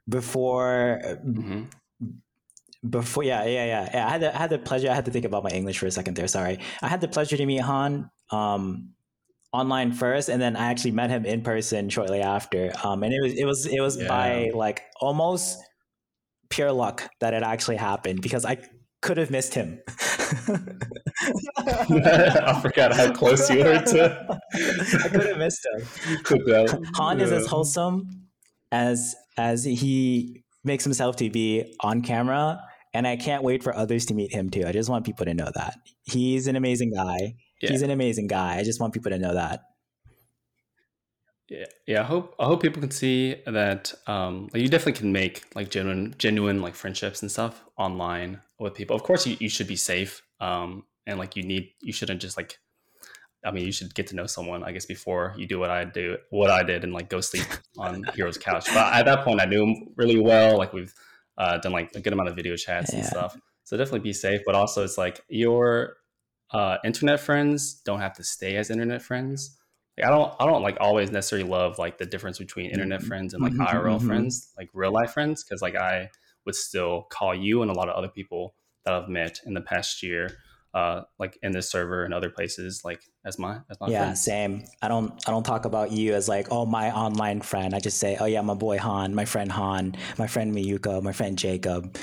before 0.08 1.00
Mhm. 1.24 1.70
before 2.88 3.22
yeah 3.22 3.44
yeah 3.44 3.64
yeah, 3.64 3.90
yeah. 3.94 4.06
I 4.06 4.10
had 4.10 4.20
the, 4.20 4.34
I 4.34 4.38
had 4.38 4.50
the 4.50 4.58
pleasure 4.58 4.90
I 4.90 4.94
had 4.94 5.04
to 5.04 5.12
think 5.12 5.24
about 5.24 5.44
my 5.44 5.50
English 5.50 5.78
for 5.78 5.86
a 5.86 5.90
second 5.92 6.14
there 6.16 6.26
sorry 6.26 6.58
I 6.82 6.88
had 6.88 7.00
the 7.00 7.06
pleasure 7.06 7.36
to 7.36 7.46
meet 7.46 7.60
Han 7.60 8.10
um 8.30 8.90
online 9.52 9.92
first 9.92 10.28
and 10.28 10.40
then 10.40 10.56
I 10.56 10.66
actually 10.70 10.92
met 10.92 11.10
him 11.10 11.24
in 11.26 11.42
person 11.42 11.88
shortly 11.90 12.20
after 12.22 12.72
um 12.84 13.02
and 13.02 13.12
it 13.12 13.20
was 13.22 13.34
it 13.34 13.44
was 13.44 13.66
it 13.66 13.80
was 13.80 14.00
Yeah. 14.00 14.08
by 14.08 14.50
like 14.54 14.82
almost 15.00 15.58
pure 16.48 16.72
luck 16.72 17.08
that 17.20 17.34
it 17.34 17.42
actually 17.42 17.76
happened 17.76 18.22
because 18.22 18.44
I 18.44 18.58
could 19.02 19.18
have 19.18 19.30
missed 19.30 19.52
him 19.54 19.80
I 21.58 22.58
forgot 22.60 22.92
how 22.94 23.12
close 23.12 23.48
you 23.50 23.58
were 23.64 23.78
to, 23.78 24.38
I 24.54 25.08
could 25.08 25.26
have 25.26 25.38
missed 25.38 25.60
him. 25.74 26.84
Han 26.94 27.20
is 27.20 27.32
as 27.32 27.46
wholesome 27.46 28.28
as 28.70 29.14
as 29.36 29.64
he 29.64 30.42
makes 30.64 30.84
himself 30.84 31.16
to 31.16 31.30
be 31.30 31.74
on 31.80 32.02
camera, 32.02 32.60
and 32.94 33.06
I 33.06 33.16
can't 33.16 33.42
wait 33.42 33.62
for 33.62 33.74
others 33.76 34.06
to 34.06 34.14
meet 34.14 34.32
him 34.32 34.50
too. 34.50 34.64
I 34.66 34.72
just 34.72 34.88
want 34.88 35.04
people 35.04 35.26
to 35.26 35.34
know 35.34 35.50
that 35.54 35.74
he's 36.04 36.46
an 36.46 36.56
amazing 36.56 36.92
guy. 36.94 37.34
He's 37.70 37.82
an 37.82 37.90
amazing 37.90 38.26
guy. 38.26 38.56
I 38.56 38.64
just 38.64 38.80
want 38.80 38.92
people 38.92 39.10
to 39.10 39.18
know 39.18 39.34
that. 39.34 39.62
Yeah, 41.48 41.66
yeah. 41.86 42.00
I 42.00 42.04
hope 42.04 42.34
I 42.40 42.46
hope 42.46 42.62
people 42.62 42.80
can 42.80 42.90
see 42.90 43.36
that 43.46 43.92
um, 44.06 44.48
like 44.52 44.62
you 44.62 44.68
definitely 44.68 44.98
can 44.98 45.12
make 45.12 45.44
like 45.54 45.70
genuine, 45.70 46.14
genuine 46.16 46.62
like 46.62 46.74
friendships 46.74 47.20
and 47.20 47.30
stuff 47.30 47.62
online 47.76 48.40
with 48.58 48.74
people. 48.74 48.96
Of 48.96 49.02
course, 49.02 49.26
you, 49.26 49.36
you 49.38 49.48
should 49.48 49.66
be 49.66 49.76
safe, 49.76 50.22
um, 50.40 50.84
and 51.06 51.18
like 51.18 51.36
you 51.36 51.42
need 51.42 51.70
you 51.82 51.92
shouldn't 51.92 52.20
just 52.20 52.36
like. 52.36 52.58
I 53.44 53.50
mean, 53.50 53.66
you 53.66 53.72
should 53.72 53.92
get 53.92 54.06
to 54.06 54.14
know 54.14 54.26
someone, 54.26 54.62
I 54.62 54.70
guess, 54.70 54.86
before 54.86 55.34
you 55.36 55.48
do 55.48 55.58
what 55.58 55.68
I 55.68 55.84
do, 55.84 56.16
what 56.30 56.48
I 56.48 56.62
did, 56.62 56.84
and 56.84 56.92
like 56.92 57.10
go 57.10 57.20
sleep 57.20 57.44
on 57.76 58.04
Hiro's 58.16 58.38
couch. 58.38 58.66
But 58.72 58.94
at 58.94 59.04
that 59.06 59.24
point, 59.24 59.40
I 59.40 59.46
knew 59.46 59.64
him 59.64 59.88
really 59.96 60.20
well. 60.20 60.56
Like 60.56 60.72
we've 60.72 60.94
uh, 61.36 61.58
done 61.58 61.72
like 61.72 61.90
a 61.96 62.00
good 62.00 62.12
amount 62.12 62.28
of 62.28 62.36
video 62.36 62.54
chats 62.56 62.92
and 62.92 63.04
stuff. 63.04 63.36
So 63.64 63.76
definitely 63.76 64.00
be 64.00 64.12
safe. 64.12 64.42
But 64.46 64.54
also, 64.54 64.84
it's 64.84 64.96
like 64.96 65.24
your 65.28 65.96
uh, 66.52 66.78
internet 66.84 67.20
friends 67.20 67.74
don't 67.82 68.00
have 68.00 68.14
to 68.14 68.24
stay 68.24 68.56
as 68.56 68.70
internet 68.70 69.02
friends. 69.02 69.58
Like, 69.98 70.06
I 70.06 70.10
don't, 70.10 70.34
I 70.40 70.46
don't 70.46 70.62
like 70.62 70.76
always 70.80 71.10
necessarily 71.10 71.48
love 71.48 71.78
like 71.78 71.98
the 71.98 72.06
difference 72.06 72.38
between 72.38 72.70
internet 72.70 73.02
Mhm. 73.02 73.06
friends 73.08 73.34
and 73.34 73.42
like 73.42 73.52
Mhm, 73.52 73.66
IRL 73.66 73.98
mhm. 73.98 74.06
friends, 74.06 74.52
like 74.56 74.70
real 74.74 74.92
life 74.92 75.12
friends, 75.12 75.44
because 75.44 75.62
like 75.62 75.76
I 75.76 76.10
would 76.46 76.54
still 76.54 77.02
call 77.10 77.34
you 77.34 77.62
and 77.62 77.70
a 77.70 77.74
lot 77.74 77.88
of 77.88 77.94
other 77.96 78.08
people 78.08 78.54
that 78.84 78.94
I've 78.94 79.08
met 79.08 79.40
in 79.46 79.54
the 79.54 79.60
past 79.60 80.02
year, 80.02 80.38
uh, 80.74 81.02
like 81.18 81.38
in 81.42 81.52
this 81.52 81.70
server 81.70 82.04
and 82.04 82.12
other 82.14 82.30
places, 82.30 82.82
like 82.84 83.02
as 83.24 83.38
my 83.38 83.60
as 83.70 83.78
my 83.80 83.88
yeah, 83.88 83.96
friends. 83.96 84.22
same. 84.22 84.64
I 84.80 84.86
don't 84.88 85.12
I 85.28 85.32
don't 85.32 85.42
talk 85.44 85.64
about 85.64 85.90
you 85.90 86.14
as 86.14 86.28
like 86.28 86.48
oh 86.52 86.64
my 86.66 86.92
online 86.92 87.40
friend. 87.40 87.74
I 87.74 87.80
just 87.80 87.98
say 87.98 88.16
oh 88.20 88.26
yeah 88.26 88.40
my 88.42 88.54
boy 88.54 88.78
Han, 88.78 89.12
my 89.14 89.24
friend 89.24 89.50
Han, 89.50 89.96
my 90.18 90.28
friend 90.28 90.54
Mayuko, 90.54 91.02
my 91.02 91.12
friend 91.12 91.36
Jacob, 91.36 91.96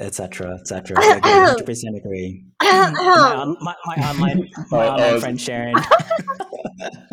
etc. 0.00 0.54
etc. 0.60 0.96
I 1.00 1.16
agree, 1.16 1.30
100% 1.76 1.96
agree. 1.96 2.44
my, 2.62 3.54
my, 3.60 3.74
my 3.86 3.94
online 4.10 4.50
my 4.70 4.88
online 4.88 5.20
friend 5.20 5.40
Sharon. 5.40 5.74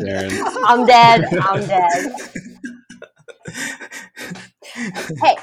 Sharon. 0.00 0.32
I'm 0.66 0.86
dead. 0.86 1.24
I'm 1.40 1.66
dead. 1.66 2.12
Hey, 4.74 5.36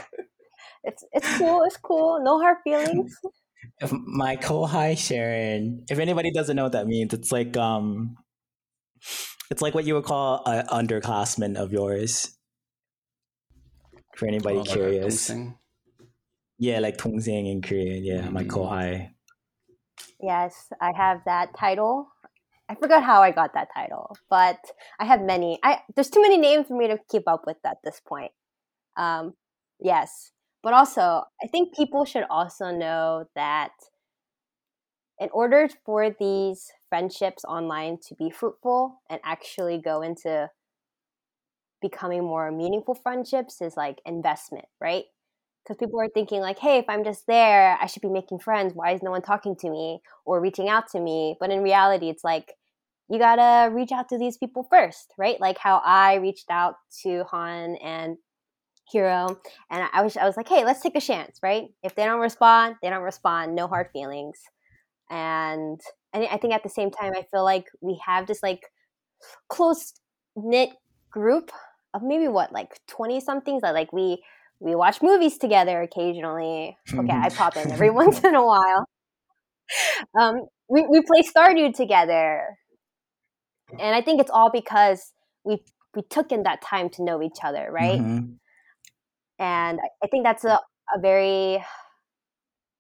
it's 0.84 1.06
it's 1.12 1.38
cool. 1.38 1.64
It's 1.64 1.78
cool. 1.78 2.20
No 2.24 2.40
hard 2.40 2.58
feelings. 2.64 3.16
If 3.82 3.92
my 3.92 4.36
kohai 4.36 4.98
Sharon. 4.98 5.86
If 5.90 6.00
anybody 6.00 6.32
doesn't 6.32 6.56
know 6.56 6.64
what 6.64 6.72
that 6.74 6.88
means, 6.88 7.14
it's 7.14 7.32
like 7.32 7.56
um, 7.56 8.18
it's 9.52 9.62
like 9.62 9.74
what 9.76 9.86
you 9.86 9.94
would 9.96 10.04
call 10.06 10.44
an 10.46 10.66
underclassman 10.68 11.56
of 11.58 11.72
yours. 11.72 12.36
For 14.16 14.28
anybody 14.28 14.58
Oh, 14.58 14.64
curious, 14.64 15.28
thing. 15.28 15.59
Yeah, 16.60 16.80
like 16.80 16.98
dongsaeng 16.98 17.50
in 17.50 17.62
Korean. 17.62 18.04
Yeah, 18.04 18.30
my 18.30 18.44
Mm. 18.44 18.50
kohai. 18.54 19.16
Yes, 20.22 20.72
I 20.82 20.92
have 20.96 21.22
that 21.26 21.56
title. 21.56 22.10
I 22.70 22.76
forgot 22.76 23.04
how 23.04 23.22
I 23.22 23.32
got 23.32 23.54
that 23.54 23.70
title, 23.74 24.18
but 24.30 24.60
I 25.00 25.06
have 25.06 25.22
many. 25.22 25.60
I 25.64 25.82
there's 25.96 26.10
too 26.10 26.22
many 26.22 26.38
names 26.38 26.68
for 26.68 26.78
me 26.78 26.88
to 26.88 27.00
keep 27.10 27.28
up 27.28 27.46
with 27.48 27.58
at 27.66 27.78
this 27.84 28.02
point. 28.02 28.32
Um, 28.98 29.36
yes, 29.80 30.32
but 30.64 30.74
also 30.74 31.24
I 31.44 31.48
think 31.48 31.76
people 31.76 32.06
should 32.06 32.26
also 32.30 32.72
know 32.72 33.26
that 33.36 33.72
in 35.20 35.30
order 35.34 35.68
for 35.86 36.10
these 36.10 36.72
friendships 36.88 37.44
online 37.46 37.98
to 38.08 38.16
be 38.16 38.30
fruitful 38.30 39.02
and 39.10 39.20
actually 39.24 39.78
go 39.78 40.02
into 40.02 40.50
becoming 41.82 42.24
more 42.24 42.52
meaningful 42.52 42.96
friendships 42.96 43.62
is 43.62 43.78
like 43.78 44.02
investment, 44.06 44.66
right? 44.82 45.06
Because 45.70 45.78
people 45.78 46.02
are 46.02 46.10
thinking 46.10 46.42
like, 46.42 46.58
hey, 46.58 46.80
if 46.80 46.86
I'm 46.90 47.04
just 47.04 47.28
there, 47.28 47.78
I 47.80 47.86
should 47.86 48.02
be 48.02 48.10
making 48.10 48.40
friends. 48.40 48.74
Why 48.74 48.94
is 48.94 49.04
no 49.04 49.12
one 49.12 49.22
talking 49.22 49.56
to 49.58 49.70
me 49.70 50.02
or 50.26 50.42
reaching 50.42 50.68
out 50.68 50.90
to 50.94 51.00
me? 51.00 51.38
But 51.40 51.52
in 51.52 51.62
reality, 51.62 52.10
it's 52.10 52.24
like 52.24 52.56
you 53.08 53.20
gotta 53.20 53.72
reach 53.72 53.92
out 53.92 54.10
to 54.10 54.18
these 54.18 54.36
people 54.36 54.66
first, 54.72 55.14
right? 55.16 55.40
Like 55.40 55.60
how 55.60 55.80
I 55.86 56.16
reached 56.16 56.50
out 56.50 56.76
to 57.04 57.24
Han 57.26 57.76
and 57.84 58.18
Hiro, 58.92 59.40
and 59.70 59.88
I 59.94 60.02
was 60.02 60.18
I 60.18 60.26
was 60.26 60.38
like, 60.38 60.50
hey, 60.50 60.66
let's 60.66 60.82
take 60.82 60.96
a 60.96 61.02
chance, 61.02 61.38
right? 61.44 61.66
If 61.84 61.94
they 61.94 62.06
don't 62.06 62.20
respond, 62.20 62.78
they 62.82 62.90
don't 62.90 63.04
respond. 63.04 63.54
No 63.54 63.68
hard 63.68 63.90
feelings. 63.94 64.40
And 65.12 65.80
I 66.14 66.38
think 66.38 66.54
at 66.56 66.64
the 66.64 66.70
same 66.70 66.90
time, 66.90 67.14
I 67.16 67.26
feel 67.30 67.44
like 67.44 67.66
we 67.80 68.02
have 68.06 68.26
this 68.26 68.42
like 68.42 68.62
close 69.50 69.94
knit 70.36 70.72
group 71.12 71.52
of 71.94 72.02
maybe 72.02 72.28
what 72.28 72.52
like 72.52 72.80
20 72.88 73.20
somethings 73.20 73.62
that 73.62 73.76
like 73.76 73.94
we 73.94 74.24
we 74.60 74.76
watch 74.76 75.02
movies 75.02 75.38
together 75.38 75.82
occasionally. 75.82 76.78
Okay 76.94 77.12
i 77.14 77.30
pop 77.30 77.56
in 77.58 77.72
every 77.72 77.90
once 77.90 78.24
in 78.24 78.36
a 78.36 78.46
while. 78.46 78.86
Um 80.20 80.36
we, 80.68 80.86
we 80.90 81.02
play 81.02 81.22
stardew 81.24 81.74
together. 81.74 82.58
And 83.80 83.96
i 83.96 84.02
think 84.02 84.20
it's 84.22 84.32
all 84.32 84.52
because 84.52 85.14
we 85.44 85.64
we 85.96 86.02
took 86.10 86.32
in 86.32 86.44
that 86.44 86.62
time 86.62 86.90
to 86.92 87.04
know 87.04 87.22
each 87.24 87.40
other 87.44 87.68
right? 87.72 88.00
Mhm. 88.00 88.36
and 89.40 89.80
I- 89.80 90.06
i 90.06 90.08
think 90.08 90.24
that's 90.26 90.44
a, 90.46 90.60
a 90.96 91.00
very 91.00 91.64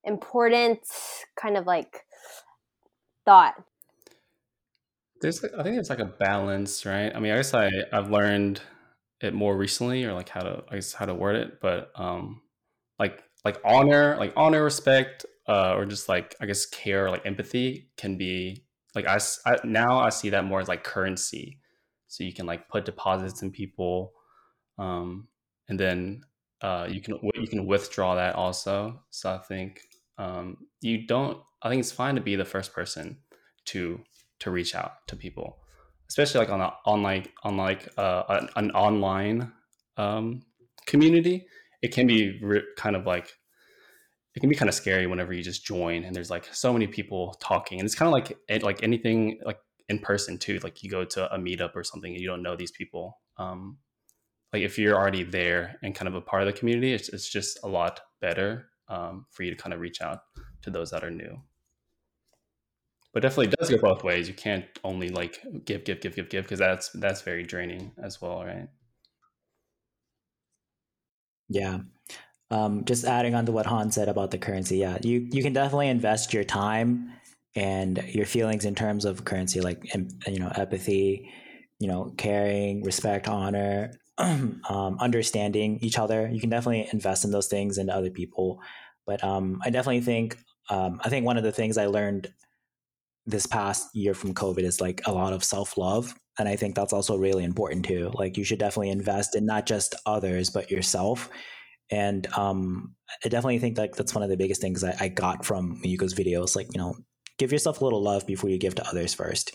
important 0.03 0.79
kind 1.39 1.57
of 1.57 1.65
like 1.65 2.03
thought. 3.25 3.55
There's, 5.21 5.43
I 5.43 5.63
think 5.63 5.77
it's 5.77 5.89
like 5.89 5.99
a 5.99 6.05
balance, 6.05 6.85
right? 6.85 7.13
I 7.13 7.19
mean, 7.19 7.33
I 7.33 7.35
guess 7.35 7.53
I 7.53 7.69
I've 7.91 8.09
learned 8.09 8.61
it 9.21 9.33
more 9.33 9.55
recently, 9.57 10.03
or 10.05 10.13
like 10.13 10.29
how 10.29 10.41
to, 10.41 10.63
I 10.69 10.75
guess 10.75 10.93
how 10.93 11.05
to 11.05 11.13
word 11.13 11.35
it, 11.35 11.59
but 11.61 11.91
um, 11.95 12.41
like 12.97 13.23
like 13.45 13.59
honor, 13.63 14.17
like 14.17 14.33
honor, 14.35 14.63
respect, 14.63 15.25
uh, 15.47 15.73
or 15.75 15.85
just 15.85 16.09
like 16.09 16.35
I 16.41 16.45
guess 16.45 16.65
care, 16.65 17.09
like 17.09 17.25
empathy 17.25 17.89
can 17.97 18.17
be 18.17 18.65
like 18.95 19.07
I 19.07 19.19
now 19.63 19.99
I 19.99 20.09
see 20.09 20.29
that 20.31 20.45
more 20.45 20.59
as 20.59 20.67
like 20.67 20.83
currency, 20.83 21.59
so 22.07 22.23
you 22.23 22.33
can 22.33 22.45
like 22.45 22.69
put 22.69 22.85
deposits 22.85 23.41
in 23.41 23.51
people, 23.51 24.13
um, 24.77 25.27
and 25.67 25.79
then 25.79 26.21
uh, 26.61 26.87
you 26.89 27.01
can 27.01 27.19
you 27.35 27.47
can 27.47 27.65
withdraw 27.65 28.15
that 28.15 28.35
also. 28.35 29.01
So 29.09 29.33
I 29.33 29.37
think 29.37 29.81
um, 30.17 30.57
you 30.81 31.07
don't. 31.07 31.39
I 31.61 31.69
think 31.69 31.81
it's 31.81 31.91
fine 31.91 32.15
to 32.15 32.21
be 32.21 32.35
the 32.35 32.45
first 32.45 32.73
person 32.73 33.17
to 33.65 34.01
to 34.39 34.51
reach 34.51 34.75
out 34.75 35.07
to 35.07 35.15
people, 35.15 35.59
especially 36.09 36.39
like 36.39 36.49
on 36.49 36.61
a 36.61 36.73
on 36.85 37.03
like 37.03 37.33
on 37.43 37.57
like 37.57 37.87
uh, 37.97 38.23
an, 38.29 38.49
an 38.55 38.71
online 38.71 39.51
um, 39.97 40.41
community. 40.85 41.45
It 41.81 41.93
can 41.93 42.07
be 42.07 42.39
re- 42.41 42.63
kind 42.75 42.95
of 42.95 43.05
like 43.05 43.31
it 44.35 44.39
can 44.39 44.49
be 44.49 44.55
kind 44.55 44.69
of 44.69 44.75
scary 44.75 45.07
whenever 45.07 45.33
you 45.33 45.43
just 45.43 45.65
join 45.65 46.03
and 46.03 46.15
there's 46.15 46.29
like 46.29 46.47
so 46.51 46.73
many 46.73 46.87
people 46.87 47.35
talking, 47.39 47.79
and 47.79 47.85
it's 47.85 47.95
kind 47.95 48.07
of 48.07 48.13
like 48.13 48.37
it, 48.47 48.63
like 48.63 48.83
anything 48.83 49.39
like 49.45 49.59
in 49.87 49.99
person 49.99 50.37
too. 50.37 50.59
Like 50.63 50.83
you 50.83 50.89
go 50.89 51.05
to 51.05 51.33
a 51.33 51.37
meetup 51.37 51.75
or 51.75 51.83
something 51.83 52.11
and 52.11 52.21
you 52.21 52.27
don't 52.27 52.43
know 52.43 52.55
these 52.55 52.71
people. 52.71 53.19
Um, 53.37 53.77
like 54.51 54.63
if 54.63 54.79
you're 54.79 54.95
already 54.95 55.23
there 55.23 55.77
and 55.83 55.93
kind 55.93 56.07
of 56.07 56.15
a 56.15 56.21
part 56.21 56.41
of 56.41 56.47
the 56.47 56.57
community, 56.57 56.91
it's, 56.91 57.09
it's 57.09 57.29
just 57.29 57.59
a 57.63 57.67
lot 57.67 58.01
better 58.19 58.69
um, 58.87 59.27
for 59.31 59.43
you 59.43 59.51
to 59.51 59.55
kind 59.55 59.73
of 59.73 59.79
reach 59.79 60.01
out 60.01 60.21
to 60.63 60.71
those 60.71 60.89
that 60.89 61.03
are 61.03 61.11
new 61.11 61.39
but 63.13 63.21
definitely 63.21 63.53
does 63.59 63.69
go 63.69 63.77
both 63.77 64.03
ways. 64.03 64.27
You 64.27 64.33
can't 64.33 64.65
only 64.83 65.09
like 65.09 65.39
give, 65.65 65.83
give, 65.83 66.01
give, 66.01 66.15
give, 66.15 66.29
give 66.29 66.43
because 66.43 66.59
that's 66.59 66.89
that's 66.89 67.21
very 67.21 67.43
draining 67.43 67.91
as 68.03 68.21
well, 68.21 68.43
right? 68.45 68.67
Yeah. 71.49 71.79
Um, 72.51 72.85
just 72.85 73.05
adding 73.05 73.35
on 73.35 73.45
to 73.45 73.51
what 73.51 73.65
Han 73.67 73.91
said 73.91 74.09
about 74.09 74.31
the 74.31 74.37
currency, 74.37 74.77
yeah, 74.77 74.97
you 75.03 75.27
you 75.31 75.43
can 75.43 75.53
definitely 75.53 75.89
invest 75.89 76.33
your 76.33 76.43
time 76.43 77.13
and 77.55 78.03
your 78.09 78.25
feelings 78.25 78.65
in 78.65 78.75
terms 78.75 79.05
of 79.05 79.25
currency, 79.25 79.61
like 79.61 79.83
you 80.27 80.39
know, 80.39 80.51
empathy, 80.55 81.29
you 81.79 81.87
know, 81.87 82.13
caring, 82.17 82.83
respect, 82.83 83.27
honor, 83.27 83.91
um, 84.17 84.97
understanding 84.99 85.79
each 85.81 85.99
other. 85.99 86.29
You 86.31 86.39
can 86.39 86.49
definitely 86.49 86.89
invest 86.91 87.23
in 87.25 87.31
those 87.31 87.47
things 87.47 87.77
into 87.77 87.93
other 87.95 88.09
people, 88.11 88.61
But 89.05 89.23
um, 89.23 89.59
I 89.65 89.69
definitely 89.69 90.01
think 90.01 90.37
um, 90.69 90.99
I 91.03 91.09
think 91.09 91.25
one 91.25 91.37
of 91.37 91.43
the 91.43 91.51
things 91.51 91.77
I 91.77 91.87
learned 91.87 92.33
this 93.29 93.45
past 93.45 93.87
year 93.93 94.13
from 94.13 94.33
COVID 94.33 94.63
is 94.63 94.81
like 94.81 95.01
a 95.05 95.11
lot 95.11 95.33
of 95.33 95.43
self 95.43 95.77
love. 95.77 96.15
And 96.37 96.47
I 96.47 96.55
think 96.55 96.75
that's 96.75 96.93
also 96.93 97.17
really 97.17 97.43
important 97.43 97.85
too. 97.85 98.11
Like 98.13 98.37
you 98.37 98.43
should 98.43 98.59
definitely 98.59 98.89
invest 98.89 99.35
in 99.35 99.45
not 99.45 99.65
just 99.65 99.95
others, 100.05 100.49
but 100.49 100.71
yourself. 100.71 101.29
And 101.91 102.27
um, 102.37 102.95
I 103.25 103.29
definitely 103.29 103.59
think 103.59 103.77
like 103.77 103.95
that's 103.95 104.13
one 104.13 104.23
of 104.23 104.29
the 104.29 104.37
biggest 104.37 104.61
things 104.61 104.83
I, 104.83 104.95
I 104.99 105.07
got 105.09 105.45
from 105.45 105.81
Mayuko's 105.83 106.13
videos. 106.13 106.55
Like, 106.55 106.67
you 106.73 106.79
know, 106.79 106.95
give 107.37 107.51
yourself 107.51 107.81
a 107.81 107.83
little 107.83 108.01
love 108.01 108.25
before 108.25 108.49
you 108.49 108.57
give 108.57 108.75
to 108.75 108.87
others 108.87 109.13
first. 109.13 109.51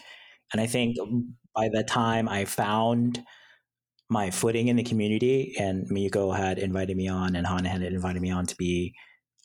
And 0.52 0.60
I 0.60 0.66
think 0.66 0.96
by 1.54 1.68
the 1.72 1.82
time 1.82 2.28
I 2.28 2.44
found 2.44 3.22
my 4.10 4.30
footing 4.30 4.68
in 4.68 4.76
the 4.76 4.84
community 4.84 5.54
and 5.58 5.88
Mayuko 5.88 6.36
had 6.36 6.58
invited 6.58 6.96
me 6.96 7.08
on 7.08 7.34
and 7.34 7.46
Han 7.46 7.64
had 7.64 7.82
invited 7.82 8.20
me 8.20 8.30
on 8.30 8.46
to 8.46 8.56
be 8.56 8.94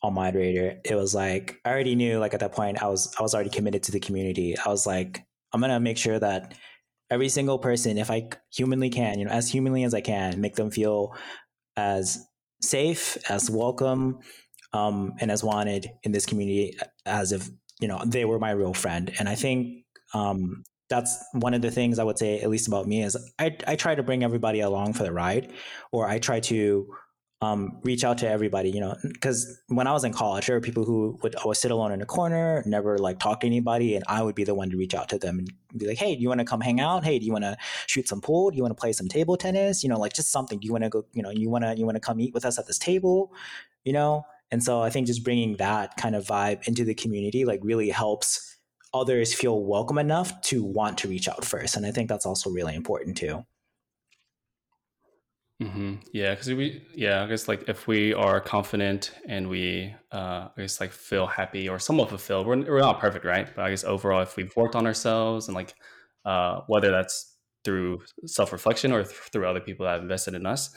a 0.03 0.11
moderator, 0.11 0.79
it 0.85 0.95
was 0.95 1.13
like 1.13 1.59
I 1.65 1.71
already 1.71 1.95
knew 1.95 2.19
like 2.19 2.33
at 2.33 2.39
that 2.39 2.53
point 2.53 2.81
I 2.81 2.87
was 2.87 3.13
I 3.19 3.23
was 3.23 3.33
already 3.33 3.49
committed 3.49 3.83
to 3.83 3.91
the 3.91 3.99
community. 3.99 4.55
I 4.57 4.69
was 4.69 4.87
like, 4.87 5.23
I'm 5.53 5.61
gonna 5.61 5.79
make 5.79 5.97
sure 5.97 6.19
that 6.19 6.53
every 7.11 7.29
single 7.29 7.59
person, 7.59 7.97
if 7.97 8.11
I 8.11 8.29
humanly 8.53 8.89
can, 8.89 9.19
you 9.19 9.25
know, 9.25 9.31
as 9.31 9.49
humanly 9.49 9.83
as 9.83 9.93
I 9.93 10.01
can, 10.01 10.39
make 10.39 10.55
them 10.55 10.71
feel 10.71 11.15
as 11.75 12.25
safe, 12.61 13.17
as 13.29 13.49
welcome, 13.49 14.19
um, 14.73 15.13
and 15.19 15.31
as 15.31 15.43
wanted 15.43 15.89
in 16.03 16.11
this 16.11 16.25
community 16.25 16.77
as 17.05 17.31
if, 17.31 17.49
you 17.79 17.87
know, 17.87 18.01
they 18.05 18.25
were 18.25 18.39
my 18.39 18.51
real 18.51 18.73
friend. 18.73 19.11
And 19.17 19.27
I 19.27 19.35
think 19.35 19.85
um, 20.13 20.63
that's 20.89 21.17
one 21.33 21.53
of 21.53 21.61
the 21.61 21.71
things 21.71 21.99
I 21.99 22.03
would 22.03 22.19
say, 22.19 22.41
at 22.41 22.49
least 22.49 22.67
about 22.67 22.87
me, 22.87 23.03
is 23.03 23.17
I, 23.39 23.57
I 23.65 23.75
try 23.75 23.95
to 23.95 24.03
bring 24.03 24.23
everybody 24.23 24.59
along 24.59 24.93
for 24.93 25.03
the 25.03 25.11
ride, 25.11 25.51
or 25.91 26.07
I 26.07 26.19
try 26.19 26.39
to 26.41 26.87
um, 27.41 27.79
reach 27.83 28.03
out 28.03 28.17
to 28.17 28.29
everybody, 28.29 28.69
you 28.69 28.81
know, 28.81 28.95
because 29.01 29.61
when 29.67 29.87
I 29.87 29.93
was 29.93 30.03
in 30.03 30.11
college, 30.11 30.47
there 30.47 30.57
were 30.57 30.61
people 30.61 30.83
who 30.83 31.17
would 31.23 31.35
always 31.35 31.57
sit 31.57 31.71
alone 31.71 31.93
in 31.93 32.01
a 32.01 32.05
corner, 32.05 32.61
never 32.65 32.97
like 32.97 33.19
talk 33.19 33.39
to 33.41 33.47
anybody, 33.47 33.95
and 33.95 34.03
I 34.09 34.21
would 34.23 34.35
be 34.35 34.43
the 34.43 34.53
one 34.53 34.69
to 34.71 34.77
reach 34.77 34.93
out 34.93 35.07
to 35.09 35.17
them 35.17 35.39
and 35.39 35.49
be 35.77 35.87
like, 35.87 35.97
"Hey, 35.97 36.15
do 36.15 36.21
you 36.21 36.27
want 36.27 36.39
to 36.39 36.45
come 36.45 36.59
hang 36.59 36.81
out? 36.81 37.05
Hey, 37.05 37.17
do 37.17 37.25
you 37.25 37.31
want 37.31 37.45
to 37.45 37.55
shoot 37.87 38.09
some 38.09 38.19
pool? 38.19 38.51
Do 38.51 38.57
you 38.57 38.63
want 38.63 38.75
to 38.75 38.79
play 38.79 38.91
some 38.91 39.07
table 39.07 39.37
tennis? 39.37 39.83
You 39.83 39.89
know, 39.89 39.97
like 39.97 40.13
just 40.13 40.31
something. 40.31 40.59
Do 40.59 40.65
you 40.65 40.73
want 40.73 40.83
to 40.83 40.89
go? 40.89 41.05
You 41.13 41.23
know, 41.23 41.29
you 41.29 41.49
want 41.49 41.63
to 41.63 41.77
you 41.77 41.85
want 41.85 41.95
to 41.95 42.01
come 42.01 42.19
eat 42.19 42.33
with 42.33 42.43
us 42.43 42.59
at 42.59 42.67
this 42.67 42.77
table? 42.77 43.33
You 43.85 43.93
know." 43.93 44.25
And 44.51 44.63
so 44.63 44.81
I 44.81 44.89
think 44.89 45.07
just 45.07 45.23
bringing 45.23 45.57
that 45.57 45.95
kind 45.95 46.15
of 46.15 46.25
vibe 46.25 46.67
into 46.67 46.83
the 46.83 46.95
community 46.95 47.45
like 47.45 47.59
really 47.63 47.89
helps 47.89 48.57
others 48.95 49.33
feel 49.33 49.63
welcome 49.63 49.99
enough 49.99 50.41
to 50.41 50.63
want 50.63 50.97
to 50.97 51.07
reach 51.07 51.29
out 51.29 51.45
first, 51.45 51.77
and 51.77 51.85
I 51.85 51.91
think 51.91 52.09
that's 52.09 52.25
also 52.25 52.49
really 52.49 52.75
important 52.75 53.15
too. 53.15 53.45
Mm-hmm. 55.61 55.95
Yeah, 56.13 56.31
because 56.31 56.47
we, 56.49 56.83
yeah, 56.95 57.23
I 57.23 57.27
guess 57.27 57.49
like 57.49 57.67
if 57.67 57.85
we 57.85 58.13
are 58.13 58.39
confident 58.39 59.11
and 59.27 59.49
we, 59.49 59.93
uh, 60.11 60.47
I 60.55 60.61
guess 60.61 60.79
like 60.79 60.91
feel 60.91 61.27
happy 61.27 61.67
or 61.67 61.79
somewhat 61.79 62.09
fulfilled, 62.09 62.47
we're, 62.47 62.57
we're 62.57 62.79
not 62.79 62.99
perfect, 62.99 63.25
right? 63.25 63.53
But 63.53 63.65
I 63.65 63.69
guess 63.71 63.83
overall, 63.83 64.21
if 64.21 64.37
we've 64.37 64.55
worked 64.55 64.75
on 64.75 64.87
ourselves 64.87 65.47
and 65.47 65.55
like, 65.55 65.75
uh, 66.23 66.61
whether 66.67 66.91
that's 66.91 67.35
through 67.65 68.01
self 68.25 68.53
reflection 68.53 68.93
or 68.93 69.03
th- 69.03 69.15
through 69.33 69.47
other 69.47 69.59
people 69.59 69.85
that 69.85 69.93
have 69.93 70.01
invested 70.01 70.33
in 70.33 70.45
us, 70.45 70.73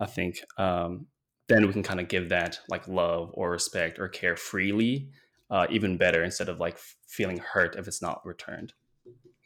I 0.00 0.06
think 0.06 0.40
um, 0.58 1.06
then 1.48 1.66
we 1.66 1.72
can 1.72 1.84
kind 1.84 2.00
of 2.00 2.08
give 2.08 2.30
that 2.30 2.58
like 2.68 2.88
love 2.88 3.30
or 3.34 3.50
respect 3.50 4.00
or 4.00 4.08
care 4.08 4.36
freely, 4.36 5.08
uh, 5.50 5.68
even 5.70 5.96
better 5.96 6.24
instead 6.24 6.48
of 6.48 6.58
like 6.58 6.78
feeling 7.06 7.38
hurt 7.38 7.76
if 7.76 7.86
it's 7.86 8.02
not 8.02 8.26
returned. 8.26 8.72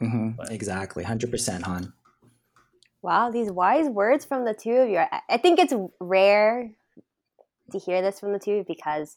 Mm-hmm. 0.00 0.40
Exactly, 0.50 1.04
hundred 1.04 1.30
percent, 1.30 1.64
Han. 1.64 1.92
Wow, 3.02 3.30
these 3.30 3.50
wise 3.50 3.88
words 3.88 4.24
from 4.24 4.44
the 4.44 4.54
two 4.54 4.72
of 4.72 4.88
you. 4.88 4.98
I, 4.98 5.20
I 5.28 5.36
think 5.38 5.58
it's 5.58 5.72
rare 6.00 6.70
to 7.72 7.78
hear 7.78 8.02
this 8.02 8.20
from 8.20 8.32
the 8.32 8.38
two 8.38 8.64
because 8.68 9.16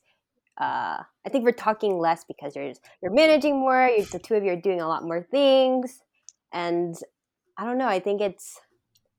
uh, 0.60 1.04
I 1.26 1.30
think 1.30 1.44
we're 1.44 1.52
talking 1.52 1.98
less 1.98 2.24
because 2.24 2.56
you're 2.56 2.72
you're 3.02 3.12
managing 3.14 3.60
more. 3.60 3.88
You're, 3.88 4.06
the 4.06 4.20
two 4.20 4.36
of 4.36 4.44
you 4.44 4.52
are 4.52 4.62
doing 4.62 4.82
a 4.82 4.88
lot 4.88 5.04
more 5.04 5.22
things, 5.22 6.00
and 6.54 6.96
I 7.58 7.66
don't 7.66 7.78
know. 7.78 7.88
I 7.88 8.00
think 8.00 8.22
it's 8.22 8.60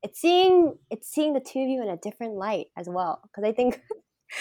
it's 0.02 0.20
seeing 0.20 0.76
it's 0.90 1.08
seeing 1.08 1.32
the 1.32 1.40
two 1.40 1.60
of 1.60 1.68
you 1.68 1.82
in 1.82 1.88
a 1.88 1.96
different 1.96 2.34
light 2.34 2.66
as 2.76 2.88
well. 2.88 3.20
Because 3.24 3.48
I 3.48 3.52
think 3.52 3.80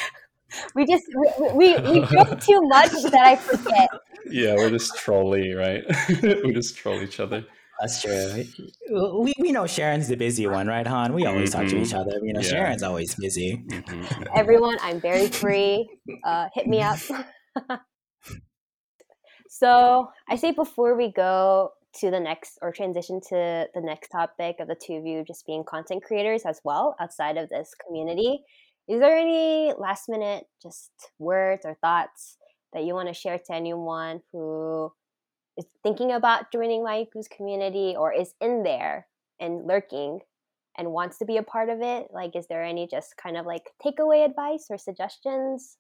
we 0.75 0.85
just 0.85 1.03
we 1.15 1.75
we, 1.75 1.79
we 1.79 2.05
joke 2.05 2.39
too 2.39 2.61
much 2.63 2.91
that 2.91 3.25
I 3.25 3.35
forget. 3.35 3.89
Yeah, 4.29 4.55
we're 4.55 4.69
just 4.69 4.95
trolly, 4.95 5.53
right? 5.53 5.83
we 6.21 6.53
just 6.53 6.77
troll 6.77 7.01
each 7.01 7.19
other. 7.19 7.45
That's 7.83 8.01
true. 8.01 8.45
We, 9.19 9.33
we 9.37 9.51
know 9.51 9.67
Sharon's 9.67 10.07
the 10.07 10.15
busy 10.15 10.47
one, 10.47 10.67
right, 10.67 10.87
Han? 10.87 11.11
We 11.11 11.25
always 11.25 11.49
mm-hmm. 11.49 11.63
talk 11.63 11.69
to 11.69 11.81
each 11.81 11.89
mm-hmm. 11.89 11.99
other. 11.99 12.17
You 12.23 12.31
know, 12.31 12.39
yeah. 12.39 12.47
Sharon's 12.47 12.81
always 12.81 13.13
busy. 13.15 13.61
Mm-hmm. 13.67 14.23
Everyone, 14.33 14.77
I'm 14.81 15.01
very 15.01 15.27
free. 15.27 15.89
Uh, 16.23 16.47
hit 16.53 16.65
me 16.65 16.81
up. 16.81 16.97
so 19.49 20.07
I 20.29 20.37
say 20.37 20.51
before 20.51 20.95
we 20.95 21.11
go 21.11 21.71
to 21.95 22.09
the 22.09 22.21
next 22.21 22.57
or 22.61 22.71
transition 22.71 23.19
to 23.27 23.67
the 23.75 23.81
next 23.81 24.07
topic 24.07 24.61
of 24.61 24.69
the 24.69 24.75
two 24.75 24.93
of 24.93 25.05
you 25.05 25.25
just 25.27 25.45
being 25.45 25.65
content 25.65 26.03
creators 26.05 26.43
as 26.45 26.61
well 26.63 26.95
outside 27.01 27.35
of 27.35 27.49
this 27.49 27.75
community, 27.85 28.45
is 28.87 29.01
there 29.01 29.17
any 29.17 29.73
last 29.77 30.07
minute 30.07 30.45
just 30.61 30.91
words 31.19 31.65
or 31.65 31.75
thoughts 31.81 32.37
that 32.71 32.85
you 32.85 32.93
want 32.93 33.09
to 33.09 33.13
share 33.13 33.39
to 33.39 33.53
anyone 33.53 34.21
who 34.31 34.89
is 35.57 35.65
thinking 35.83 36.11
about 36.11 36.51
joining 36.51 36.83
Mayuko's 36.83 37.27
community 37.27 37.95
or 37.97 38.11
is 38.13 38.33
in 38.41 38.63
there 38.63 39.07
and 39.39 39.65
lurking 39.65 40.19
and 40.77 40.91
wants 40.91 41.17
to 41.19 41.25
be 41.25 41.37
a 41.37 41.43
part 41.43 41.69
of 41.69 41.81
it? 41.81 42.07
Like, 42.11 42.35
is 42.35 42.47
there 42.47 42.63
any 42.63 42.87
just 42.87 43.15
kind 43.17 43.37
of 43.37 43.45
like 43.45 43.71
takeaway 43.83 44.25
advice 44.25 44.67
or 44.69 44.77
suggestions? 44.77 45.77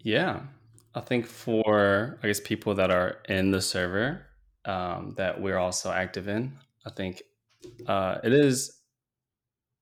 Yeah, 0.00 0.40
I 0.94 1.00
think 1.00 1.26
for 1.26 2.18
I 2.22 2.26
guess 2.26 2.40
people 2.40 2.74
that 2.74 2.90
are 2.90 3.18
in 3.28 3.50
the 3.50 3.60
server 3.60 4.26
um, 4.64 5.14
that 5.16 5.40
we're 5.40 5.58
also 5.58 5.90
active 5.90 6.28
in, 6.28 6.58
I 6.86 6.90
think 6.90 7.22
uh, 7.86 8.18
it 8.24 8.32
is 8.32 8.78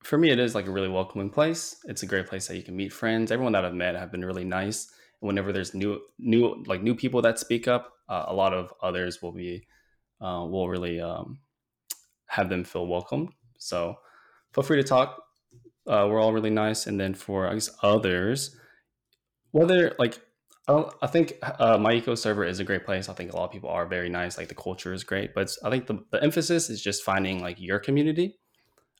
for 0.03 0.17
me. 0.17 0.31
It 0.31 0.39
is 0.39 0.55
like 0.55 0.67
a 0.67 0.71
really 0.71 0.89
welcoming 0.89 1.29
place. 1.29 1.77
It's 1.85 2.03
a 2.03 2.05
great 2.05 2.27
place 2.27 2.47
that 2.47 2.57
you 2.57 2.63
can 2.63 2.75
meet 2.75 2.93
friends. 2.93 3.31
Everyone 3.31 3.53
that 3.53 3.65
I've 3.65 3.73
met 3.73 3.95
have 3.95 4.11
been 4.11 4.25
really 4.25 4.45
nice. 4.45 4.91
And 5.21 5.27
whenever 5.27 5.51
there's 5.51 5.73
new 5.73 6.01
new 6.19 6.63
like 6.67 6.83
new 6.83 6.95
people 6.95 7.21
that 7.23 7.39
speak 7.39 7.67
up, 7.67 7.93
uh, 8.11 8.25
a 8.27 8.33
lot 8.33 8.53
of 8.53 8.73
others 8.83 9.21
will 9.21 9.31
be 9.31 9.65
uh, 10.19 10.45
will 10.45 10.67
really 10.67 10.99
um, 10.99 11.39
have 12.27 12.49
them 12.49 12.63
feel 12.63 12.85
welcome. 12.85 13.29
So 13.57 13.95
feel 14.53 14.63
free 14.63 14.77
to 14.77 14.87
talk. 14.87 15.23
Uh, 15.87 16.07
we're 16.09 16.21
all 16.21 16.33
really 16.33 16.49
nice. 16.49 16.87
And 16.87 16.99
then 16.99 17.13
for 17.13 17.47
I 17.47 17.53
guess 17.53 17.69
others, 17.81 18.57
whether 19.51 19.95
like 19.97 20.19
I, 20.67 20.83
I 21.01 21.07
think 21.07 21.33
uh, 21.41 21.77
Mayuko 21.77 22.17
server 22.17 22.43
is 22.43 22.59
a 22.59 22.65
great 22.65 22.85
place. 22.85 23.07
I 23.07 23.13
think 23.13 23.31
a 23.31 23.37
lot 23.37 23.45
of 23.45 23.51
people 23.51 23.69
are 23.69 23.85
very 23.85 24.09
nice. 24.09 24.37
Like 24.37 24.49
the 24.49 24.55
culture 24.55 24.93
is 24.93 25.05
great, 25.05 25.33
but 25.33 25.49
I 25.63 25.69
think 25.69 25.87
the, 25.87 26.03
the 26.11 26.21
emphasis 26.21 26.69
is 26.69 26.81
just 26.81 27.03
finding 27.03 27.41
like 27.41 27.59
your 27.59 27.79
community, 27.79 28.37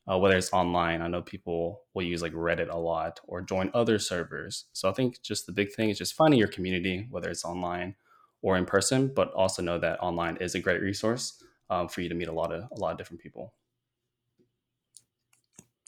uh, 0.10 0.18
whether 0.18 0.38
it's 0.38 0.54
online. 0.54 1.02
I 1.02 1.08
know 1.08 1.22
people 1.22 1.84
will 1.94 2.04
use 2.04 2.22
like 2.22 2.34
Reddit 2.34 2.74
a 2.74 2.78
lot 2.78 3.20
or 3.26 3.42
join 3.42 3.72
other 3.74 4.00
servers. 4.00 4.66
So 4.72 4.90
I 4.90 4.94
think 4.94 5.22
just 5.22 5.46
the 5.46 5.52
big 5.52 5.74
thing 5.74 5.90
is 5.90 5.98
just 5.98 6.14
finding 6.14 6.40
your 6.40 6.48
community, 6.48 7.08
whether 7.12 7.30
it's 7.30 7.46
online 7.46 7.96
or 8.42 8.58
in 8.58 8.66
person, 8.66 9.12
but 9.14 9.32
also 9.34 9.62
know 9.62 9.78
that 9.80 10.00
online 10.02 10.38
is 10.38 10.56
a 10.56 10.60
great 10.60 10.82
resource 10.82 11.44
um, 11.70 11.88
for 11.88 12.02
you 12.02 12.10
to 12.10 12.16
meet 12.16 12.28
a 12.28 12.34
lot 12.34 12.52
of 12.52 12.64
a 12.72 12.80
lot 12.80 12.92
of 12.92 12.98
different 12.98 13.22
people. 13.22 13.54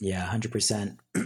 Yeah, 0.00 0.20
hundred 0.20 0.52
percent. 0.52 0.98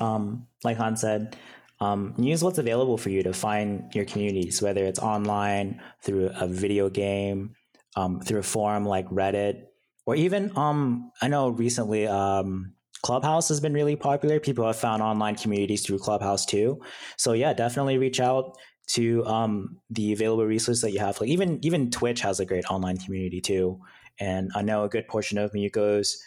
Um, 0.00 0.46
like 0.62 0.76
Han 0.76 0.96
said, 0.96 1.36
um, 1.80 2.14
use 2.18 2.44
what's 2.44 2.58
available 2.58 2.98
for 2.98 3.08
you 3.08 3.22
to 3.22 3.32
find 3.32 3.94
your 3.94 4.04
communities, 4.04 4.60
whether 4.60 4.84
it's 4.84 4.98
online 4.98 5.80
through 6.02 6.30
a 6.38 6.46
video 6.46 6.90
game, 6.90 7.54
um, 7.96 8.20
through 8.20 8.40
a 8.40 8.42
forum 8.42 8.84
like 8.84 9.08
Reddit, 9.08 9.64
or 10.04 10.14
even 10.16 10.52
um, 10.56 11.12
I 11.22 11.28
know 11.28 11.48
recently 11.48 12.06
um, 12.06 12.74
Clubhouse 13.02 13.48
has 13.48 13.60
been 13.60 13.72
really 13.72 13.96
popular. 13.96 14.40
People 14.40 14.66
have 14.66 14.76
found 14.76 15.02
online 15.02 15.36
communities 15.36 15.84
through 15.86 15.98
Clubhouse 15.98 16.44
too. 16.44 16.80
So 17.16 17.32
yeah, 17.32 17.54
definitely 17.54 17.98
reach 17.98 18.20
out 18.20 18.56
to 18.88 19.24
um, 19.26 19.78
the 19.90 20.12
available 20.12 20.44
resources 20.46 20.82
that 20.82 20.92
you 20.92 21.00
have. 21.00 21.20
Like 21.20 21.30
even 21.30 21.58
even 21.64 21.90
Twitch 21.90 22.20
has 22.20 22.40
a 22.40 22.46
great 22.46 22.64
online 22.70 22.98
community 22.98 23.40
too, 23.40 23.80
and 24.18 24.50
I 24.54 24.62
know 24.62 24.84
a 24.84 24.88
good 24.88 25.08
portion 25.08 25.38
of 25.38 25.52
Mayuko's 25.52 26.22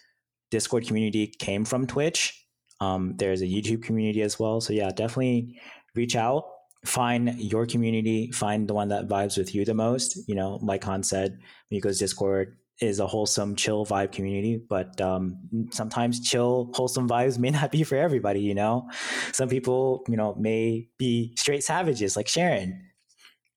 Discord 0.51 0.85
community 0.87 1.27
came 1.27 1.65
from 1.65 1.87
Twitch. 1.87 2.45
Um, 2.81 3.15
there's 3.17 3.41
a 3.41 3.45
YouTube 3.45 3.83
community 3.83 4.21
as 4.21 4.39
well. 4.39 4.61
So 4.61 4.73
yeah, 4.73 4.89
definitely 4.89 5.59
reach 5.95 6.15
out, 6.15 6.45
find 6.85 7.39
your 7.39 7.65
community, 7.65 8.31
find 8.31 8.67
the 8.67 8.73
one 8.73 8.87
that 8.89 9.07
vibes 9.07 9.37
with 9.37 9.53
you 9.53 9.65
the 9.65 9.73
most. 9.73 10.17
You 10.27 10.35
know, 10.35 10.59
like 10.61 10.83
Han 10.85 11.03
said, 11.03 11.39
Mayuko's 11.71 11.99
Discord 11.99 12.57
is 12.81 12.99
a 12.99 13.07
wholesome, 13.07 13.55
chill 13.55 13.85
vibe 13.85 14.11
community, 14.11 14.57
but 14.57 14.99
um, 15.01 15.37
sometimes 15.71 16.19
chill, 16.19 16.71
wholesome 16.73 17.09
vibes 17.09 17.37
may 17.37 17.49
not 17.59 17.71
be 17.71 17.83
for 17.83 17.95
everybody. 17.95 18.41
You 18.41 18.55
know, 18.55 18.89
some 19.31 19.49
people, 19.49 20.03
you 20.07 20.17
know, 20.17 20.35
may 20.35 20.87
be 20.97 21.35
straight 21.37 21.63
savages 21.63 22.15
like 22.15 22.27
Sharon. 22.27 22.85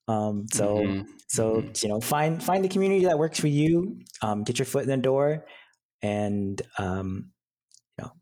Um, 0.09 0.47
so, 0.53 0.79
mm-hmm. 0.79 1.03
so 1.29 1.57
mm-hmm. 1.57 1.71
you 1.83 1.89
know, 1.89 2.01
find 2.01 2.43
find 2.43 2.65
the 2.65 2.69
community 2.69 3.05
that 3.07 3.19
works 3.19 3.39
for 3.39 3.49
you. 3.49 4.01
Um, 4.21 4.45
get 4.45 4.59
your 4.59 4.67
foot 4.67 4.83
in 4.83 4.89
the 4.89 4.97
door, 4.97 5.47
and 6.03 6.61
um, 6.79 7.31
you 7.97 8.05
know, 8.05 8.13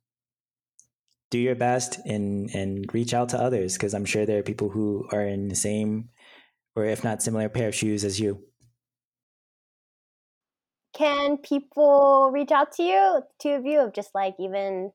do 1.31 1.39
your 1.39 1.55
best 1.55 1.99
and 2.05 2.55
and 2.55 2.85
reach 2.93 3.15
out 3.15 3.31
to 3.31 3.41
others 3.41 3.75
because 3.75 3.95
I'm 3.95 4.05
sure 4.05 4.27
there 4.27 4.39
are 4.39 4.45
people 4.45 4.69
who 4.69 5.09
are 5.13 5.27
in 5.27 5.49
the 5.49 5.57
same 5.57 6.11
or 6.77 6.85
if 6.85 7.05
not 7.05 7.23
similar 7.23 7.49
pair 7.49 7.69
of 7.69 7.75
shoes 7.75 8.05
as 8.05 8.21
you. 8.21 8.43
Can 10.93 11.37
people 11.39 12.31
reach 12.33 12.51
out 12.51 12.73
to 12.73 12.83
you, 12.83 13.23
two 13.41 13.51
of 13.51 13.65
you, 13.65 13.81
of 13.81 13.93
just 13.95 14.11
like 14.15 14.35
even, 14.39 14.93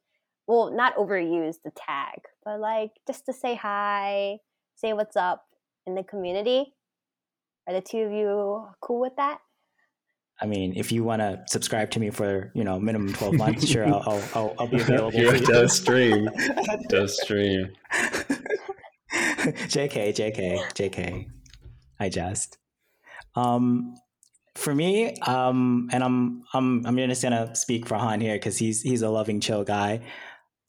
well, 0.48 0.72
not 0.72 0.96
overuse 0.98 1.56
the 1.64 1.72
tag, 1.72 2.20
but 2.44 2.60
like 2.60 2.92
just 3.08 3.26
to 3.28 3.34
say 3.34 3.56
hi, 3.56 4.38
say 4.76 4.94
what's 4.94 5.16
up 5.16 5.46
in 5.88 5.96
the 5.96 6.04
community? 6.04 6.74
Are 7.68 7.74
the 7.74 7.82
two 7.82 8.00
of 8.00 8.12
you 8.12 8.68
cool 8.82 9.00
with 9.00 9.16
that? 9.16 9.40
I 10.42 10.46
mean, 10.46 10.74
if 10.76 10.92
you 10.92 11.04
want 11.04 11.22
to 11.22 11.42
subscribe 11.48 11.92
to 11.92 12.00
me 12.00 12.10
for 12.10 12.52
you 12.54 12.64
know 12.64 12.80
minimum 12.80 13.14
twelve 13.14 13.34
months, 13.38 13.68
sure, 13.68 13.88
I'll 13.88 14.04
I'll, 14.06 14.24
I'll, 14.36 14.56
I'll 14.60 14.68
be 14.68 14.78
available. 14.82 15.12
Here 15.12 15.40
does 15.40 15.78
stream, 15.78 16.30
does 16.90 17.22
stream. 17.22 17.72
Jk, 19.14 20.14
Jk, 20.14 20.60
Jk. 20.74 21.28
I 22.00 22.10
just. 22.10 22.58
Um, 23.36 23.96
for 24.56 24.74
me, 24.74 25.16
um, 25.22 25.90
and 25.92 26.04
I'm 26.04 26.44
I'm 26.54 26.86
I'm 26.86 26.98
just 26.98 27.22
gonna 27.22 27.56
speak 27.56 27.88
for 27.88 27.96
Han 27.96 28.22
here 28.22 28.36
because 28.36 28.58
he's 28.58 28.82
he's 28.82 29.02
a 29.02 29.10
loving, 29.10 29.40
chill 29.40 29.64
guy. 29.64 30.02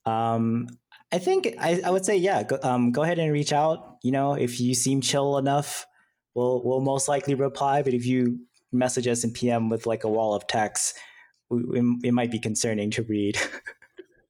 Um, 0.04 0.68
I 1.12 1.18
think 1.18 1.54
I, 1.58 1.80
I 1.84 1.90
would 1.90 2.04
say 2.04 2.16
yeah. 2.16 2.42
Go, 2.42 2.58
um, 2.62 2.92
go 2.92 3.02
ahead 3.02 3.18
and 3.18 3.32
reach 3.32 3.52
out. 3.52 3.98
You 4.02 4.12
know, 4.12 4.34
if 4.34 4.60
you 4.60 4.74
seem 4.74 5.00
chill 5.00 5.38
enough, 5.38 5.86
we'll 6.34 6.62
we'll 6.64 6.80
most 6.80 7.08
likely 7.08 7.34
reply. 7.34 7.82
But 7.82 7.94
if 7.94 8.04
you 8.06 8.40
message 8.72 9.06
us 9.06 9.24
in 9.24 9.32
PM 9.32 9.68
with 9.68 9.86
like 9.86 10.04
a 10.04 10.08
wall 10.08 10.34
of 10.34 10.46
text, 10.46 10.98
it, 11.50 11.98
it 12.04 12.12
might 12.12 12.30
be 12.30 12.40
concerning 12.40 12.90
to 12.92 13.02
read. 13.04 13.38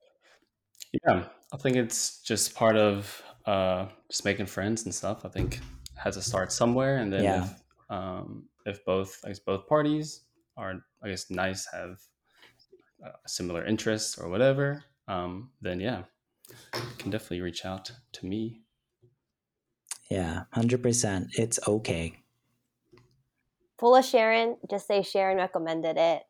yeah, 1.07 1.25
I 1.53 1.57
think 1.57 1.77
it's 1.77 2.21
just 2.23 2.55
part 2.55 2.77
of 2.77 3.23
uh, 3.47 3.87
just 4.11 4.25
making 4.25 4.47
friends 4.47 4.85
and 4.85 4.95
stuff. 4.95 5.25
I 5.25 5.29
think 5.29 5.61
has 5.95 6.17
to 6.17 6.23
start 6.23 6.53
somewhere, 6.53 6.99
and 6.99 7.11
then 7.11 7.25
yeah. 7.25 7.45
if, 7.45 7.51
um, 7.89 8.45
if 8.67 8.85
both 8.85 9.21
I 9.25 9.29
guess 9.29 9.39
both 9.39 9.67
parties 9.67 10.25
are 10.57 10.75
I 11.03 11.09
guess 11.09 11.31
nice, 11.31 11.67
have 11.73 12.01
uh, 13.05 13.13
similar 13.27 13.65
interests 13.65 14.19
or 14.19 14.29
whatever, 14.29 14.85
um, 15.09 15.53
then 15.61 15.81
yeah, 15.81 16.05
you 16.75 16.97
can 16.99 17.11
definitely 17.11 17.41
reach 17.41 17.65
out 17.65 17.91
to 18.13 18.27
me. 18.27 18.63
Yeah, 20.11 20.45
hundred 20.53 20.83
percent. 20.83 21.29
It's 21.39 21.59
okay. 21.67 22.19
Full 23.79 23.95
of 23.95 24.05
Sharon, 24.05 24.57
just 24.71 24.87
say 24.87 25.03
Sharon 25.03 25.37
recommended 25.37 25.99
it. 25.99 26.23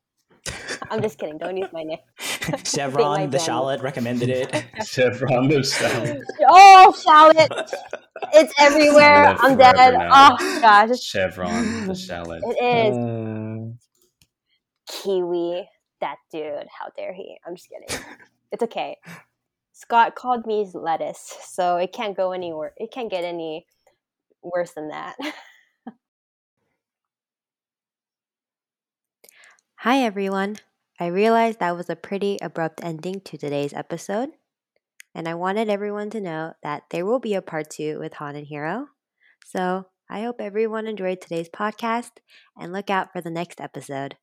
I'm 0.91 1.03
just 1.03 1.18
kidding. 1.18 1.39
Don't 1.39 1.57
use 1.57 1.72
my 1.72 1.82
name. 1.82 1.99
Chevron 2.64 3.30
the 3.30 3.39
shallot 3.39 3.80
recommended 3.82 4.28
it. 4.28 4.64
Chevron 4.87 5.49
the 5.49 5.62
shallot. 5.62 6.22
Oh, 6.49 6.95
shallot! 7.03 7.51
It's 8.34 8.53
everywhere. 8.59 9.37
I'm 9.39 9.57
dead. 9.57 9.95
Now. 9.95 10.37
Oh 10.39 10.61
gosh. 10.61 11.01
Chevron 11.01 11.87
the 11.87 11.95
shallot. 11.95 12.43
It 12.45 12.64
is. 12.64 12.97
Uh... 12.97 13.72
Kiwi. 14.89 15.68
That 16.01 16.16
dude. 16.30 16.66
How 16.78 16.91
dare 16.97 17.12
he? 17.14 17.39
I'm 17.47 17.57
just 17.57 17.68
kidding. 17.68 18.05
It's 18.53 18.62
okay. 18.62 18.97
Scott 19.72 20.14
called 20.14 20.47
me 20.47 20.68
lettuce, 20.72 21.37
so 21.45 21.76
it 21.76 21.93
can't 21.93 22.16
go 22.16 22.32
anywhere. 22.32 22.72
It 22.76 22.91
can't 22.91 23.11
get 23.11 23.24
any 23.24 23.66
worse 24.43 24.72
than 24.72 24.89
that. 24.89 25.16
Hi 29.80 29.99
everyone. 30.03 30.57
I 30.99 31.07
realized 31.07 31.61
that 31.61 31.77
was 31.77 31.91
a 31.91 31.97
pretty 31.97 32.39
abrupt 32.41 32.81
ending 32.83 33.21
to 33.23 33.37
today's 33.37 33.75
episode, 33.75 34.31
and 35.15 35.29
I 35.29 35.35
wanted 35.35 35.69
everyone 35.69 36.09
to 36.11 36.21
know 36.21 36.55
that 36.63 36.85
there 36.91 37.05
will 37.05 37.19
be 37.19 37.35
a 37.35 37.43
part 37.43 37.69
two 37.69 37.99
with 37.99 38.15
Han 38.15 38.35
and 38.35 38.47
Hiro. 38.47 38.89
So 39.45 39.87
I 40.09 40.23
hope 40.23 40.41
everyone 40.41 40.87
enjoyed 40.87 41.21
today's 41.21 41.51
podcast 41.51 42.13
and 42.59 42.73
look 42.73 42.89
out 42.89 43.13
for 43.13 43.21
the 43.21 43.31
next 43.31 43.61
episode. 43.61 44.17